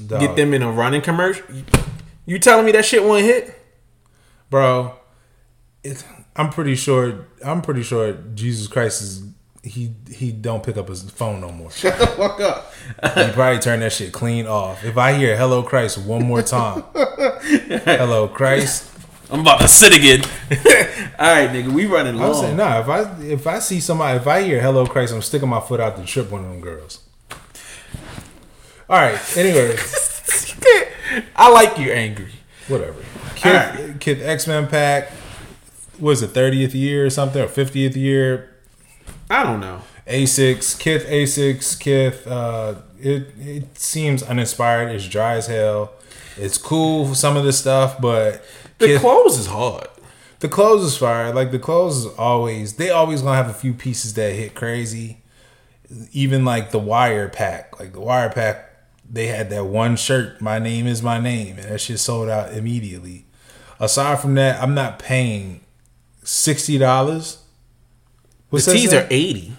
Dog. 0.07 0.21
get 0.21 0.37
them 0.37 0.53
in 0.55 0.63
a 0.63 0.71
running 0.71 1.01
commercial. 1.03 1.45
You 2.25 2.39
telling 2.39 2.67
me 2.67 2.73
that 2.73 2.85
shit 2.85 3.03
won't 3.05 3.25
hit? 3.25 3.55
bro. 4.51 4.95
It, 5.83 6.05
I'm 6.35 6.51
pretty 6.51 6.75
sure. 6.75 7.27
I'm 7.45 7.63
pretty 7.63 7.83
sure 7.83 8.13
Jesus 8.35 8.67
Christ 8.69 9.03
is 9.03 9.23
he 9.63 9.93
he 10.11 10.33
don't 10.33 10.63
pick 10.63 10.77
up 10.77 10.89
his 10.89 11.09
phone 11.11 11.41
no 11.41 11.51
more. 11.51 11.71
Shut 11.71 11.99
the 11.99 12.07
fuck 12.07 12.41
up. 12.41 12.73
he 13.15 13.33
probably 13.33 13.59
turn 13.59 13.81
that 13.81 13.93
shit 13.93 14.13
clean 14.13 14.47
off. 14.47 14.85
If 14.85 14.97
I 14.99 15.15
hear 15.15 15.37
"Hello 15.37 15.63
Christ" 15.63 15.99
one 15.99 16.25
more 16.25 16.43
time, 16.43 16.85
"Hello 16.95 18.29
Christ," 18.29 18.91
I'm 19.31 19.41
about 19.41 19.61
to 19.61 19.69
sit 19.69 19.97
again. 19.97 20.23
All 21.19 21.27
right, 21.35 21.51
nigga, 21.51 21.73
we 21.73 21.87
running 21.87 22.21
I'm 22.21 22.35
saying 22.35 22.57
long. 22.57 22.71
nah. 22.71 22.81
If 22.81 22.89
I 22.89 23.23
if 23.23 23.47
I 23.47 23.59
see 23.61 23.81
somebody, 23.81 24.19
if 24.19 24.27
I 24.27 24.43
hear 24.43 24.61
"Hello 24.61 24.87
Christ," 24.87 25.15
I'm 25.15 25.23
sticking 25.23 25.49
my 25.49 25.61
foot 25.61 25.81
out 25.81 25.97
to 25.97 26.05
trip 26.05 26.31
one 26.31 26.45
of 26.45 26.51
them 26.51 26.61
girls. 26.61 27.01
All 28.89 28.97
right. 29.01 29.19
Anyway, 29.37 29.77
I 31.37 31.51
like 31.51 31.79
you 31.79 31.91
angry. 31.93 32.33
whatever. 32.69 33.03
Kith, 33.35 34.01
Kith 34.01 34.23
X 34.23 34.47
Men 34.47 34.67
pack. 34.67 35.11
Was 35.99 36.23
it 36.23 36.31
30th 36.31 36.75
year 36.75 37.07
or 37.07 37.11
something 37.11 37.41
or 37.43 37.47
50th 37.47 37.97
year? 37.97 38.55
I 39.31 39.43
don't 39.43 39.61
know. 39.61 39.81
Asics, 40.07 40.79
Kith 40.79 41.07
Asics, 41.07 41.79
Kith. 41.79 42.27
Uh, 42.27 42.77
it 43.01 43.29
it 43.39 43.79
seems 43.79 44.23
uninspired. 44.23 44.91
It's 44.95 45.09
dry 45.09 45.35
as 45.37 45.47
hell. 45.47 45.93
It's 46.37 46.59
cool 46.59 47.09
for 47.09 47.15
some 47.15 47.37
of 47.37 47.45
the 47.45 47.53
stuff, 47.53 48.01
but 48.01 48.45
The 48.79 48.87
Kith- 48.89 49.01
clothes 49.01 49.39
is 49.39 49.47
hard. 49.47 49.89
the 50.41 50.49
clothes 50.49 50.85
is 50.85 50.97
fire. 50.99 51.33
Like 51.33 51.51
the 51.51 51.59
clothes 51.59 51.99
is 52.05 52.07
always 52.19 52.75
they 52.75 52.91
always 52.91 53.23
gonna 53.23 53.37
have 53.37 53.49
a 53.51 53.55
few 53.55 53.73
pieces 53.75 54.15
that 54.15 54.35
hit 54.35 54.55
crazy. 54.55 55.23
Even 56.13 56.45
like 56.45 56.71
the 56.73 56.79
wire 56.79 57.29
pack, 57.29 57.79
like 57.81 57.93
the 57.93 58.01
wire 58.01 58.29
pack, 58.31 58.66
they 59.11 59.29
had 59.29 59.51
that 59.51 59.65
one 59.65 59.97
shirt. 59.97 60.41
My 60.41 60.59
name 60.59 60.87
is 60.87 61.03
my 61.03 61.21
name, 61.21 61.59
and 61.59 61.69
that 61.69 61.81
shit 61.81 61.99
sold 61.99 62.29
out 62.29 62.53
immediately. 62.53 63.27
Aside 63.79 64.21
from 64.21 64.35
that, 64.37 64.63
I'm 64.63 64.75
not 64.75 64.99
paying 64.99 65.61
sixty 66.23 66.79
dollars. 66.79 67.43
The 68.51 68.61
tees 68.61 68.93
are 68.95 69.07
eighty. 69.11 69.53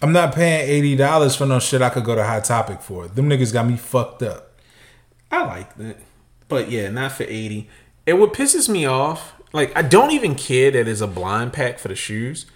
I'm 0.00 0.12
not 0.12 0.34
paying 0.34 0.68
eighty 0.68 0.96
dollars 0.96 1.36
for 1.36 1.46
no 1.46 1.60
shit 1.60 1.82
I 1.82 1.90
could 1.90 2.04
go 2.04 2.14
to 2.14 2.24
Hot 2.24 2.44
Topic 2.44 2.80
for. 2.80 3.06
Them 3.06 3.28
niggas 3.28 3.52
got 3.52 3.66
me 3.66 3.76
fucked 3.76 4.22
up. 4.22 4.58
I 5.30 5.44
like 5.44 5.76
that, 5.76 5.98
but 6.48 6.70
yeah, 6.70 6.90
not 6.90 7.12
for 7.12 7.22
eighty. 7.24 7.68
And 8.06 8.18
what 8.18 8.34
pisses 8.34 8.68
me 8.68 8.84
off, 8.84 9.34
like 9.52 9.74
I 9.76 9.82
don't 9.82 10.10
even 10.10 10.34
care 10.34 10.70
that 10.72 10.88
it's 10.88 11.00
a 11.00 11.06
blind 11.06 11.52
pack 11.52 11.78
for 11.78 11.88
the 11.88 11.94
shoes. 11.94 12.46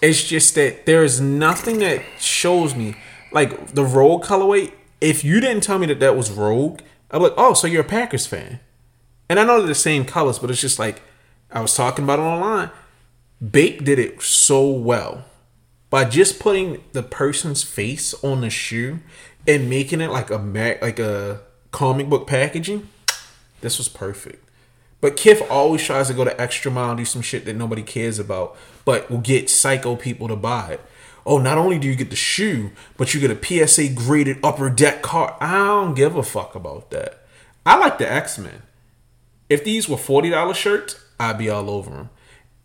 It's 0.00 0.22
just 0.22 0.54
that 0.54 0.86
there 0.86 1.02
is 1.02 1.20
nothing 1.20 1.78
that 1.78 2.02
shows 2.18 2.74
me 2.74 2.94
like 3.32 3.74
the 3.74 3.84
Rogue 3.84 4.22
colorway. 4.24 4.72
If 5.04 5.22
you 5.22 5.38
didn't 5.38 5.62
tell 5.62 5.78
me 5.78 5.86
that 5.88 6.00
that 6.00 6.16
was 6.16 6.30
Rogue, 6.30 6.80
I'm 7.10 7.22
like, 7.22 7.34
oh, 7.36 7.52
so 7.52 7.66
you're 7.66 7.82
a 7.82 7.84
Packers 7.84 8.26
fan. 8.26 8.60
And 9.28 9.38
I 9.38 9.44
know 9.44 9.58
they're 9.58 9.66
the 9.66 9.74
same 9.74 10.06
colors, 10.06 10.38
but 10.38 10.50
it's 10.50 10.62
just 10.62 10.78
like 10.78 11.02
I 11.50 11.60
was 11.60 11.74
talking 11.74 12.04
about 12.04 12.20
it 12.20 12.22
online. 12.22 12.70
Bape 13.50 13.84
did 13.84 13.98
it 13.98 14.22
so 14.22 14.66
well 14.66 15.26
by 15.90 16.06
just 16.06 16.40
putting 16.40 16.82
the 16.92 17.02
person's 17.02 17.62
face 17.62 18.14
on 18.24 18.40
the 18.40 18.48
shoe 18.48 19.00
and 19.46 19.68
making 19.68 20.00
it 20.00 20.10
like 20.10 20.30
a 20.30 20.38
like 20.80 20.98
a 20.98 21.42
comic 21.70 22.08
book 22.08 22.26
packaging. 22.26 22.88
This 23.60 23.76
was 23.76 23.90
perfect. 23.90 24.48
But 25.02 25.18
Kith 25.18 25.42
always 25.50 25.84
tries 25.84 26.08
to 26.08 26.14
go 26.14 26.24
the 26.24 26.40
extra 26.40 26.70
mile 26.70 26.92
and 26.92 26.98
do 26.98 27.04
some 27.04 27.20
shit 27.20 27.44
that 27.44 27.56
nobody 27.56 27.82
cares 27.82 28.18
about, 28.18 28.56
but 28.86 29.10
will 29.10 29.18
get 29.18 29.50
psycho 29.50 29.96
people 29.96 30.28
to 30.28 30.36
buy 30.36 30.70
it. 30.70 30.80
Oh, 31.26 31.38
not 31.38 31.58
only 31.58 31.78
do 31.78 31.88
you 31.88 31.96
get 31.96 32.10
the 32.10 32.16
shoe, 32.16 32.70
but 32.96 33.14
you 33.14 33.20
get 33.20 33.30
a 33.30 33.66
PSA 33.66 33.88
graded 33.94 34.38
upper 34.42 34.68
deck 34.68 35.02
car. 35.02 35.36
I 35.40 35.58
don't 35.58 35.94
give 35.94 36.16
a 36.16 36.22
fuck 36.22 36.54
about 36.54 36.90
that. 36.90 37.24
I 37.64 37.78
like 37.78 37.98
the 37.98 38.10
X 38.10 38.38
Men. 38.38 38.62
If 39.48 39.64
these 39.64 39.88
were 39.88 39.96
forty 39.96 40.30
dollars 40.30 40.56
shirts, 40.56 41.02
I'd 41.18 41.38
be 41.38 41.48
all 41.48 41.70
over 41.70 41.90
them. 41.90 42.10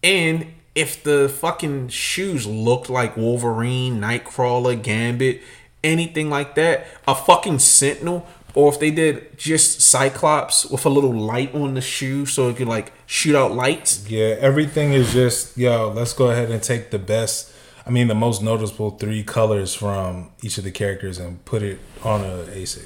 And 0.03 0.47
if 0.75 1.03
the 1.03 1.29
fucking 1.29 1.89
shoes 1.89 2.45
looked 2.45 2.89
like 2.89 3.17
Wolverine, 3.17 3.99
Nightcrawler, 3.99 4.81
Gambit, 4.81 5.41
anything 5.83 6.29
like 6.29 6.55
that, 6.55 6.87
a 7.07 7.15
fucking 7.15 7.59
Sentinel, 7.59 8.27
or 8.53 8.71
if 8.71 8.79
they 8.79 8.91
did 8.91 9.37
just 9.37 9.81
Cyclops 9.81 10.65
with 10.65 10.85
a 10.85 10.89
little 10.89 11.13
light 11.13 11.53
on 11.53 11.73
the 11.75 11.81
shoe 11.81 12.25
so 12.25 12.49
it 12.49 12.57
could 12.57 12.67
like 12.67 12.91
shoot 13.05 13.35
out 13.35 13.53
lights. 13.53 14.09
Yeah, 14.09 14.35
everything 14.39 14.93
is 14.93 15.13
just 15.13 15.57
yo. 15.57 15.91
Let's 15.91 16.13
go 16.13 16.29
ahead 16.29 16.51
and 16.51 16.61
take 16.61 16.91
the 16.91 16.99
best. 16.99 17.53
I 17.89 17.91
mean, 17.91 18.07
the 18.07 18.13
most 18.15 18.43
noticeable 18.43 18.91
three 18.91 19.23
colors 19.23 19.73
from 19.73 20.29
each 20.43 20.59
of 20.59 20.63
the 20.63 20.69
characters 20.71 21.17
and 21.17 21.43
put 21.43 21.63
it 21.63 21.79
on 22.03 22.21
a 22.21 22.45
ASIC 22.53 22.85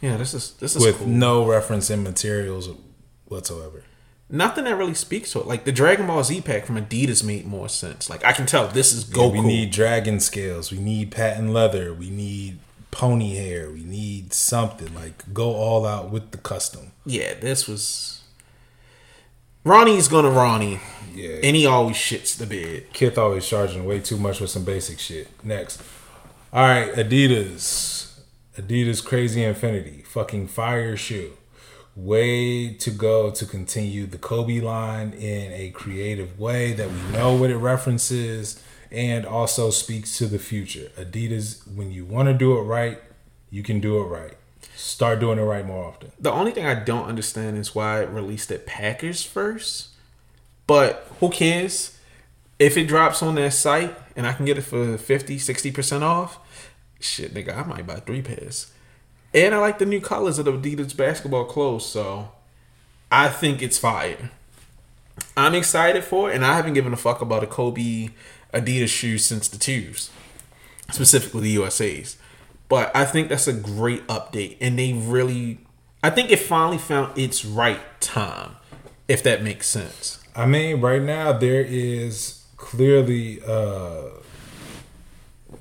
Yeah, 0.00 0.16
this 0.16 0.32
is 0.32 0.52
this 0.54 0.74
is 0.74 0.82
with 0.82 0.98
cool. 0.98 1.06
no 1.08 1.44
reference 1.46 1.90
in 1.90 2.02
materials 2.02 2.70
whatsoever. 3.26 3.82
Nothing 4.30 4.64
that 4.64 4.74
really 4.74 4.94
speaks 4.94 5.32
to 5.32 5.40
it. 5.40 5.46
Like 5.46 5.64
the 5.66 5.72
Dragon 5.72 6.06
Ball 6.06 6.24
Z 6.24 6.40
pack 6.40 6.64
from 6.64 6.76
Adidas 6.82 7.22
made 7.22 7.46
more 7.46 7.68
sense. 7.68 8.08
Like 8.08 8.24
I 8.24 8.32
can 8.32 8.46
tell 8.46 8.66
this 8.68 8.92
is 8.94 9.14
Yeah, 9.14 9.26
we 9.28 9.40
need 9.42 9.70
dragon 9.70 10.18
scales. 10.18 10.72
We 10.72 10.78
need 10.78 11.10
patent 11.12 11.50
leather. 11.52 11.92
We 11.92 12.08
need 12.08 12.58
pony 12.90 13.34
hair. 13.36 13.70
We 13.70 13.84
need 13.84 14.32
something 14.32 14.94
like 14.94 15.32
go 15.34 15.54
all 15.54 15.84
out 15.84 16.10
with 16.10 16.30
the 16.30 16.38
custom. 16.38 16.92
yeah, 17.04 17.34
this 17.34 17.68
was. 17.68 18.15
Ronnie's 19.66 20.06
gonna 20.06 20.30
Ronnie, 20.30 20.78
Yeah. 21.12 21.40
and 21.42 21.56
he 21.56 21.66
always 21.66 21.96
shits 21.96 22.36
the 22.38 22.46
bed. 22.46 22.84
Kith 22.92 23.18
always 23.18 23.44
charging 23.44 23.84
way 23.84 23.98
too 23.98 24.16
much 24.16 24.38
for 24.38 24.46
some 24.46 24.62
basic 24.62 25.00
shit. 25.00 25.26
Next. 25.42 25.82
All 26.52 26.62
right, 26.68 26.94
Adidas. 26.94 28.12
Adidas 28.56 29.04
Crazy 29.04 29.42
Infinity. 29.42 30.04
Fucking 30.06 30.46
fire 30.46 30.96
shoe. 30.96 31.32
Way 31.96 32.74
to 32.74 32.90
go 32.92 33.32
to 33.32 33.44
continue 33.44 34.06
the 34.06 34.18
Kobe 34.18 34.60
line 34.60 35.12
in 35.14 35.50
a 35.52 35.70
creative 35.70 36.38
way 36.38 36.72
that 36.74 36.88
we 36.88 37.00
know 37.18 37.34
what 37.34 37.50
it 37.50 37.56
references 37.56 38.62
and 38.92 39.26
also 39.26 39.70
speaks 39.70 40.16
to 40.18 40.26
the 40.26 40.38
future. 40.38 40.92
Adidas, 40.96 41.66
when 41.74 41.90
you 41.90 42.04
want 42.04 42.28
to 42.28 42.34
do 42.34 42.56
it 42.56 42.62
right, 42.62 42.98
You 43.50 43.62
can 43.62 43.80
do 43.80 43.98
it 43.98 44.04
right. 44.04 44.34
Start 44.76 45.20
doing 45.20 45.38
it 45.38 45.42
right 45.42 45.66
more 45.66 45.86
often. 45.86 46.12
The 46.20 46.30
only 46.30 46.50
thing 46.50 46.66
I 46.66 46.74
don't 46.74 47.06
understand 47.06 47.56
is 47.56 47.74
why 47.74 48.02
it 48.02 48.10
released 48.10 48.50
it 48.50 48.66
Packers 48.66 49.22
first. 49.22 49.88
But 50.66 51.06
who 51.18 51.30
cares? 51.30 51.98
If 52.58 52.76
it 52.76 52.86
drops 52.86 53.22
on 53.22 53.36
their 53.36 53.50
site 53.50 53.96
and 54.14 54.26
I 54.26 54.34
can 54.34 54.44
get 54.44 54.58
it 54.58 54.62
for 54.62 54.98
50, 54.98 55.38
60% 55.38 56.02
off, 56.02 56.38
shit, 57.00 57.32
nigga, 57.32 57.56
I 57.56 57.62
might 57.64 57.86
buy 57.86 57.96
three 57.96 58.20
pairs. 58.20 58.70
And 59.32 59.54
I 59.54 59.58
like 59.58 59.78
the 59.78 59.86
new 59.86 60.00
colors 60.00 60.38
of 60.38 60.44
the 60.44 60.52
Adidas 60.52 60.96
basketball 60.96 61.44
clothes, 61.46 61.86
so 61.86 62.32
I 63.10 63.28
think 63.28 63.62
it's 63.62 63.78
fire. 63.78 64.30
I'm 65.36 65.54
excited 65.54 66.04
for 66.04 66.30
it, 66.30 66.34
and 66.34 66.44
I 66.44 66.54
haven't 66.54 66.74
given 66.74 66.92
a 66.92 66.98
fuck 66.98 67.22
about 67.22 67.42
a 67.42 67.46
Kobe 67.46 68.10
Adidas 68.52 68.88
shoe 68.88 69.16
since 69.16 69.48
the 69.48 69.58
twos, 69.58 70.10
specifically 70.90 71.42
the 71.42 71.50
USA's. 71.50 72.16
But 72.68 72.94
I 72.96 73.04
think 73.04 73.28
that's 73.28 73.46
a 73.46 73.52
great 73.52 74.06
update, 74.08 74.56
and 74.60 74.78
they 74.78 74.92
really, 74.92 75.58
I 76.02 76.10
think 76.10 76.30
it 76.30 76.40
finally 76.40 76.78
found 76.78 77.16
its 77.16 77.44
right 77.44 77.80
time, 78.00 78.56
if 79.06 79.22
that 79.22 79.42
makes 79.42 79.68
sense. 79.68 80.18
I 80.34 80.46
mean, 80.46 80.80
right 80.80 81.02
now 81.02 81.32
there 81.32 81.62
is 81.62 82.44
clearly 82.56 83.40
uh 83.46 84.02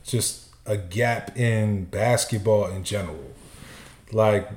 just 0.03 0.47
a 0.65 0.77
gap 0.77 1.37
in 1.37 1.85
basketball 1.85 2.67
in 2.67 2.83
general. 2.83 3.33
Like, 4.11 4.49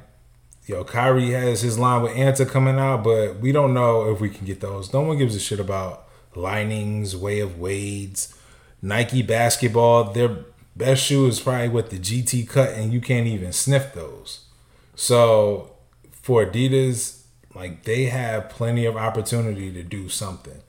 yo, 0.67 0.85
Kyrie 0.85 1.31
has 1.31 1.63
his 1.63 1.79
line 1.79 2.03
with 2.03 2.13
Anta 2.13 2.49
coming 2.49 2.79
out, 2.79 3.05
but 3.05 3.41
we 3.41 3.53
don't 3.53 3.75
know 3.75 4.11
if 4.11 4.21
we 4.21 4.31
can 4.31 4.47
get 4.47 4.61
those. 4.61 4.93
No 4.93 5.03
one 5.03 5.19
gives 5.19 5.35
a 5.35 5.41
shit 5.41 5.61
about 5.61 6.09
Li-Nings, 6.35 7.17
way 7.17 7.41
of 7.41 7.59
Wade's, 7.59 8.35
Nike 8.81 9.23
basketball. 9.23 10.05
Their 10.13 10.45
best 10.79 11.05
shoe 11.05 11.27
is 11.27 11.41
probably 11.41 11.69
with 11.69 11.91
the 11.91 11.99
GT 11.99 12.49
cut, 12.49 12.71
and 12.71 12.93
you 12.93 13.01
can't 13.01 13.27
even 13.27 13.53
sniff 13.53 13.93
those. 13.93 14.47
So 14.95 15.75
for 16.13 16.47
Adidas, 16.47 17.23
like 17.55 17.85
they 17.85 18.05
have 18.05 18.49
plenty 18.49 18.87
of 18.87 18.97
opportunity 18.97 19.73
to 19.73 19.83
do 19.83 20.09
something. 20.09 20.63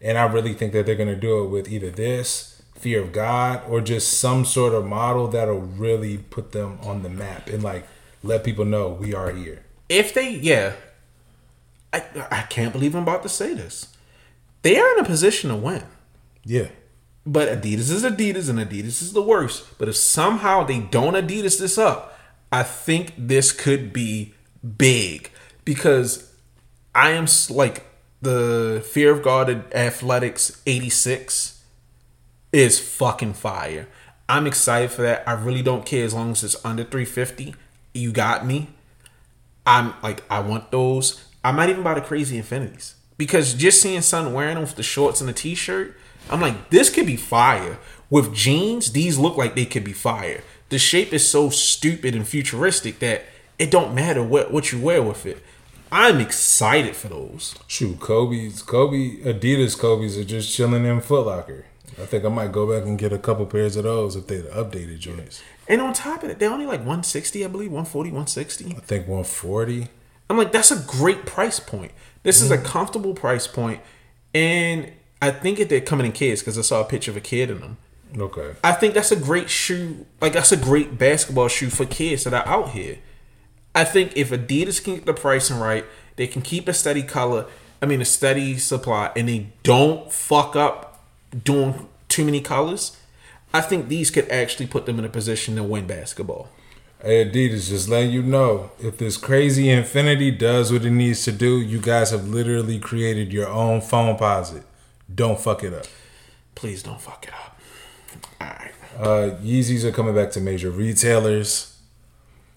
And 0.00 0.16
I 0.16 0.24
really 0.26 0.54
think 0.54 0.72
that 0.72 0.86
they're 0.86 0.94
gonna 0.94 1.16
do 1.16 1.44
it 1.44 1.48
with 1.48 1.68
either 1.68 1.90
this, 1.90 2.62
fear 2.74 3.02
of 3.02 3.12
God, 3.12 3.62
or 3.68 3.80
just 3.80 4.18
some 4.18 4.44
sort 4.44 4.74
of 4.74 4.86
model 4.86 5.28
that'll 5.28 5.60
really 5.60 6.18
put 6.18 6.52
them 6.52 6.78
on 6.82 7.02
the 7.02 7.08
map 7.08 7.48
and 7.48 7.62
like 7.62 7.86
let 8.22 8.44
people 8.44 8.64
know 8.64 8.90
we 8.90 9.14
are 9.14 9.32
here. 9.32 9.64
If 9.88 10.14
they, 10.14 10.30
yeah, 10.30 10.74
I, 11.92 12.04
I 12.30 12.42
can't 12.42 12.72
believe 12.72 12.94
I'm 12.94 13.02
about 13.02 13.22
to 13.22 13.28
say 13.28 13.54
this. 13.54 13.94
They 14.62 14.78
are 14.78 14.98
in 14.98 15.04
a 15.04 15.06
position 15.06 15.50
to 15.50 15.56
win. 15.56 15.84
Yeah. 16.44 16.68
But 17.26 17.48
Adidas 17.48 17.90
is 17.90 18.04
Adidas 18.04 18.48
and 18.48 18.58
Adidas 18.58 19.02
is 19.02 19.12
the 19.12 19.22
worst. 19.22 19.66
But 19.78 19.88
if 19.88 19.96
somehow 19.96 20.62
they 20.62 20.78
don't 20.78 21.14
Adidas 21.14 21.58
this 21.58 21.76
up, 21.76 22.16
I 22.52 22.62
think 22.62 23.12
this 23.18 23.50
could 23.50 23.92
be 23.92 24.34
big 24.78 25.30
because 25.64 26.32
I 26.94 27.10
am 27.10 27.26
like 27.50 27.84
the 28.22 28.84
Fear 28.92 29.12
of 29.12 29.22
God 29.22 29.50
at 29.50 29.74
Athletics 29.74 30.62
86 30.66 31.62
is 32.52 32.78
fucking 32.78 33.34
fire. 33.34 33.88
I'm 34.28 34.46
excited 34.46 34.90
for 34.90 35.02
that. 35.02 35.22
I 35.26 35.32
really 35.32 35.62
don't 35.62 35.84
care 35.84 36.04
as 36.04 36.14
long 36.14 36.32
as 36.32 36.42
it's 36.42 36.64
under 36.64 36.84
350. 36.84 37.54
You 37.94 38.12
got 38.12 38.46
me. 38.46 38.70
I'm 39.66 39.94
like, 40.02 40.22
I 40.30 40.40
want 40.40 40.70
those. 40.70 41.24
I 41.44 41.52
might 41.52 41.68
even 41.70 41.82
buy 41.82 41.94
the 41.94 42.00
crazy 42.00 42.38
infinities 42.38 42.94
because 43.18 43.54
just 43.54 43.82
seeing 43.82 44.00
Son 44.00 44.32
wearing 44.32 44.54
them 44.54 44.62
with 44.62 44.76
the 44.76 44.82
shorts 44.82 45.20
and 45.20 45.28
the 45.28 45.32
t-shirt, 45.32 45.95
I'm 46.30 46.40
like, 46.40 46.70
this 46.70 46.90
could 46.90 47.06
be 47.06 47.16
fire. 47.16 47.78
With 48.10 48.34
jeans, 48.34 48.92
these 48.92 49.18
look 49.18 49.36
like 49.36 49.54
they 49.54 49.66
could 49.66 49.84
be 49.84 49.92
fire. 49.92 50.42
The 50.68 50.78
shape 50.78 51.12
is 51.12 51.28
so 51.28 51.50
stupid 51.50 52.14
and 52.14 52.26
futuristic 52.26 52.98
that 53.00 53.24
it 53.58 53.70
don't 53.70 53.94
matter 53.94 54.22
what 54.22 54.52
what 54.52 54.72
you 54.72 54.80
wear 54.80 55.02
with 55.02 55.26
it. 55.26 55.42
I'm 55.90 56.20
excited 56.20 56.96
for 56.96 57.08
those. 57.08 57.54
Shoot, 57.66 58.00
Kobe's 58.00 58.62
Kobe 58.62 59.18
Adidas 59.22 59.78
Kobe's 59.78 60.18
are 60.18 60.24
just 60.24 60.54
chilling 60.54 60.84
in 60.84 61.00
Foot 61.00 61.26
Locker. 61.26 61.64
I 62.00 62.04
think 62.04 62.24
I 62.24 62.28
might 62.28 62.52
go 62.52 62.70
back 62.70 62.86
and 62.86 62.98
get 62.98 63.12
a 63.12 63.18
couple 63.18 63.46
pairs 63.46 63.76
of 63.76 63.84
those 63.84 64.16
if 64.16 64.26
they're 64.26 64.42
the 64.42 64.50
updated 64.50 64.98
joints. 64.98 65.42
And 65.68 65.80
on 65.80 65.94
top 65.94 66.22
of 66.22 66.30
it, 66.30 66.38
they're 66.38 66.50
only 66.50 66.66
like 66.66 66.80
160, 66.80 67.44
I 67.44 67.48
believe, 67.48 67.70
140, 67.70 68.10
160. 68.10 68.66
I 68.66 68.80
think 68.80 69.08
140. 69.08 69.88
I'm 70.28 70.36
like, 70.36 70.52
that's 70.52 70.70
a 70.70 70.84
great 70.86 71.24
price 71.24 71.60
point. 71.60 71.92
This 72.22 72.42
is 72.42 72.50
a 72.50 72.58
comfortable 72.58 73.14
price 73.14 73.46
point, 73.46 73.80
and 74.34 74.92
I 75.20 75.30
think 75.30 75.58
if 75.58 75.68
they're 75.68 75.80
coming 75.80 76.06
in 76.06 76.12
kids 76.12 76.40
because 76.40 76.58
I 76.58 76.62
saw 76.62 76.80
a 76.80 76.84
picture 76.84 77.10
of 77.10 77.16
a 77.16 77.20
kid 77.20 77.50
in 77.50 77.60
them. 77.60 77.76
Okay. 78.16 78.54
I 78.62 78.72
think 78.72 78.94
that's 78.94 79.12
a 79.12 79.16
great 79.16 79.50
shoe. 79.50 80.06
Like 80.20 80.34
that's 80.34 80.52
a 80.52 80.56
great 80.56 80.98
basketball 80.98 81.48
shoe 81.48 81.70
for 81.70 81.86
kids 81.86 82.24
that 82.24 82.34
are 82.34 82.46
out 82.46 82.70
here. 82.70 82.98
I 83.74 83.84
think 83.84 84.16
if 84.16 84.30
Adidas 84.30 84.82
can 84.82 84.94
get 84.96 85.06
the 85.06 85.14
pricing 85.14 85.58
right, 85.58 85.84
they 86.16 86.26
can 86.26 86.42
keep 86.42 86.68
a 86.68 86.72
steady 86.72 87.02
color. 87.02 87.46
I 87.82 87.86
mean, 87.86 88.00
a 88.00 88.06
steady 88.06 88.56
supply, 88.56 89.12
and 89.14 89.28
they 89.28 89.48
don't 89.62 90.10
fuck 90.10 90.56
up 90.56 91.04
doing 91.44 91.88
too 92.08 92.24
many 92.24 92.40
colors. 92.40 92.96
I 93.52 93.60
think 93.60 93.88
these 93.88 94.10
could 94.10 94.28
actually 94.30 94.66
put 94.66 94.86
them 94.86 94.98
in 94.98 95.04
a 95.04 95.10
position 95.10 95.56
to 95.56 95.62
win 95.62 95.86
basketball. 95.86 96.48
Hey 97.02 97.24
Adidas, 97.24 97.68
just 97.68 97.90
letting 97.90 98.10
you 98.10 98.22
know, 98.22 98.70
if 98.78 98.96
this 98.96 99.18
crazy 99.18 99.68
infinity 99.68 100.30
does 100.30 100.72
what 100.72 100.86
it 100.86 100.90
needs 100.90 101.24
to 101.24 101.32
do, 101.32 101.60
you 101.60 101.78
guys 101.78 102.10
have 102.10 102.26
literally 102.26 102.78
created 102.78 103.32
your 103.32 103.48
own 103.48 103.80
Foamposite. 103.80 104.64
Don't 105.12 105.40
fuck 105.40 105.62
it 105.62 105.72
up. 105.72 105.86
Please 106.54 106.82
don't 106.82 107.00
fuck 107.00 107.26
it 107.26 107.34
up. 107.34 107.60
All 108.40 108.48
right. 108.48 108.72
Uh, 108.98 109.36
Yeezys 109.42 109.84
are 109.84 109.92
coming 109.92 110.14
back 110.14 110.30
to 110.32 110.40
major 110.40 110.70
retailers. 110.70 111.76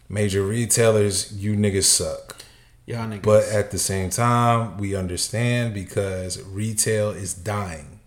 Major 0.07 0.41
retailers, 0.41 1.31
you 1.33 1.55
niggas 1.55 1.83
suck. 1.83 2.37
Y'all 2.85 3.07
niggas. 3.07 3.21
But 3.21 3.43
at 3.49 3.69
the 3.71 3.77
same 3.77 4.09
time, 4.09 4.77
we 4.77 4.95
understand 4.95 5.73
because 5.73 6.41
retail 6.43 7.11
is 7.11 7.33
dying. 7.33 7.99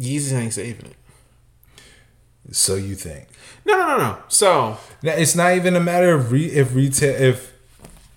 Yeezy 0.00 0.32
ain't 0.32 0.52
saving 0.54 0.86
it. 0.86 0.96
So 2.52 2.74
you 2.74 2.96
think? 2.96 3.28
No, 3.64 3.76
no, 3.78 3.86
no, 3.86 3.96
no. 3.98 4.18
So 4.28 4.78
Now, 5.02 5.12
it's 5.12 5.36
not 5.36 5.54
even 5.54 5.76
a 5.76 5.80
matter 5.80 6.12
of 6.14 6.32
re- 6.32 6.46
if 6.50 6.74
retail 6.74 7.14
if 7.14 7.52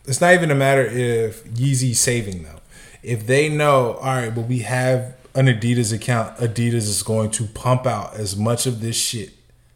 it's 0.05 0.19
not 0.19 0.33
even 0.33 0.49
a 0.49 0.55
matter 0.55 0.83
if 0.83 1.43
Yeezy 1.45 1.95
saving 1.95 2.43
them. 2.43 2.57
If 3.03 3.27
they 3.27 3.49
know, 3.49 3.93
all 3.95 4.15
right, 4.15 4.33
but 4.33 4.47
we 4.47 4.59
have 4.59 5.15
an 5.35 5.47
Adidas 5.47 5.93
account, 5.93 6.37
Adidas 6.37 6.87
is 6.87 7.03
going 7.03 7.31
to 7.31 7.45
pump 7.45 7.85
out 7.85 8.15
as 8.15 8.35
much 8.35 8.65
of 8.65 8.79
this 8.79 8.95
shit 8.95 9.33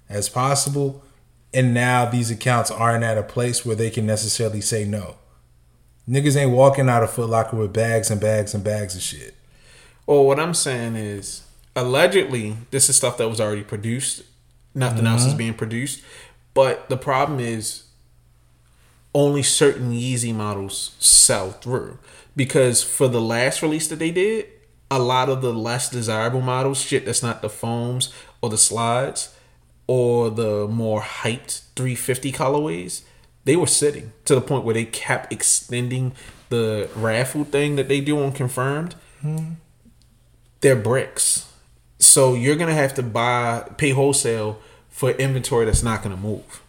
as 0.09 0.29
possible, 0.29 1.03
and 1.53 1.73
now 1.73 2.05
these 2.05 2.31
accounts 2.31 2.71
aren't 2.71 3.03
at 3.03 3.17
a 3.17 3.23
place 3.23 3.65
where 3.65 3.75
they 3.75 3.89
can 3.89 4.05
necessarily 4.05 4.61
say 4.61 4.85
no. 4.85 5.15
Niggas 6.07 6.37
ain't 6.37 6.51
walking 6.51 6.87
out 6.87 7.03
of 7.03 7.11
Foot 7.11 7.29
Locker 7.29 7.57
with 7.57 7.73
bags 7.73 8.09
and 8.09 8.21
bags 8.21 8.53
and 8.53 8.63
bags 8.63 8.95
of 8.95 9.01
shit. 9.01 9.35
Well, 10.05 10.23
what 10.23 10.39
I'm 10.39 10.53
saying 10.53 10.95
is, 10.95 11.43
allegedly, 11.75 12.55
this 12.71 12.87
is 12.87 12.95
stuff 12.95 13.17
that 13.17 13.27
was 13.27 13.41
already 13.41 13.63
produced. 13.63 14.23
Nothing 14.73 15.05
else 15.05 15.23
is 15.23 15.29
mm-hmm. 15.29 15.37
being 15.37 15.53
produced. 15.53 16.01
But 16.53 16.87
the 16.87 16.95
problem 16.95 17.41
is, 17.41 17.83
only 19.13 19.43
certain 19.43 19.91
Yeezy 19.91 20.33
models 20.33 20.95
sell 20.99 21.51
through. 21.51 21.97
Because 22.37 22.81
for 22.81 23.09
the 23.09 23.19
last 23.19 23.61
release 23.61 23.89
that 23.89 23.99
they 23.99 24.11
did, 24.11 24.45
a 24.89 24.99
lot 24.99 25.27
of 25.27 25.41
the 25.41 25.53
less 25.53 25.89
desirable 25.89 26.39
models, 26.39 26.79
shit 26.79 27.05
that's 27.05 27.21
not 27.21 27.41
the 27.41 27.49
foams 27.49 28.13
or 28.41 28.49
the 28.49 28.57
slides 28.57 29.35
or 29.87 30.29
the 30.29 30.67
more 30.67 31.01
hyped 31.01 31.63
350 31.75 32.31
colorways, 32.31 33.01
they 33.45 33.55
were 33.55 33.67
sitting 33.67 34.13
to 34.25 34.35
the 34.35 34.41
point 34.41 34.63
where 34.63 34.73
they 34.73 34.85
kept 34.85 35.31
extending 35.33 36.13
the 36.49 36.89
raffle 36.95 37.43
thing 37.43 37.75
that 37.75 37.87
they 37.87 38.01
do 38.01 38.21
on 38.21 38.31
confirmed 38.31 38.95
hmm. 39.21 39.53
they're 40.61 40.75
bricks. 40.75 41.51
So 41.99 42.35
you're 42.35 42.55
gonna 42.55 42.73
have 42.73 42.93
to 42.95 43.03
buy 43.03 43.69
pay 43.77 43.91
wholesale 43.91 44.59
for 44.89 45.11
inventory 45.11 45.65
that's 45.65 45.83
not 45.83 46.03
gonna 46.03 46.17
move. 46.17 46.61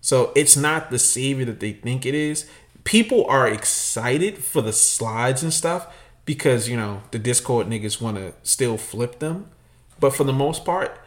So 0.00 0.32
it's 0.36 0.56
not 0.56 0.90
the 0.90 0.98
savior 0.98 1.46
that 1.46 1.60
they 1.60 1.72
think 1.72 2.04
it 2.04 2.14
is. 2.14 2.48
People 2.84 3.26
are 3.26 3.48
excited 3.48 4.38
for 4.38 4.62
the 4.62 4.72
slides 4.72 5.42
and 5.42 5.52
stuff 5.52 5.92
because 6.24 6.68
you 6.68 6.76
know 6.76 7.02
the 7.10 7.18
Discord 7.18 7.66
niggas 7.66 8.00
want 8.00 8.16
to 8.16 8.32
still 8.42 8.76
flip 8.76 9.18
them, 9.18 9.48
but 10.00 10.14
for 10.14 10.24
the 10.24 10.32
most 10.32 10.64
part, 10.64 10.98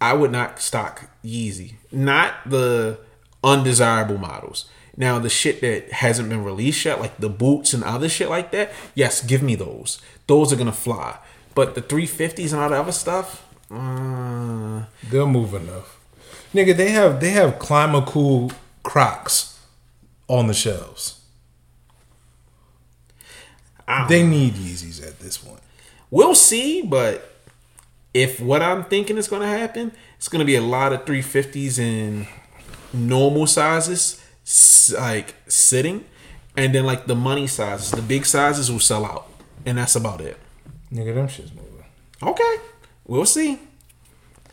I 0.00 0.14
would 0.14 0.32
not 0.32 0.60
stock 0.60 1.10
Yeezy. 1.24 1.74
Not 1.92 2.34
the 2.46 2.98
undesirable 3.44 4.18
models. 4.18 4.68
Now 4.96 5.18
the 5.18 5.28
shit 5.28 5.60
that 5.60 5.92
hasn't 5.92 6.28
been 6.28 6.44
released 6.44 6.84
yet, 6.84 7.00
like 7.00 7.16
the 7.18 7.28
boots 7.28 7.72
and 7.72 7.84
other 7.84 8.08
shit 8.08 8.28
like 8.28 8.50
that, 8.52 8.72
yes, 8.94 9.22
give 9.22 9.42
me 9.42 9.54
those. 9.54 10.00
Those 10.26 10.52
are 10.52 10.56
gonna 10.56 10.72
fly. 10.72 11.18
But 11.54 11.74
the 11.74 11.82
350s 11.82 12.52
and 12.52 12.60
all 12.60 12.68
the 12.70 12.76
other 12.76 12.92
stuff, 12.92 13.46
uh, 13.70 14.84
They'll 15.10 15.28
move 15.28 15.54
enough. 15.54 15.98
Nigga, 16.54 16.76
they 16.76 16.90
have 16.90 17.20
they 17.20 17.30
have 17.30 17.58
climate 17.58 18.06
cool 18.06 18.52
Crocs 18.82 19.59
on 20.30 20.46
the 20.46 20.54
shelves. 20.54 21.20
They 24.08 24.24
need 24.24 24.54
Yeezys 24.54 25.04
at 25.04 25.18
this 25.18 25.36
point. 25.36 25.60
we'll 26.10 26.36
see. 26.36 26.82
But 26.82 27.28
if 28.14 28.40
what 28.40 28.62
I'm 28.62 28.84
thinking 28.84 29.18
is 29.18 29.26
gonna 29.26 29.48
happen, 29.48 29.90
it's 30.16 30.28
gonna 30.28 30.44
be 30.44 30.54
a 30.54 30.60
lot 30.60 30.92
of 30.92 31.04
350s 31.04 31.78
and 31.78 32.28
normal 32.92 33.48
sizes, 33.48 34.22
like 34.96 35.34
sitting, 35.48 36.04
and 36.56 36.72
then 36.72 36.86
like 36.86 37.06
the 37.06 37.16
money 37.16 37.48
sizes, 37.48 37.90
the 37.90 38.02
big 38.02 38.24
sizes 38.24 38.70
will 38.70 38.78
sell 38.80 39.04
out, 39.04 39.28
and 39.66 39.78
that's 39.78 39.96
about 39.96 40.20
it. 40.20 40.38
Nigga, 40.92 41.14
them 41.14 41.26
shit's 41.26 41.52
moving. 41.52 41.84
Okay, 42.22 42.56
we'll 43.06 43.26
see. 43.26 43.58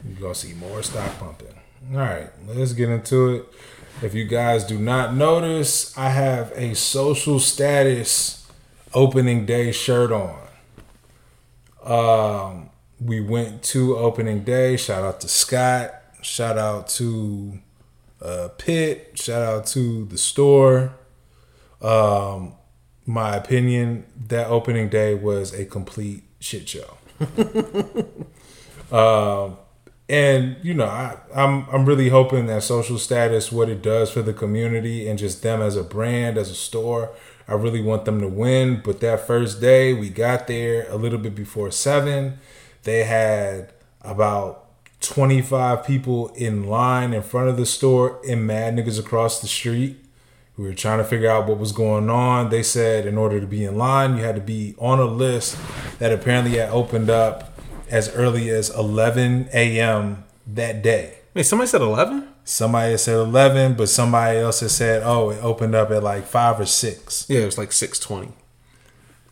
You're 0.07 0.19
gonna 0.19 0.35
see 0.35 0.53
more 0.53 0.81
stock 0.81 1.19
pumping. 1.19 1.53
All 1.91 1.99
right, 1.99 2.29
let's 2.47 2.73
get 2.73 2.89
into 2.89 3.35
it. 3.35 3.45
If 4.01 4.13
you 4.13 4.25
guys 4.25 4.63
do 4.63 4.77
not 4.77 5.15
notice, 5.15 5.97
I 5.97 6.09
have 6.09 6.51
a 6.55 6.75
social 6.75 7.39
status 7.39 8.47
opening 8.93 9.45
day 9.47 9.71
shirt 9.71 10.11
on. 10.11 10.47
Um, 11.83 12.69
we 12.99 13.21
went 13.21 13.63
to 13.63 13.97
opening 13.97 14.43
day. 14.43 14.77
Shout 14.77 15.03
out 15.03 15.21
to 15.21 15.27
Scott. 15.27 15.95
Shout 16.21 16.59
out 16.59 16.89
to 16.89 17.59
uh, 18.21 18.49
Pitt. 18.57 19.13
Shout 19.15 19.41
out 19.41 19.65
to 19.67 20.05
the 20.05 20.17
store. 20.17 20.93
Um, 21.81 22.53
my 23.05 23.35
opinion, 23.35 24.05
that 24.27 24.47
opening 24.47 24.89
day 24.89 25.15
was 25.15 25.53
a 25.53 25.65
complete 25.65 26.23
shit 26.39 26.69
show. 26.69 26.97
Um, 28.91 29.57
and 30.09 30.55
you 30.63 30.73
know, 30.73 30.85
I, 30.85 31.17
I'm 31.35 31.67
I'm 31.69 31.85
really 31.85 32.09
hoping 32.09 32.47
that 32.47 32.63
social 32.63 32.97
status, 32.97 33.51
what 33.51 33.69
it 33.69 33.81
does 33.81 34.09
for 34.09 34.21
the 34.21 34.33
community, 34.33 35.07
and 35.07 35.19
just 35.19 35.43
them 35.43 35.61
as 35.61 35.75
a 35.75 35.83
brand, 35.83 36.37
as 36.37 36.49
a 36.49 36.55
store, 36.55 37.11
I 37.47 37.53
really 37.53 37.81
want 37.81 38.05
them 38.05 38.21
to 38.21 38.27
win. 38.27 38.81
But 38.83 38.99
that 39.01 39.27
first 39.27 39.59
day, 39.59 39.93
we 39.93 40.09
got 40.09 40.47
there 40.47 40.89
a 40.89 40.95
little 40.95 41.19
bit 41.19 41.35
before 41.35 41.71
seven. 41.71 42.39
They 42.83 43.03
had 43.03 43.73
about 44.01 44.65
25 45.01 45.85
people 45.85 46.29
in 46.35 46.67
line 46.67 47.13
in 47.13 47.21
front 47.21 47.49
of 47.49 47.57
the 47.57 47.65
store 47.65 48.19
and 48.27 48.47
mad 48.47 48.75
niggas 48.75 48.99
across 48.99 49.41
the 49.41 49.47
street. 49.47 49.97
We 50.57 50.65
were 50.65 50.73
trying 50.73 50.97
to 50.97 51.03
figure 51.03 51.29
out 51.29 51.47
what 51.47 51.59
was 51.59 51.71
going 51.71 52.09
on. 52.09 52.49
They 52.49 52.63
said 52.63 53.05
in 53.05 53.17
order 53.17 53.39
to 53.39 53.45
be 53.45 53.63
in 53.63 53.77
line, 53.77 54.17
you 54.17 54.23
had 54.23 54.35
to 54.35 54.41
be 54.41 54.73
on 54.79 54.99
a 54.99 55.05
list 55.05 55.57
that 55.99 56.11
apparently 56.11 56.57
had 56.57 56.69
opened 56.69 57.09
up 57.09 57.46
as 57.89 58.09
early 58.15 58.49
as 58.49 58.69
11 58.69 59.49
a.m. 59.53 60.23
that 60.45 60.81
day. 60.81 61.19
Wait, 61.33 61.43
somebody 61.43 61.67
said 61.67 61.81
eleven. 61.81 62.27
Somebody 62.43 62.95
said 62.97 63.15
11, 63.17 63.73
but 63.73 63.89
somebody 63.89 64.39
else 64.39 64.61
had 64.61 64.71
said, 64.71 65.03
oh, 65.03 65.31
it 65.31 65.43
opened 65.43 65.75
up 65.75 65.91
at 65.91 66.01
like 66.01 66.25
5 66.25 66.61
or 66.61 66.65
6. 66.65 67.25
Yeah, 67.27 67.41
it 67.41 67.45
was 67.45 67.57
like 67.57 67.73
six 67.73 67.99
twenty. 67.99 68.31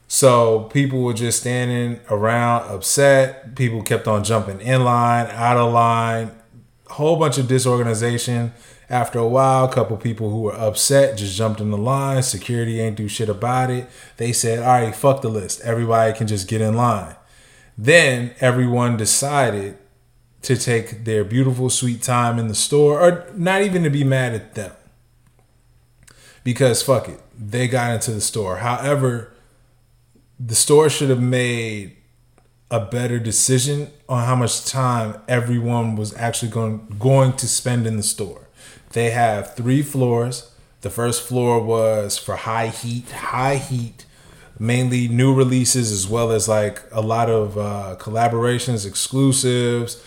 So 0.08 0.64
people 0.74 1.01
were 1.01 1.14
just 1.14 1.39
standing 1.39 1.99
around 2.10 2.70
upset. 2.70 3.56
People 3.56 3.82
kept 3.82 4.08
on 4.08 4.24
jumping 4.24 4.62
in 4.62 4.84
line, 4.84 5.28
out 5.32 5.58
of 5.58 5.74
line, 5.74 6.32
whole 6.88 7.18
bunch 7.18 7.38
of 7.38 7.47
disorganization. 7.47 8.53
After 8.89 9.18
a 9.18 9.28
while, 9.28 9.66
a 9.66 9.74
couple 9.74 9.97
people 9.97 10.30
who 10.30 10.41
were 10.41 10.53
upset 10.53 11.18
just 11.18 11.36
jumped 11.36 11.60
in 11.60 11.72
the 11.72 11.78
line. 11.78 12.22
Security 12.22 12.80
ain't 12.80 12.97
do 12.97 13.08
shit 13.08 13.30
about 13.30 13.72
it. 13.72 13.89
They 14.18 14.32
said, 14.32 14.60
all 14.60 14.82
right, 14.82 14.95
fuck 14.95 15.22
the 15.22 15.30
list. 15.30 15.62
Everybody 15.62 16.14
can 16.14 16.28
just 16.28 16.47
get 16.47 16.62
in 16.62 16.76
line. 16.76 17.16
Then 17.78 18.34
everyone 18.40 18.98
decided 18.98 19.78
to 20.44 20.56
take 20.56 21.06
their 21.06 21.24
beautiful, 21.24 21.70
sweet 21.70 22.02
time 22.02 22.38
in 22.38 22.48
the 22.48 22.56
store, 22.56 23.02
or 23.02 23.32
not 23.36 23.62
even 23.64 23.84
to 23.84 23.90
be 23.90 24.04
mad 24.04 24.34
at 24.34 24.54
them. 24.56 24.72
Because 26.44 26.84
fuck 26.84 27.10
it, 27.10 27.20
they 27.38 27.68
got 27.68 27.92
into 27.92 28.12
the 28.12 28.22
store. 28.22 28.58
However, 28.58 29.34
the 30.40 30.56
store 30.56 30.90
should 30.90 31.10
have 31.10 31.22
made 31.22 31.98
a 32.70 32.80
better 32.80 33.20
decision 33.20 33.92
on 34.08 34.26
how 34.26 34.36
much 34.36 34.66
time 34.66 35.20
everyone 35.28 35.96
was 35.96 36.16
actually 36.16 36.52
going 36.52 36.96
going 37.00 37.34
to 37.34 37.48
spend 37.48 37.88
in 37.88 37.98
the 37.98 38.04
store. 38.04 38.48
They 38.92 39.12
have 39.12 39.56
three 39.56 39.82
floors. 39.82 40.52
The 40.82 40.90
first 40.90 41.28
floor 41.28 41.62
was 41.64 42.18
for 42.18 42.36
high 42.36 42.68
heat, 42.68 43.10
high 43.12 43.56
heat, 43.56 44.06
mainly 44.60 45.08
new 45.08 45.34
releases 45.34 45.91
as 45.91 46.08
well 46.08 46.32
as 46.32 46.47
like 46.47 46.82
a 46.91 47.01
lot 47.01 47.30
of 47.30 47.58
uh, 47.58 47.95
collaborations, 47.99 48.86
exclusives. 48.86 50.03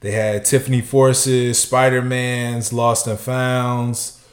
They 0.00 0.12
had 0.12 0.44
Tiffany 0.44 0.80
Forces, 0.80 1.58
Spider 1.60 2.00
Man's, 2.00 2.72
Lost 2.72 3.06
and 3.06 3.18
Founds, 3.18 4.24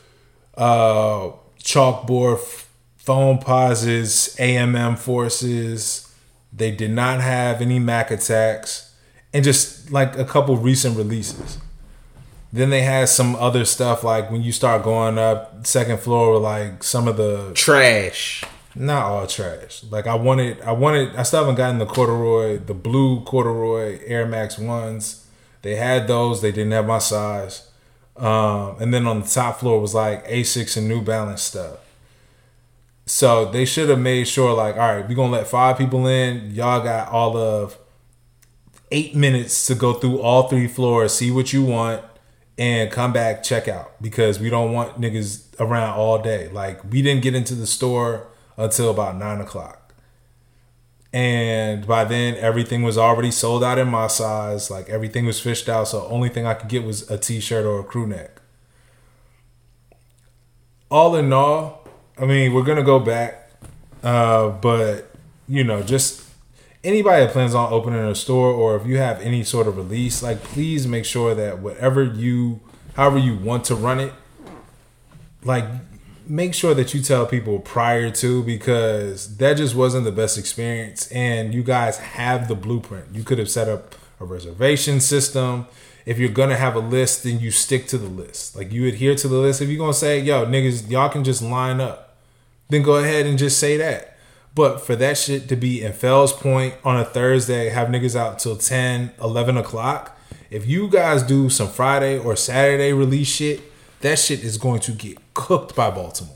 uh, 0.55 1.31
chalkboard 1.59 2.65
Foamposites, 3.03 4.37
AMM 4.37 4.97
forces. 4.97 6.13
They 6.51 6.71
did 6.71 6.91
not 6.91 7.21
have 7.21 7.61
any 7.61 7.79
Mac 7.79 8.11
attacks, 8.11 8.93
and 9.33 9.43
just 9.43 9.91
like 9.91 10.17
a 10.17 10.25
couple 10.25 10.57
recent 10.57 10.97
releases. 10.97 11.57
Then 12.51 12.69
they 12.69 12.81
had 12.81 13.09
some 13.09 13.35
other 13.35 13.65
stuff 13.65 14.03
like 14.03 14.31
when 14.31 14.41
you 14.41 14.51
start 14.51 14.83
going 14.83 15.17
up 15.17 15.67
second 15.67 15.99
floor 15.99 16.37
like 16.37 16.83
some 16.83 17.07
of 17.07 17.17
the 17.17 17.51
Trash. 17.53 18.43
Not 18.79 19.03
all 19.03 19.27
trash. 19.27 19.83
Like 19.89 20.07
I 20.07 20.15
wanted, 20.15 20.61
I 20.61 20.71
wanted, 20.71 21.15
I 21.15 21.23
still 21.23 21.41
haven't 21.41 21.55
gotten 21.55 21.79
the 21.79 21.85
corduroy, 21.85 22.57
the 22.57 22.73
blue 22.73 23.21
corduroy 23.21 23.99
Air 24.05 24.25
Max 24.25 24.57
ones. 24.57 25.25
They 25.61 25.75
had 25.75 26.07
those. 26.07 26.41
They 26.41 26.51
didn't 26.51 26.71
have 26.71 26.85
my 26.85 26.99
size. 26.99 27.69
Um, 28.15 28.77
and 28.79 28.93
then 28.93 29.05
on 29.05 29.21
the 29.21 29.27
top 29.27 29.59
floor 29.59 29.79
was 29.79 29.93
like 29.93 30.27
Asics 30.27 30.75
and 30.77 30.87
New 30.87 31.01
Balance 31.01 31.41
stuff. 31.41 31.77
So 33.05 33.45
they 33.45 33.63
should 33.63 33.89
have 33.89 33.99
made 33.99 34.27
sure, 34.27 34.53
like, 34.53 34.75
all 34.75 34.95
right, 34.95 35.07
we're 35.07 35.15
gonna 35.15 35.31
let 35.31 35.47
five 35.47 35.77
people 35.77 36.07
in. 36.07 36.51
Y'all 36.51 36.83
got 36.83 37.09
all 37.09 37.37
of 37.37 37.77
eight 38.91 39.15
minutes 39.15 39.67
to 39.67 39.75
go 39.75 39.93
through 39.93 40.19
all 40.19 40.49
three 40.49 40.67
floors, 40.67 41.13
see 41.13 41.31
what 41.31 41.53
you 41.53 41.63
want, 41.63 42.03
and 42.57 42.91
come 42.91 43.13
back, 43.13 43.43
check 43.43 43.67
out. 43.67 44.01
Because 44.01 44.39
we 44.39 44.49
don't 44.49 44.73
want 44.73 44.99
niggas 44.99 45.45
around 45.59 45.97
all 45.97 46.21
day. 46.21 46.49
Like, 46.49 46.83
we 46.91 47.01
didn't 47.01 47.23
get 47.23 47.33
into 47.33 47.55
the 47.55 47.67
store 47.67 48.27
until 48.57 48.89
about 48.89 49.15
nine 49.15 49.39
o'clock. 49.39 49.93
And 51.13 51.87
by 51.87 52.03
then, 52.03 52.35
everything 52.35 52.83
was 52.83 52.97
already 52.97 53.31
sold 53.31 53.63
out 53.63 53.77
in 53.77 53.87
my 53.87 54.07
size. 54.07 54.69
Like 54.69 54.89
everything 54.89 55.25
was 55.25 55.39
fished 55.39 55.69
out. 55.69 55.87
So 55.87 56.05
only 56.07 56.29
thing 56.29 56.45
I 56.45 56.53
could 56.53 56.69
get 56.69 56.83
was 56.83 57.09
a 57.09 57.17
t-shirt 57.17 57.65
or 57.65 57.79
a 57.79 57.83
crew 57.83 58.05
neck. 58.05 58.41
All 60.89 61.15
in 61.15 61.31
all, 61.33 61.87
I 62.17 62.25
mean, 62.25 62.53
we're 62.53 62.63
gonna 62.63 62.83
go 62.83 62.99
back, 62.99 63.51
uh, 64.03 64.49
but 64.49 65.11
you 65.47 65.63
know, 65.63 65.81
just 65.81 66.23
anybody 66.83 67.25
that 67.25 67.33
plans 67.33 67.53
on 67.53 67.71
opening 67.71 67.99
a 67.99 68.15
store 68.15 68.51
or 68.51 68.75
if 68.75 68.85
you 68.85 68.97
have 68.97 69.21
any 69.21 69.43
sort 69.43 69.67
of 69.67 69.77
release, 69.77 70.23
like 70.23 70.41
please 70.43 70.87
make 70.87 71.05
sure 71.05 71.35
that 71.35 71.59
whatever 71.59 72.03
you, 72.03 72.61
however 72.95 73.17
you 73.17 73.35
want 73.35 73.65
to 73.65 73.75
run 73.75 73.99
it, 73.99 74.13
like 75.43 75.65
make 76.29 76.53
sure 76.53 76.73
that 76.73 76.93
you 76.93 77.01
tell 77.01 77.25
people 77.25 77.59
prior 77.59 78.11
to 78.11 78.43
because 78.43 79.37
that 79.37 79.57
just 79.57 79.75
wasn't 79.75 80.05
the 80.05 80.11
best 80.11 80.37
experience. 80.37 81.11
And 81.11 81.53
you 81.53 81.63
guys 81.63 81.97
have 81.97 82.47
the 82.47 82.55
blueprint. 82.55 83.05
You 83.13 83.23
could 83.23 83.39
have 83.39 83.49
set 83.49 83.67
up 83.67 83.95
a 84.19 84.25
reservation 84.25 84.99
system. 84.99 85.67
If 86.05 86.19
you're 86.19 86.29
gonna 86.29 86.57
have 86.57 86.75
a 86.75 86.79
list 86.79 87.23
then 87.23 87.39
you 87.39 87.51
stick 87.51 87.87
to 87.87 87.97
the 87.97 88.07
list. 88.07 88.55
Like 88.55 88.71
you 88.71 88.87
adhere 88.87 89.15
to 89.15 89.27
the 89.27 89.37
list. 89.37 89.61
If 89.61 89.69
you're 89.69 89.77
gonna 89.77 89.93
say 89.93 90.19
yo 90.19 90.45
niggas 90.45 90.89
y'all 90.89 91.09
can 91.09 91.23
just 91.23 91.41
line 91.41 91.81
up 91.81 92.07
then 92.69 92.81
go 92.81 92.95
ahead 92.95 93.25
and 93.25 93.37
just 93.37 93.59
say 93.59 93.77
that. 93.77 94.17
But 94.55 94.81
for 94.81 94.95
that 94.95 95.17
shit 95.17 95.49
to 95.49 95.55
be 95.55 95.83
in 95.83 95.93
Fells 95.93 96.33
Point 96.33 96.73
on 96.83 96.99
a 96.99 97.05
Thursday, 97.05 97.69
have 97.69 97.89
niggas 97.89 98.15
out 98.15 98.39
till 98.39 98.57
10, 98.57 99.11
11 99.21 99.55
o'clock, 99.55 100.19
if 100.49 100.65
you 100.65 100.89
guys 100.89 101.23
do 101.23 101.49
some 101.49 101.67
Friday 101.67 102.17
or 102.17 102.35
Saturday 102.35 102.93
release 102.93 103.27
shit, 103.27 103.61
that 104.01 104.19
shit 104.19 104.43
is 104.43 104.57
going 104.57 104.79
to 104.81 104.91
get 104.91 105.17
cooked 105.33 105.75
by 105.75 105.89
Baltimore. 105.89 106.33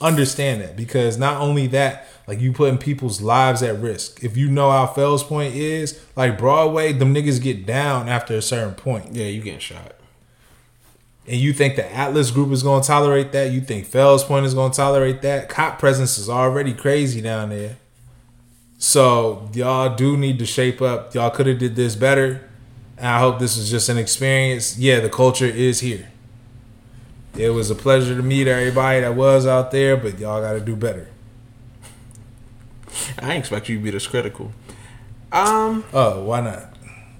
Understand 0.00 0.60
that 0.60 0.76
because 0.76 1.16
not 1.16 1.40
only 1.40 1.66
that, 1.68 2.06
like 2.26 2.40
you 2.40 2.52
putting 2.52 2.76
people's 2.78 3.22
lives 3.22 3.62
at 3.62 3.78
risk. 3.80 4.22
If 4.22 4.36
you 4.36 4.48
know 4.50 4.70
how 4.70 4.86
Fells 4.86 5.24
Point 5.24 5.54
is, 5.54 6.00
like 6.16 6.38
Broadway, 6.38 6.92
them 6.92 7.14
niggas 7.14 7.42
get 7.42 7.64
down 7.64 8.08
after 8.08 8.34
a 8.34 8.42
certain 8.42 8.74
point. 8.74 9.14
Yeah, 9.14 9.26
you 9.26 9.40
getting 9.40 9.58
shot. 9.58 9.94
And 11.26 11.40
you 11.40 11.52
think 11.52 11.76
the 11.76 11.92
Atlas 11.92 12.30
group 12.30 12.52
is 12.52 12.62
going 12.62 12.82
to 12.82 12.86
tolerate 12.86 13.32
that? 13.32 13.50
You 13.50 13.60
think 13.60 13.86
Fells 13.86 14.22
Point 14.22 14.46
is 14.46 14.54
going 14.54 14.70
to 14.70 14.76
tolerate 14.76 15.22
that? 15.22 15.48
Cop 15.48 15.78
presence 15.78 16.18
is 16.18 16.28
already 16.28 16.72
crazy 16.72 17.20
down 17.20 17.50
there. 17.50 17.76
So 18.78 19.50
y'all 19.54 19.96
do 19.96 20.16
need 20.16 20.38
to 20.38 20.46
shape 20.46 20.82
up. 20.82 21.14
Y'all 21.14 21.30
could 21.30 21.46
have 21.46 21.58
did 21.58 21.74
this 21.74 21.96
better. 21.96 22.48
And 22.98 23.06
I 23.06 23.18
hope 23.18 23.38
this 23.38 23.56
was 23.56 23.70
just 23.70 23.88
an 23.88 23.98
experience. 23.98 24.78
Yeah, 24.78 25.00
the 25.00 25.08
culture 25.08 25.46
is 25.46 25.80
here. 25.80 26.08
It 27.38 27.50
was 27.50 27.70
a 27.70 27.74
pleasure 27.74 28.16
to 28.16 28.22
meet 28.22 28.46
everybody 28.46 29.00
that 29.00 29.14
was 29.14 29.46
out 29.46 29.70
there, 29.70 29.96
but 29.96 30.18
y'all 30.18 30.40
got 30.40 30.54
to 30.54 30.60
do 30.60 30.74
better. 30.74 31.08
I 33.18 33.32
ain't 33.32 33.40
expect 33.40 33.68
you 33.68 33.76
to 33.76 33.82
be 33.82 33.90
this 33.90 34.06
critical. 34.06 34.52
Um, 35.32 35.84
Oh, 35.92 36.22
why 36.24 36.40
not? 36.40 36.72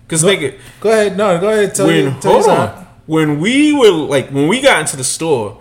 cause 0.09 0.23
nigga, 0.23 0.59
Go 0.81 0.91
ahead. 0.91 1.17
No, 1.17 1.39
go 1.39 1.51
ahead. 1.51 1.75
Tell 1.75 1.87
when 1.87 2.05
you. 2.15 2.21
Tell 2.21 2.33
hold 2.33 2.45
you 2.47 2.51
on, 2.53 2.87
when 3.07 3.41
we 3.41 3.73
were 3.73 3.91
like 3.91 4.31
when 4.31 4.49
we 4.49 4.61
got 4.63 4.81
into 4.81 4.97
the 4.97 5.05
store, 5.05 5.61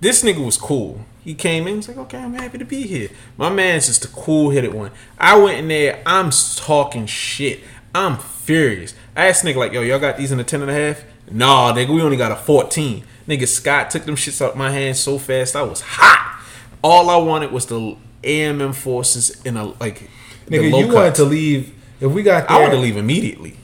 this 0.00 0.22
nigga 0.24 0.44
was 0.44 0.56
cool. 0.56 1.04
He 1.22 1.34
came 1.34 1.68
in, 1.68 1.76
he's 1.76 1.86
like, 1.86 1.98
okay, 1.98 2.18
I'm 2.18 2.34
happy 2.34 2.58
to 2.58 2.64
be 2.64 2.82
here. 2.82 3.08
My 3.36 3.48
man's 3.48 3.86
just 3.86 4.04
a 4.04 4.08
cool 4.08 4.50
headed 4.50 4.74
one. 4.74 4.90
I 5.18 5.36
went 5.36 5.58
in 5.58 5.68
there, 5.68 6.02
I'm 6.04 6.30
talking 6.56 7.06
shit. 7.06 7.60
I'm 7.94 8.18
furious. 8.18 8.94
I 9.14 9.28
asked 9.28 9.44
nigga 9.44 9.56
like, 9.56 9.72
yo, 9.72 9.82
y'all 9.82 10.00
got 10.00 10.16
these 10.16 10.32
in 10.32 10.40
a 10.40 10.44
ten 10.44 10.62
and 10.62 10.70
a 10.70 10.74
half? 10.74 11.04
Nah, 11.30 11.72
nigga, 11.72 11.94
we 11.94 12.02
only 12.02 12.16
got 12.16 12.32
a 12.32 12.36
14. 12.36 13.04
Nigga 13.26 13.46
Scott 13.46 13.90
took 13.90 14.04
them 14.04 14.16
shits 14.16 14.44
out 14.44 14.56
my 14.56 14.70
hands 14.70 15.00
so 15.00 15.18
fast. 15.18 15.54
I 15.56 15.62
was 15.62 15.80
hot. 15.80 16.40
All 16.82 17.10
I 17.10 17.16
wanted 17.16 17.52
was 17.52 17.66
the 17.66 17.96
AMM 18.22 18.74
forces 18.74 19.42
in 19.44 19.56
a 19.56 19.66
like. 19.66 20.08
Nigga, 20.46 20.76
you 20.76 20.86
cuts. 20.86 20.94
wanted 20.94 21.14
to 21.16 21.24
leave. 21.24 21.74
If 22.00 22.12
we 22.12 22.22
got, 22.22 22.48
there, 22.48 22.56
I 22.56 22.60
wanted 22.60 22.74
to 22.74 22.80
leave 22.80 22.96
immediately. 22.96 23.56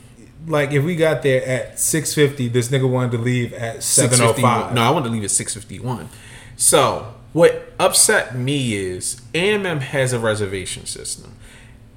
Like 0.46 0.72
if 0.72 0.84
we 0.84 0.96
got 0.96 1.22
there 1.22 1.44
at 1.44 1.78
six 1.80 2.14
fifty, 2.14 2.48
this 2.48 2.68
nigga 2.68 2.88
wanted 2.88 3.12
to 3.12 3.18
leave 3.18 3.52
at 3.52 3.82
seven 3.82 4.20
oh 4.20 4.32
five. 4.32 4.74
No, 4.74 4.82
I 4.82 4.90
wanted 4.90 5.06
to 5.06 5.12
leave 5.12 5.24
at 5.24 5.30
six 5.30 5.54
fifty 5.54 5.78
one. 5.78 6.09
So 6.56 7.14
what 7.32 7.72
upset 7.78 8.36
me 8.36 8.74
is 8.74 9.20
AMM 9.34 9.80
has 9.80 10.12
a 10.12 10.18
reservation 10.18 10.86
system. 10.86 11.34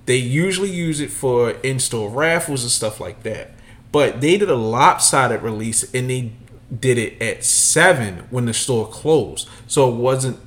They 0.05 0.18
usually 0.18 0.70
use 0.70 0.99
it 0.99 1.09
for 1.09 1.51
in-store 1.51 2.09
raffles 2.09 2.64
and 2.64 2.72
stuff 2.72 2.99
like 2.99 3.24
that. 3.24 3.51
But 3.91 4.22
they 4.22 4.38
did 4.38 4.49
a 4.49 4.55
lopsided 4.55 5.41
release 5.41 5.84
and 5.93 6.09
they 6.09 6.32
did 6.80 6.98
it 6.98 7.22
at 7.22 7.44
seven 7.44 8.26
when 8.30 8.46
the 8.46 8.54
store 8.54 8.88
closed. 8.88 9.48
So 9.68 9.92
it 9.92 9.96
wasn't 9.96 10.40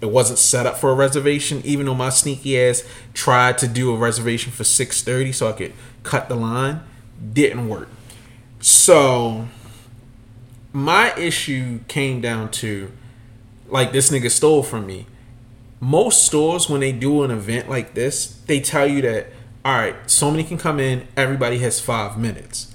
it 0.00 0.10
wasn't 0.10 0.38
set 0.38 0.64
up 0.64 0.78
for 0.78 0.90
a 0.90 0.94
reservation, 0.94 1.60
even 1.64 1.84
though 1.86 1.94
my 1.94 2.08
sneaky 2.08 2.58
ass 2.58 2.82
tried 3.12 3.58
to 3.58 3.68
do 3.68 3.94
a 3.94 3.96
reservation 3.96 4.50
for 4.50 4.64
six 4.64 5.02
thirty 5.02 5.32
so 5.32 5.48
I 5.48 5.52
could 5.52 5.72
cut 6.02 6.28
the 6.28 6.36
line. 6.36 6.80
Didn't 7.32 7.68
work. 7.68 7.88
So 8.60 9.48
my 10.72 11.14
issue 11.16 11.80
came 11.88 12.20
down 12.20 12.50
to 12.52 12.90
like 13.68 13.92
this 13.92 14.10
nigga 14.10 14.30
stole 14.30 14.62
from 14.62 14.86
me. 14.86 15.06
Most 15.80 16.24
stores 16.26 16.68
when 16.68 16.80
they 16.80 16.92
do 16.92 17.22
an 17.22 17.30
event 17.30 17.68
like 17.68 17.94
this, 17.94 18.40
they 18.46 18.60
tell 18.60 18.86
you 18.86 19.02
that 19.02 19.28
all 19.62 19.74
right, 19.74 19.94
so 20.10 20.30
many 20.30 20.42
can 20.42 20.56
come 20.56 20.80
in, 20.80 21.06
everybody 21.18 21.58
has 21.58 21.80
five 21.80 22.18
minutes. 22.18 22.69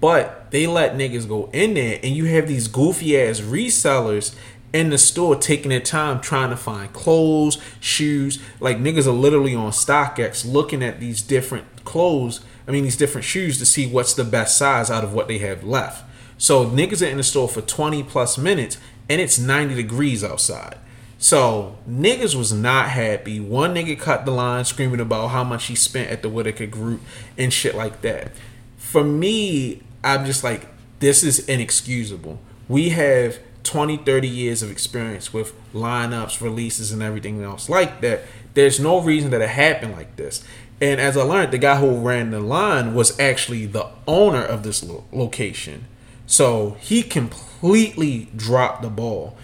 But 0.00 0.50
they 0.50 0.66
let 0.66 0.94
niggas 0.94 1.28
go 1.28 1.50
in 1.52 1.74
there, 1.74 2.00
and 2.02 2.14
you 2.14 2.24
have 2.26 2.48
these 2.48 2.68
goofy 2.68 3.20
ass 3.20 3.40
resellers 3.40 4.34
in 4.72 4.90
the 4.90 4.98
store 4.98 5.36
taking 5.36 5.70
their 5.70 5.80
time 5.80 6.20
trying 6.20 6.50
to 6.50 6.56
find 6.56 6.92
clothes, 6.92 7.58
shoes. 7.80 8.38
Like 8.60 8.78
niggas 8.78 9.06
are 9.06 9.12
literally 9.12 9.54
on 9.54 9.72
StockX 9.72 10.50
looking 10.50 10.82
at 10.82 11.00
these 11.00 11.22
different 11.22 11.84
clothes. 11.84 12.40
I 12.68 12.70
mean, 12.70 12.84
these 12.84 12.96
different 12.96 13.24
shoes 13.24 13.58
to 13.58 13.66
see 13.66 13.86
what's 13.86 14.14
the 14.14 14.24
best 14.24 14.56
size 14.56 14.90
out 14.90 15.04
of 15.04 15.12
what 15.12 15.28
they 15.28 15.38
have 15.38 15.64
left. 15.64 16.04
So 16.38 16.66
niggas 16.66 17.04
are 17.04 17.10
in 17.10 17.16
the 17.16 17.22
store 17.22 17.48
for 17.48 17.60
20 17.60 18.02
plus 18.04 18.38
minutes 18.38 18.78
and 19.08 19.20
it's 19.20 19.38
90 19.38 19.74
degrees 19.74 20.22
outside. 20.22 20.78
So 21.18 21.76
niggas 21.88 22.34
was 22.34 22.52
not 22.52 22.88
happy. 22.90 23.40
One 23.40 23.74
nigga 23.74 23.98
cut 23.98 24.24
the 24.24 24.30
line 24.30 24.64
screaming 24.64 25.00
about 25.00 25.28
how 25.28 25.44
much 25.44 25.66
he 25.66 25.74
spent 25.74 26.10
at 26.10 26.22
the 26.22 26.30
Whitaker 26.30 26.66
group 26.66 27.02
and 27.36 27.52
shit 27.52 27.74
like 27.74 28.00
that. 28.02 28.32
For 28.78 29.04
me, 29.04 29.82
I'm 30.02 30.24
just 30.24 30.42
like, 30.44 30.66
this 31.00 31.22
is 31.22 31.48
inexcusable. 31.48 32.38
We 32.68 32.90
have 32.90 33.38
20, 33.64 33.98
30 33.98 34.28
years 34.28 34.62
of 34.62 34.70
experience 34.70 35.32
with 35.32 35.52
lineups, 35.72 36.40
releases, 36.40 36.92
and 36.92 37.02
everything 37.02 37.42
else 37.42 37.68
like 37.68 38.00
that. 38.00 38.22
There's 38.54 38.80
no 38.80 39.00
reason 39.00 39.30
that 39.30 39.40
it 39.40 39.50
happened 39.50 39.92
like 39.92 40.16
this. 40.16 40.42
And 40.80 41.00
as 41.00 41.16
I 41.16 41.22
learned, 41.22 41.52
the 41.52 41.58
guy 41.58 41.76
who 41.76 41.96
ran 41.96 42.30
the 42.30 42.40
line 42.40 42.94
was 42.94 43.18
actually 43.20 43.66
the 43.66 43.88
owner 44.06 44.42
of 44.42 44.62
this 44.62 44.82
lo- 44.82 45.04
location. 45.12 45.86
So 46.26 46.76
he 46.80 47.02
completely 47.02 48.28
dropped 48.34 48.82
the 48.82 48.88
ball 48.88 49.36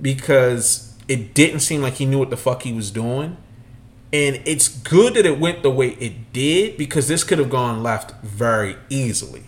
because 0.00 0.96
it 1.08 1.34
didn't 1.34 1.60
seem 1.60 1.82
like 1.82 1.94
he 1.94 2.06
knew 2.06 2.18
what 2.18 2.30
the 2.30 2.36
fuck 2.36 2.62
he 2.62 2.72
was 2.72 2.90
doing. 2.90 3.36
And 4.12 4.40
it's 4.44 4.68
good 4.68 5.14
that 5.14 5.26
it 5.26 5.40
went 5.40 5.64
the 5.64 5.70
way 5.70 5.90
it 5.98 6.32
did 6.32 6.76
because 6.76 7.08
this 7.08 7.24
could 7.24 7.38
have 7.38 7.50
gone 7.50 7.82
left 7.82 8.22
very 8.22 8.76
easily. 8.88 9.44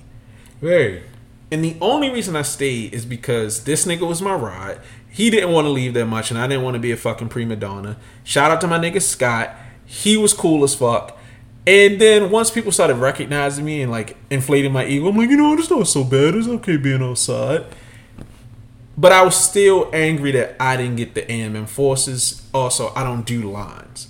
And 1.51 1.65
the 1.65 1.77
only 1.81 2.11
reason 2.11 2.35
I 2.35 2.43
stayed 2.43 2.93
is 2.93 3.07
because 3.07 3.65
this 3.65 3.87
nigga 3.87 4.07
was 4.07 4.21
my 4.21 4.35
ride. 4.35 4.81
He 5.09 5.31
didn't 5.31 5.53
want 5.53 5.67
to 5.67 5.71
leave 5.71 5.95
that 5.95 6.07
much, 6.07 6.31
and 6.31 6.39
I 6.39 6.47
didn't 6.47 6.65
want 6.65 6.75
to 6.75 6.81
be 6.81 6.93
a 6.93 6.97
fucking 6.97 7.29
prima 7.29 7.57
donna. 7.57 7.97
Shout 8.25 8.51
out 8.51 8.61
to 8.63 8.67
my 8.67 8.79
nigga 8.79 9.01
Scott. 9.01 9.55
He 9.85 10.17
was 10.17 10.35
cool 10.35 10.65
as 10.65 10.75
fuck. 10.75 11.17
And 11.67 12.01
then 12.01 12.31
once 12.31 12.51
people 12.51 12.71
started 12.71 12.97
recognizing 12.97 13.65
me 13.65 13.83
and 13.83 13.91
like 13.91 14.17
inflating 14.31 14.73
my 14.73 14.87
ego, 14.87 15.09
I'm 15.09 15.17
like, 15.17 15.31
you 15.31 15.37
know, 15.37 15.55
it's 15.55 15.71
not 15.71 15.87
so 15.89 16.05
bad. 16.05 16.35
It's 16.35 16.49
okay 16.49 16.77
being 16.77 17.03
outside. 17.03 17.65
But 18.97 19.13
I 19.13 19.23
was 19.23 19.37
still 19.37 19.91
angry 19.93 20.31
that 20.33 20.57
I 20.61 20.77
didn't 20.77 20.97
get 20.97 21.15
the 21.15 21.23
AMM 21.23 21.69
forces. 21.69 22.47
Also, 22.55 22.93
I 22.95 23.03
don't 23.03 23.27
do 23.27 23.51
lines. 23.51 24.09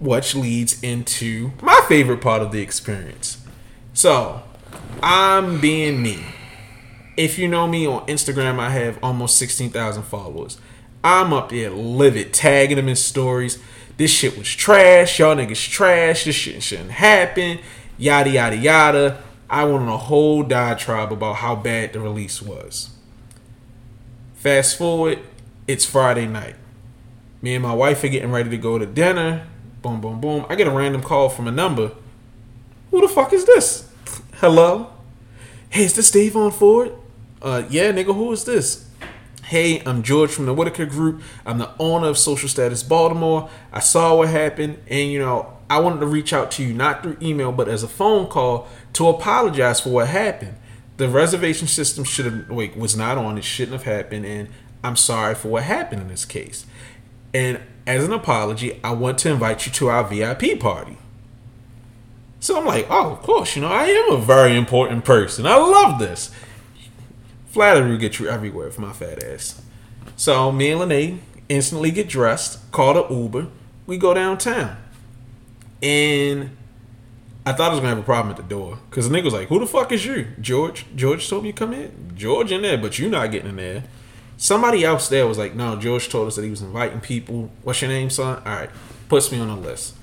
Which 0.00 0.34
leads 0.34 0.82
into 0.82 1.52
my 1.60 1.84
favorite 1.88 2.20
part 2.20 2.42
of 2.42 2.52
the 2.52 2.60
experience. 2.60 3.44
So, 3.92 4.42
I'm 5.02 5.60
being 5.60 6.02
me. 6.02 6.24
If 7.16 7.38
you 7.38 7.48
know 7.48 7.66
me 7.66 7.86
on 7.86 8.06
Instagram, 8.06 8.58
I 8.58 8.70
have 8.70 8.98
almost 9.02 9.38
16,000 9.38 10.02
followers. 10.02 10.58
I'm 11.02 11.32
up 11.32 11.50
there 11.50 11.70
livid, 11.70 12.32
tagging 12.32 12.76
them 12.76 12.88
in 12.88 12.96
stories 12.96 13.58
this 13.96 14.10
shit 14.10 14.36
was 14.36 14.48
trash. 14.48 15.18
Y'all 15.18 15.36
niggas 15.36 15.70
trash. 15.70 16.24
This 16.24 16.34
shit 16.34 16.62
shouldn't 16.62 16.90
happen. 16.90 17.60
Yada 17.96 18.30
yada 18.30 18.56
yada. 18.56 19.22
I 19.48 19.64
went 19.64 19.82
on 19.82 19.88
a 19.88 19.96
whole 19.96 20.42
diatribe 20.42 21.12
about 21.12 21.36
how 21.36 21.54
bad 21.54 21.92
the 21.92 22.00
release 22.00 22.42
was. 22.42 22.90
Fast 24.34 24.76
forward, 24.76 25.20
it's 25.68 25.84
Friday 25.84 26.26
night. 26.26 26.56
Me 27.40 27.54
and 27.54 27.62
my 27.62 27.74
wife 27.74 28.02
are 28.02 28.08
getting 28.08 28.32
ready 28.32 28.50
to 28.50 28.56
go 28.56 28.78
to 28.78 28.86
dinner. 28.86 29.46
Boom, 29.82 30.00
boom, 30.00 30.20
boom. 30.20 30.44
I 30.48 30.56
get 30.56 30.66
a 30.66 30.70
random 30.70 31.02
call 31.02 31.28
from 31.28 31.46
a 31.46 31.52
number. 31.52 31.92
Who 32.90 33.00
the 33.00 33.08
fuck 33.08 33.32
is 33.32 33.44
this? 33.44 33.88
Hello? 34.44 34.90
Hey, 35.70 35.84
is 35.84 35.94
this 35.94 36.10
Davon 36.10 36.50
Ford? 36.50 36.92
Uh, 37.40 37.62
yeah, 37.70 37.90
nigga, 37.92 38.14
who 38.14 38.30
is 38.30 38.44
this? 38.44 38.86
Hey, 39.44 39.82
I'm 39.86 40.02
George 40.02 40.32
from 40.32 40.44
the 40.44 40.52
Whitaker 40.52 40.84
Group. 40.84 41.22
I'm 41.46 41.56
the 41.56 41.70
owner 41.78 42.08
of 42.08 42.18
Social 42.18 42.46
Status 42.46 42.82
Baltimore. 42.82 43.48
I 43.72 43.80
saw 43.80 44.18
what 44.18 44.28
happened, 44.28 44.82
and 44.86 45.10
you 45.10 45.18
know, 45.18 45.56
I 45.70 45.80
wanted 45.80 46.00
to 46.00 46.06
reach 46.06 46.34
out 46.34 46.50
to 46.50 46.62
you 46.62 46.74
not 46.74 47.02
through 47.02 47.16
email, 47.22 47.52
but 47.52 47.68
as 47.68 47.82
a 47.82 47.88
phone 47.88 48.26
call 48.26 48.68
to 48.92 49.08
apologize 49.08 49.80
for 49.80 49.88
what 49.88 50.08
happened. 50.08 50.56
The 50.98 51.08
reservation 51.08 51.66
system 51.66 52.04
should 52.04 52.26
have 52.26 52.50
wait 52.50 52.76
was 52.76 52.94
not 52.94 53.16
on. 53.16 53.38
It 53.38 53.44
shouldn't 53.44 53.82
have 53.82 53.90
happened, 53.90 54.26
and 54.26 54.50
I'm 54.82 54.96
sorry 54.96 55.36
for 55.36 55.48
what 55.48 55.62
happened 55.62 56.02
in 56.02 56.08
this 56.08 56.26
case. 56.26 56.66
And 57.32 57.62
as 57.86 58.04
an 58.04 58.12
apology, 58.12 58.78
I 58.84 58.92
want 58.92 59.16
to 59.20 59.30
invite 59.30 59.64
you 59.64 59.72
to 59.72 59.88
our 59.88 60.04
VIP 60.04 60.60
party. 60.60 60.98
So 62.44 62.58
I'm 62.58 62.66
like, 62.66 62.86
oh, 62.90 63.12
of 63.12 63.22
course, 63.22 63.56
you 63.56 63.62
know, 63.62 63.68
I 63.68 63.86
am 63.86 64.12
a 64.12 64.18
very 64.18 64.54
important 64.54 65.06
person. 65.06 65.46
I 65.46 65.56
love 65.56 65.98
this. 65.98 66.30
Flattery 67.46 67.88
will 67.88 67.96
get 67.96 68.18
you 68.18 68.28
everywhere 68.28 68.70
for 68.70 68.82
my 68.82 68.92
fat 68.92 69.22
ass. 69.24 69.62
So 70.14 70.52
me 70.52 70.70
and 70.70 70.80
Lene 70.82 71.22
instantly 71.48 71.90
get 71.90 72.06
dressed, 72.06 72.70
call 72.70 72.92
the 72.92 73.08
Uber, 73.08 73.46
we 73.86 73.96
go 73.96 74.12
downtown. 74.12 74.76
And 75.82 76.54
I 77.46 77.54
thought 77.54 77.70
I 77.70 77.70
was 77.70 77.78
gonna 77.78 77.88
have 77.88 77.98
a 77.98 78.02
problem 78.02 78.30
at 78.32 78.36
the 78.36 78.42
door. 78.42 78.78
Cause 78.90 79.08
the 79.08 79.16
nigga 79.16 79.24
was 79.24 79.32
like, 79.32 79.48
Who 79.48 79.58
the 79.58 79.66
fuck 79.66 79.90
is 79.90 80.04
you? 80.04 80.26
George. 80.38 80.84
George 80.94 81.26
told 81.26 81.44
me 81.44 81.52
to 81.52 81.58
come 81.58 81.72
in. 81.72 82.12
George 82.14 82.52
in 82.52 82.60
there, 82.60 82.76
but 82.76 82.98
you 82.98 83.08
not 83.08 83.30
getting 83.30 83.48
in 83.48 83.56
there. 83.56 83.84
Somebody 84.36 84.84
else 84.84 85.08
there 85.08 85.26
was 85.26 85.38
like, 85.38 85.54
No, 85.54 85.76
George 85.76 86.10
told 86.10 86.26
us 86.26 86.36
that 86.36 86.44
he 86.44 86.50
was 86.50 86.60
inviting 86.60 87.00
people. 87.00 87.50
What's 87.62 87.80
your 87.80 87.90
name, 87.90 88.10
son? 88.10 88.36
Alright. 88.40 88.68
Puts 89.08 89.32
me 89.32 89.40
on 89.40 89.48
the 89.48 89.56
list. 89.56 89.94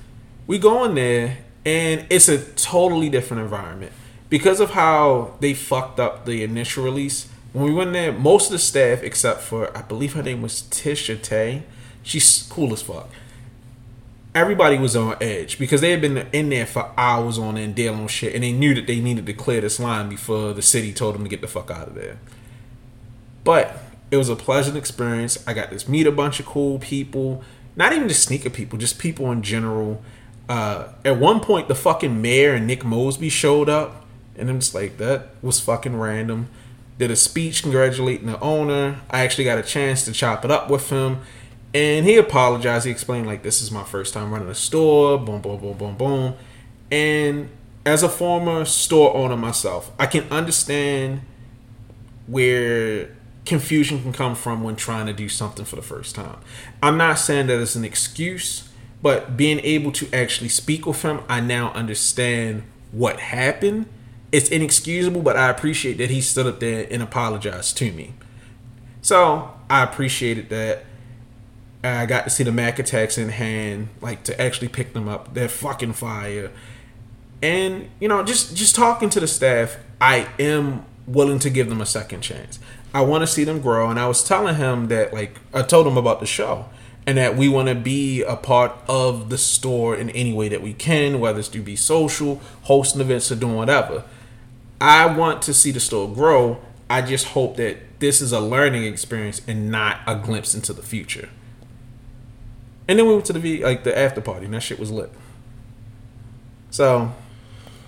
We 0.47 0.57
go 0.57 0.83
in 0.85 0.95
there 0.95 1.37
and 1.65 2.05
it's 2.09 2.27
a 2.27 2.43
totally 2.53 3.09
different 3.09 3.43
environment. 3.43 3.91
Because 4.29 4.59
of 4.59 4.71
how 4.71 5.35
they 5.39 5.53
fucked 5.53 5.99
up 5.99 6.25
the 6.25 6.43
initial 6.43 6.83
release, 6.83 7.27
when 7.53 7.65
we 7.65 7.73
went 7.73 7.93
there, 7.93 8.13
most 8.13 8.45
of 8.45 8.53
the 8.53 8.59
staff, 8.59 9.03
except 9.03 9.41
for 9.41 9.75
I 9.77 9.81
believe 9.81 10.13
her 10.13 10.23
name 10.23 10.41
was 10.41 10.61
Tisha 10.63 11.21
Tay, 11.21 11.63
she's 12.03 12.43
cool 12.49 12.71
as 12.73 12.81
fuck. 12.81 13.09
Everybody 14.33 14.77
was 14.77 14.95
on 14.95 15.17
edge 15.19 15.59
because 15.59 15.81
they 15.81 15.91
had 15.91 15.99
been 15.99 16.25
in 16.31 16.49
there 16.49 16.65
for 16.65 16.91
hours 16.95 17.37
on 17.37 17.57
end 17.57 17.75
dealing 17.75 18.03
with 18.03 18.11
shit, 18.11 18.33
and 18.33 18.43
they 18.43 18.53
knew 18.53 18.73
that 18.73 18.87
they 18.87 19.01
needed 19.01 19.25
to 19.25 19.33
clear 19.33 19.59
this 19.59 19.79
line 19.79 20.07
before 20.07 20.53
the 20.53 20.61
city 20.61 20.93
told 20.93 21.15
them 21.15 21.23
to 21.23 21.29
get 21.29 21.41
the 21.41 21.47
fuck 21.49 21.69
out 21.69 21.89
of 21.89 21.95
there. 21.95 22.17
But 23.43 23.77
it 24.09 24.17
was 24.17 24.29
a 24.29 24.35
pleasant 24.37 24.77
experience. 24.77 25.43
I 25.45 25.53
got 25.53 25.77
to 25.77 25.91
meet 25.91 26.07
a 26.07 26.11
bunch 26.11 26.39
of 26.39 26.45
cool 26.45 26.79
people, 26.79 27.43
not 27.75 27.91
even 27.91 28.07
just 28.07 28.23
sneaker 28.23 28.49
people, 28.49 28.79
just 28.79 28.99
people 28.99 29.29
in 29.31 29.41
general. 29.41 30.01
Uh, 30.51 30.89
at 31.05 31.17
one 31.17 31.39
point, 31.39 31.67
the 31.67 31.75
fucking 31.75 32.21
mayor 32.21 32.53
and 32.53 32.67
Nick 32.67 32.83
Mosby 32.83 33.29
showed 33.29 33.69
up, 33.69 34.05
and 34.37 34.49
I'm 34.49 34.59
just 34.59 34.75
like, 34.75 34.97
that 34.97 35.29
was 35.41 35.59
fucking 35.59 35.95
random 35.95 36.49
did 37.01 37.09
a 37.09 37.15
speech 37.15 37.63
congratulating 37.63 38.27
the 38.27 38.39
owner. 38.41 39.01
I 39.09 39.21
actually 39.23 39.45
got 39.45 39.57
a 39.57 39.63
chance 39.63 40.05
to 40.05 40.11
chop 40.11 40.45
it 40.45 40.51
up 40.51 40.69
with 40.69 40.91
him. 40.91 41.21
And 41.73 42.05
he 42.05 42.15
apologized. 42.17 42.85
He 42.85 42.91
explained, 42.91 43.25
like, 43.25 43.41
this 43.41 43.59
is 43.59 43.71
my 43.71 43.83
first 43.83 44.13
time 44.13 44.31
running 44.31 44.49
a 44.49 44.53
store. 44.53 45.17
Boom, 45.17 45.41
boom, 45.41 45.59
boom, 45.59 45.77
boom, 45.77 45.97
boom. 45.97 46.35
And 46.91 47.49
as 47.87 48.03
a 48.03 48.09
former 48.09 48.65
store 48.65 49.15
owner 49.15 49.35
myself, 49.35 49.91
I 49.97 50.05
can 50.05 50.25
understand 50.29 51.21
where 52.27 53.09
confusion 53.45 54.03
can 54.03 54.13
come 54.13 54.35
from 54.35 54.61
when 54.61 54.75
trying 54.75 55.07
to 55.07 55.13
do 55.13 55.27
something 55.27 55.65
for 55.65 55.77
the 55.77 55.81
first 55.81 56.13
time. 56.13 56.37
I'm 56.83 56.97
not 56.97 57.17
saying 57.17 57.47
that 57.47 57.59
it's 57.59 57.75
an 57.75 57.83
excuse, 57.83 58.69
but 59.01 59.37
being 59.37 59.59
able 59.59 59.91
to 59.93 60.07
actually 60.13 60.49
speak 60.49 60.85
with 60.85 61.01
him, 61.01 61.21
I 61.27 61.39
now 61.39 61.71
understand 61.71 62.63
what 62.91 63.19
happened 63.19 63.87
it's 64.31 64.49
inexcusable, 64.49 65.21
but 65.21 65.35
I 65.35 65.49
appreciate 65.49 65.97
that 65.97 66.09
he 66.09 66.21
stood 66.21 66.47
up 66.47 66.59
there 66.59 66.87
and 66.89 67.03
apologized 67.03 67.77
to 67.77 67.91
me. 67.91 68.13
So 69.01 69.53
I 69.69 69.83
appreciated 69.83 70.49
that. 70.49 70.85
I 71.83 72.05
got 72.05 72.25
to 72.25 72.29
see 72.29 72.43
the 72.43 72.51
Mac 72.51 72.77
attacks 72.77 73.17
in 73.17 73.29
hand, 73.29 73.89
like 74.01 74.23
to 74.25 74.39
actually 74.39 74.67
pick 74.67 74.93
them 74.93 75.09
up. 75.09 75.33
They're 75.33 75.49
fucking 75.49 75.93
fire. 75.93 76.51
And 77.41 77.89
you 77.99 78.07
know, 78.07 78.23
just 78.23 78.55
just 78.55 78.75
talking 78.75 79.09
to 79.09 79.19
the 79.19 79.27
staff, 79.27 79.77
I 79.99 80.27
am 80.39 80.85
willing 81.07 81.39
to 81.39 81.49
give 81.49 81.69
them 81.69 81.81
a 81.81 81.85
second 81.87 82.21
chance. 82.21 82.59
I 82.93 83.01
want 83.01 83.23
to 83.23 83.27
see 83.27 83.43
them 83.43 83.61
grow, 83.61 83.89
and 83.89 83.99
I 83.99 84.07
was 84.07 84.23
telling 84.23 84.55
him 84.55 84.89
that 84.89 85.11
like 85.11 85.37
I 85.53 85.63
told 85.63 85.87
him 85.87 85.97
about 85.97 86.19
the 86.19 86.27
show, 86.27 86.67
and 87.07 87.17
that 87.17 87.35
we 87.35 87.49
want 87.49 87.67
to 87.67 87.75
be 87.75 88.21
a 88.21 88.35
part 88.35 88.73
of 88.87 89.29
the 89.29 89.37
store 89.37 89.95
in 89.95 90.09
any 90.11 90.33
way 90.33 90.49
that 90.49 90.61
we 90.61 90.73
can, 90.73 91.19
whether 91.19 91.39
it's 91.39 91.47
to 91.49 91.61
be 91.61 91.75
social, 91.75 92.41
hosting 92.63 93.01
events, 93.01 93.31
or 93.31 93.35
doing 93.35 93.55
whatever. 93.55 94.03
I 94.79 95.05
want 95.05 95.41
to 95.43 95.53
see 95.53 95.71
the 95.71 95.79
store 95.79 96.13
grow. 96.13 96.59
I 96.89 97.01
just 97.01 97.29
hope 97.29 97.57
that 97.57 97.99
this 97.99 98.21
is 98.21 98.31
a 98.31 98.39
learning 98.39 98.83
experience 98.85 99.41
and 99.47 99.71
not 99.71 99.99
a 100.05 100.15
glimpse 100.15 100.53
into 100.53 100.73
the 100.73 100.81
future. 100.81 101.29
And 102.87 102.99
then 102.99 103.07
we 103.07 103.13
went 103.13 103.25
to 103.25 103.33
the 103.33 103.39
V 103.39 103.63
like 103.63 103.83
the 103.83 103.97
after 103.97 104.21
party, 104.21 104.45
and 104.45 104.53
that 104.53 104.61
shit 104.61 104.79
was 104.79 104.91
lit. 104.91 105.11
So, 106.71 107.13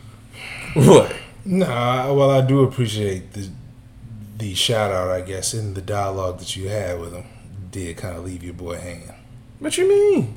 what? 0.74 1.16
Nah, 1.45 2.14
well, 2.14 2.30
I 2.30 2.41
do 2.41 2.64
appreciate 2.64 3.34
the 3.34 3.49
the 4.38 4.55
shout 4.55 4.91
out, 4.91 5.09
I 5.09 5.22
guess, 5.22 5.53
in 5.53 5.74
the 5.74 5.82
dialogue 5.82 6.39
that 6.39 6.55
you 6.55 6.70
had 6.70 6.99
with 6.99 7.14
him. 7.14 7.26
Did 7.74 7.97
kind 7.97 8.15
of 8.15 8.24
leave 8.24 8.43
your 8.43 8.53
boy 8.53 8.78
hanging. 8.80 9.11
What 9.57 9.80
you 9.80 9.89
mean? 9.89 10.36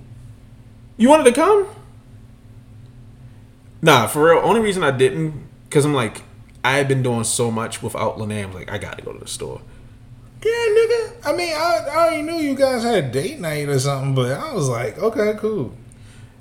You 0.96 1.10
wanted 1.10 1.24
to 1.24 1.32
come? 1.32 1.66
Nah, 3.82 4.06
for 4.06 4.24
real. 4.24 4.38
Only 4.42 4.60
reason 4.60 4.82
I 4.82 4.90
didn't, 4.90 5.46
cause 5.68 5.84
I'm 5.84 5.92
like, 5.92 6.22
I 6.64 6.78
had 6.78 6.88
been 6.88 7.02
doing 7.02 7.24
so 7.24 7.50
much 7.50 7.82
without 7.82 8.18
Lene. 8.18 8.44
I'm 8.46 8.54
like, 8.54 8.70
I 8.72 8.78
gotta 8.78 9.02
go 9.02 9.12
to 9.12 9.18
the 9.18 9.28
store. 9.28 9.60
Yeah, 10.42 10.50
nigga. 10.50 11.12
I 11.26 11.32
mean, 11.36 11.52
I, 11.54 11.86
I 11.90 11.96
already 11.96 12.22
knew 12.22 12.36
you 12.36 12.54
guys 12.54 12.82
had 12.82 13.04
a 13.04 13.08
date 13.08 13.38
night 13.38 13.68
or 13.68 13.78
something, 13.78 14.14
but 14.14 14.32
I 14.32 14.54
was 14.54 14.70
like, 14.70 14.96
okay, 14.98 15.34
cool. 15.38 15.74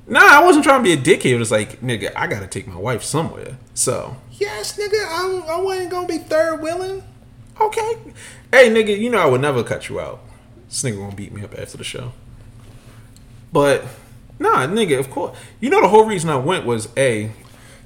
Nah, 0.07 0.21
I 0.21 0.45
wasn't 0.45 0.63
trying 0.63 0.81
to 0.81 0.83
be 0.83 0.93
a 0.93 0.97
dickhead. 0.97 1.31
It 1.31 1.37
was 1.39 1.51
like, 1.51 1.81
nigga, 1.81 2.13
I 2.15 2.27
gotta 2.27 2.47
take 2.47 2.67
my 2.67 2.77
wife 2.77 3.03
somewhere. 3.03 3.57
So, 3.73 4.15
Yes, 4.31 4.77
nigga. 4.79 4.93
I, 5.05 5.55
I 5.57 5.59
wasn't 5.59 5.91
gonna 5.91 6.07
be 6.07 6.19
third 6.19 6.61
willing. 6.61 7.03
okay. 7.59 7.97
Hey, 8.49 8.69
nigga, 8.69 8.97
you 8.97 9.09
know 9.09 9.17
I 9.17 9.25
would 9.25 9.41
never 9.41 9.61
cut 9.61 9.89
you 9.89 9.99
out. 9.99 10.21
This 10.67 10.83
nigga 10.83 10.97
gonna 10.97 11.15
beat 11.15 11.31
me 11.31 11.43
up 11.43 11.57
after 11.57 11.77
the 11.77 11.83
show. 11.83 12.13
But, 13.51 13.85
nah, 14.39 14.67
nigga, 14.67 14.99
of 14.99 15.09
course. 15.09 15.37
You 15.59 15.69
know 15.69 15.81
the 15.81 15.87
whole 15.87 16.05
reason 16.05 16.29
I 16.29 16.35
went 16.37 16.65
was 16.65 16.89
A, 16.97 17.31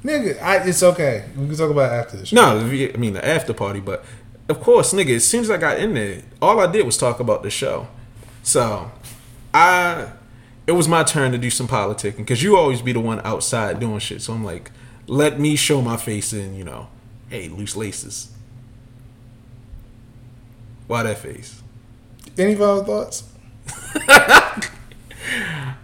Nigga, 0.04 0.42
I, 0.42 0.64
it's 0.68 0.82
okay. 0.82 1.26
We 1.36 1.48
can 1.48 1.58
talk 1.58 1.70
about 1.70 1.92
it 1.92 1.96
after 1.96 2.18
this. 2.18 2.32
No, 2.32 2.60
I 2.60 2.98
mean 2.98 3.14
the 3.14 3.26
after 3.26 3.54
party, 3.54 3.82
but 3.82 4.06
of 4.48 4.62
course, 4.62 4.94
nigga. 4.94 5.16
As 5.16 5.28
soon 5.28 5.42
as 5.42 5.52
I 5.52 5.58
got 5.58 5.78
in 5.78 5.94
there, 5.94 6.22
all 6.42 6.60
I 6.60 6.72
did 6.72 6.86
was 6.86 6.98
talk 6.98 7.20
about 7.20 7.44
the 7.44 7.50
show. 7.50 7.88
So, 8.42 8.92
I, 9.54 10.12
it 10.66 10.72
was 10.72 10.88
my 10.88 11.04
turn 11.04 11.34
to 11.34 11.38
do 11.38 11.50
some 11.50 11.68
politicking 11.68 12.18
because 12.18 12.42
you 12.42 12.56
always 12.56 12.82
be 12.82 12.94
the 12.94 13.00
one 13.02 13.20
outside 13.26 13.80
doing 13.80 14.00
shit. 14.00 14.22
So 14.22 14.34
I'm 14.34 14.44
like, 14.44 14.72
let 15.08 15.40
me 15.40 15.56
show 15.56 15.82
my 15.82 15.98
face 15.98 16.32
in, 16.32 16.56
you 16.56 16.64
know, 16.64 16.88
hey, 17.30 17.50
loose 17.50 17.76
laces. 17.76 18.32
Why 20.88 21.04
that 21.04 21.18
face? 21.18 21.62
Any 22.38 22.56
final 22.56 22.84
thoughts? 22.84 23.24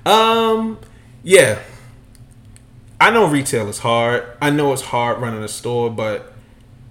Um, 0.05 0.77
yeah. 1.23 1.59
I 3.01 3.09
know 3.09 3.27
retail 3.27 3.67
is 3.67 3.79
hard. 3.79 4.25
I 4.41 4.51
know 4.51 4.71
it's 4.71 4.83
hard 4.83 5.19
running 5.19 5.43
a 5.43 5.47
store, 5.47 5.89
but 5.89 6.33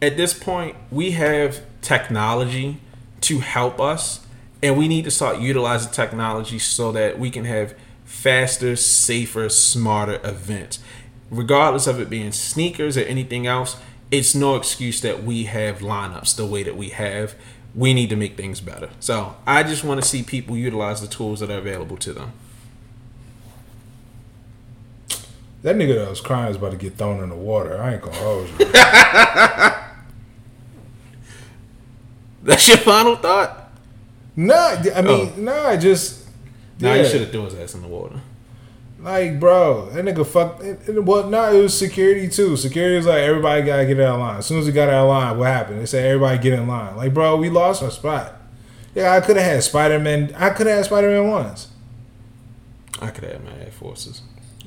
at 0.02 0.16
this 0.16 0.34
point, 0.34 0.76
we 0.90 1.12
have 1.12 1.62
technology 1.80 2.78
to 3.22 3.38
help 3.38 3.80
us, 3.80 4.26
and 4.62 4.76
we 4.76 4.88
need 4.88 5.04
to 5.04 5.10
start 5.10 5.38
utilizing 5.38 5.92
technology 5.92 6.58
so 6.58 6.92
that 6.92 7.18
we 7.18 7.30
can 7.30 7.44
have 7.44 7.74
faster, 8.04 8.76
safer, 8.76 9.48
smarter 9.48 10.20
events. 10.24 10.80
Regardless 11.30 11.86
of 11.86 12.00
it 12.00 12.10
being 12.10 12.32
sneakers 12.32 12.98
or 12.98 13.02
anything 13.02 13.46
else, 13.46 13.76
it's 14.10 14.34
no 14.34 14.56
excuse 14.56 15.00
that 15.00 15.24
we 15.24 15.44
have 15.44 15.78
lineups 15.78 16.36
the 16.36 16.44
way 16.44 16.62
that 16.62 16.76
we 16.76 16.90
have. 16.90 17.34
We 17.74 17.92
need 17.92 18.08
to 18.10 18.16
make 18.16 18.36
things 18.36 18.60
better. 18.60 18.90
So 19.00 19.36
I 19.46 19.62
just 19.62 19.82
want 19.82 20.00
to 20.00 20.08
see 20.08 20.22
people 20.22 20.56
utilize 20.56 21.00
the 21.00 21.08
tools 21.08 21.40
that 21.40 21.50
are 21.50 21.58
available 21.58 21.96
to 21.98 22.12
them. 22.12 22.32
That 25.62 25.76
nigga 25.76 25.94
that 25.96 26.10
was 26.10 26.20
crying 26.20 26.50
is 26.50 26.56
about 26.56 26.72
to 26.72 26.76
get 26.76 26.96
thrown 26.96 27.22
in 27.22 27.30
the 27.30 27.34
water. 27.34 27.80
I 27.80 27.94
ain't 27.94 28.02
gonna 28.02 28.16
hold 28.16 28.48
you. 28.48 28.56
That's 32.42 32.68
your 32.68 32.76
final 32.76 33.16
thought? 33.16 33.72
nah, 34.36 34.76
I 34.94 35.02
mean, 35.02 35.32
oh. 35.36 35.40
nah, 35.40 35.76
just. 35.76 36.28
Nah, 36.78 36.92
yeah. 36.92 37.02
you 37.02 37.08
should 37.08 37.22
have 37.22 37.30
thrown 37.30 37.46
his 37.46 37.54
ass 37.54 37.74
in 37.74 37.80
the 37.82 37.88
water. 37.88 38.20
Like, 39.04 39.38
bro, 39.38 39.90
that 39.90 40.02
nigga 40.02 40.26
fucked. 40.26 40.62
It, 40.62 40.88
it, 40.88 41.04
well, 41.04 41.28
no, 41.28 41.52
it 41.52 41.60
was 41.60 41.78
security 41.78 42.26
too. 42.26 42.56
Security 42.56 42.96
was 42.96 43.04
like, 43.04 43.18
everybody 43.18 43.60
gotta 43.60 43.84
get 43.84 44.00
out 44.00 44.14
of 44.14 44.20
line. 44.20 44.38
As 44.38 44.46
soon 44.46 44.60
as 44.60 44.64
we 44.64 44.72
got 44.72 44.88
out 44.88 45.04
of 45.04 45.08
line, 45.10 45.36
what 45.36 45.48
happened? 45.48 45.82
They 45.82 45.84
said, 45.86 46.06
everybody 46.06 46.38
get 46.38 46.54
in 46.54 46.66
line. 46.66 46.96
Like, 46.96 47.12
bro, 47.12 47.36
we 47.36 47.50
lost 47.50 47.82
our 47.82 47.90
spot. 47.90 48.40
Yeah, 48.94 49.12
I 49.12 49.20
could 49.20 49.36
have 49.36 49.44
had 49.44 49.62
Spider 49.62 49.98
Man. 49.98 50.34
I 50.34 50.48
could 50.48 50.66
have 50.66 50.76
had 50.76 50.86
Spider 50.86 51.10
Man 51.10 51.30
once. 51.30 51.68
I 53.02 53.10
could 53.10 53.24
have 53.24 53.34
had 53.34 53.44
my 53.44 53.52
Air 53.62 53.72
Forces. 53.72 54.22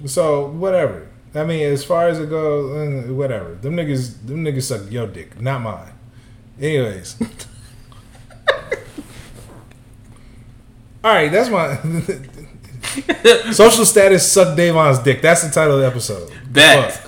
So 0.06 0.46
whatever. 0.50 1.08
I 1.34 1.44
mean, 1.44 1.66
as 1.66 1.84
far 1.84 2.08
as 2.08 2.20
it 2.20 2.30
goes, 2.30 3.08
uh, 3.10 3.14
whatever. 3.14 3.56
Them 3.56 3.76
niggas, 3.76 4.24
them 4.28 4.46
niggas 4.46 4.64
suck 4.64 4.92
your 4.92 5.08
dick, 5.08 5.42
not 5.42 5.62
mine. 5.62 5.94
Anyways. 6.62 7.16
All 11.04 11.14
right, 11.14 11.32
that's 11.32 11.50
my 11.50 11.78
social 13.54 13.86
status. 13.86 14.32
Suck 14.32 14.56
Davon's 14.56 15.00
dick. 15.00 15.22
That's 15.22 15.44
the 15.44 15.52
title 15.52 15.76
of 15.76 15.82
the 15.82 15.88
episode. 15.88 16.32
Bet. 16.50 17.07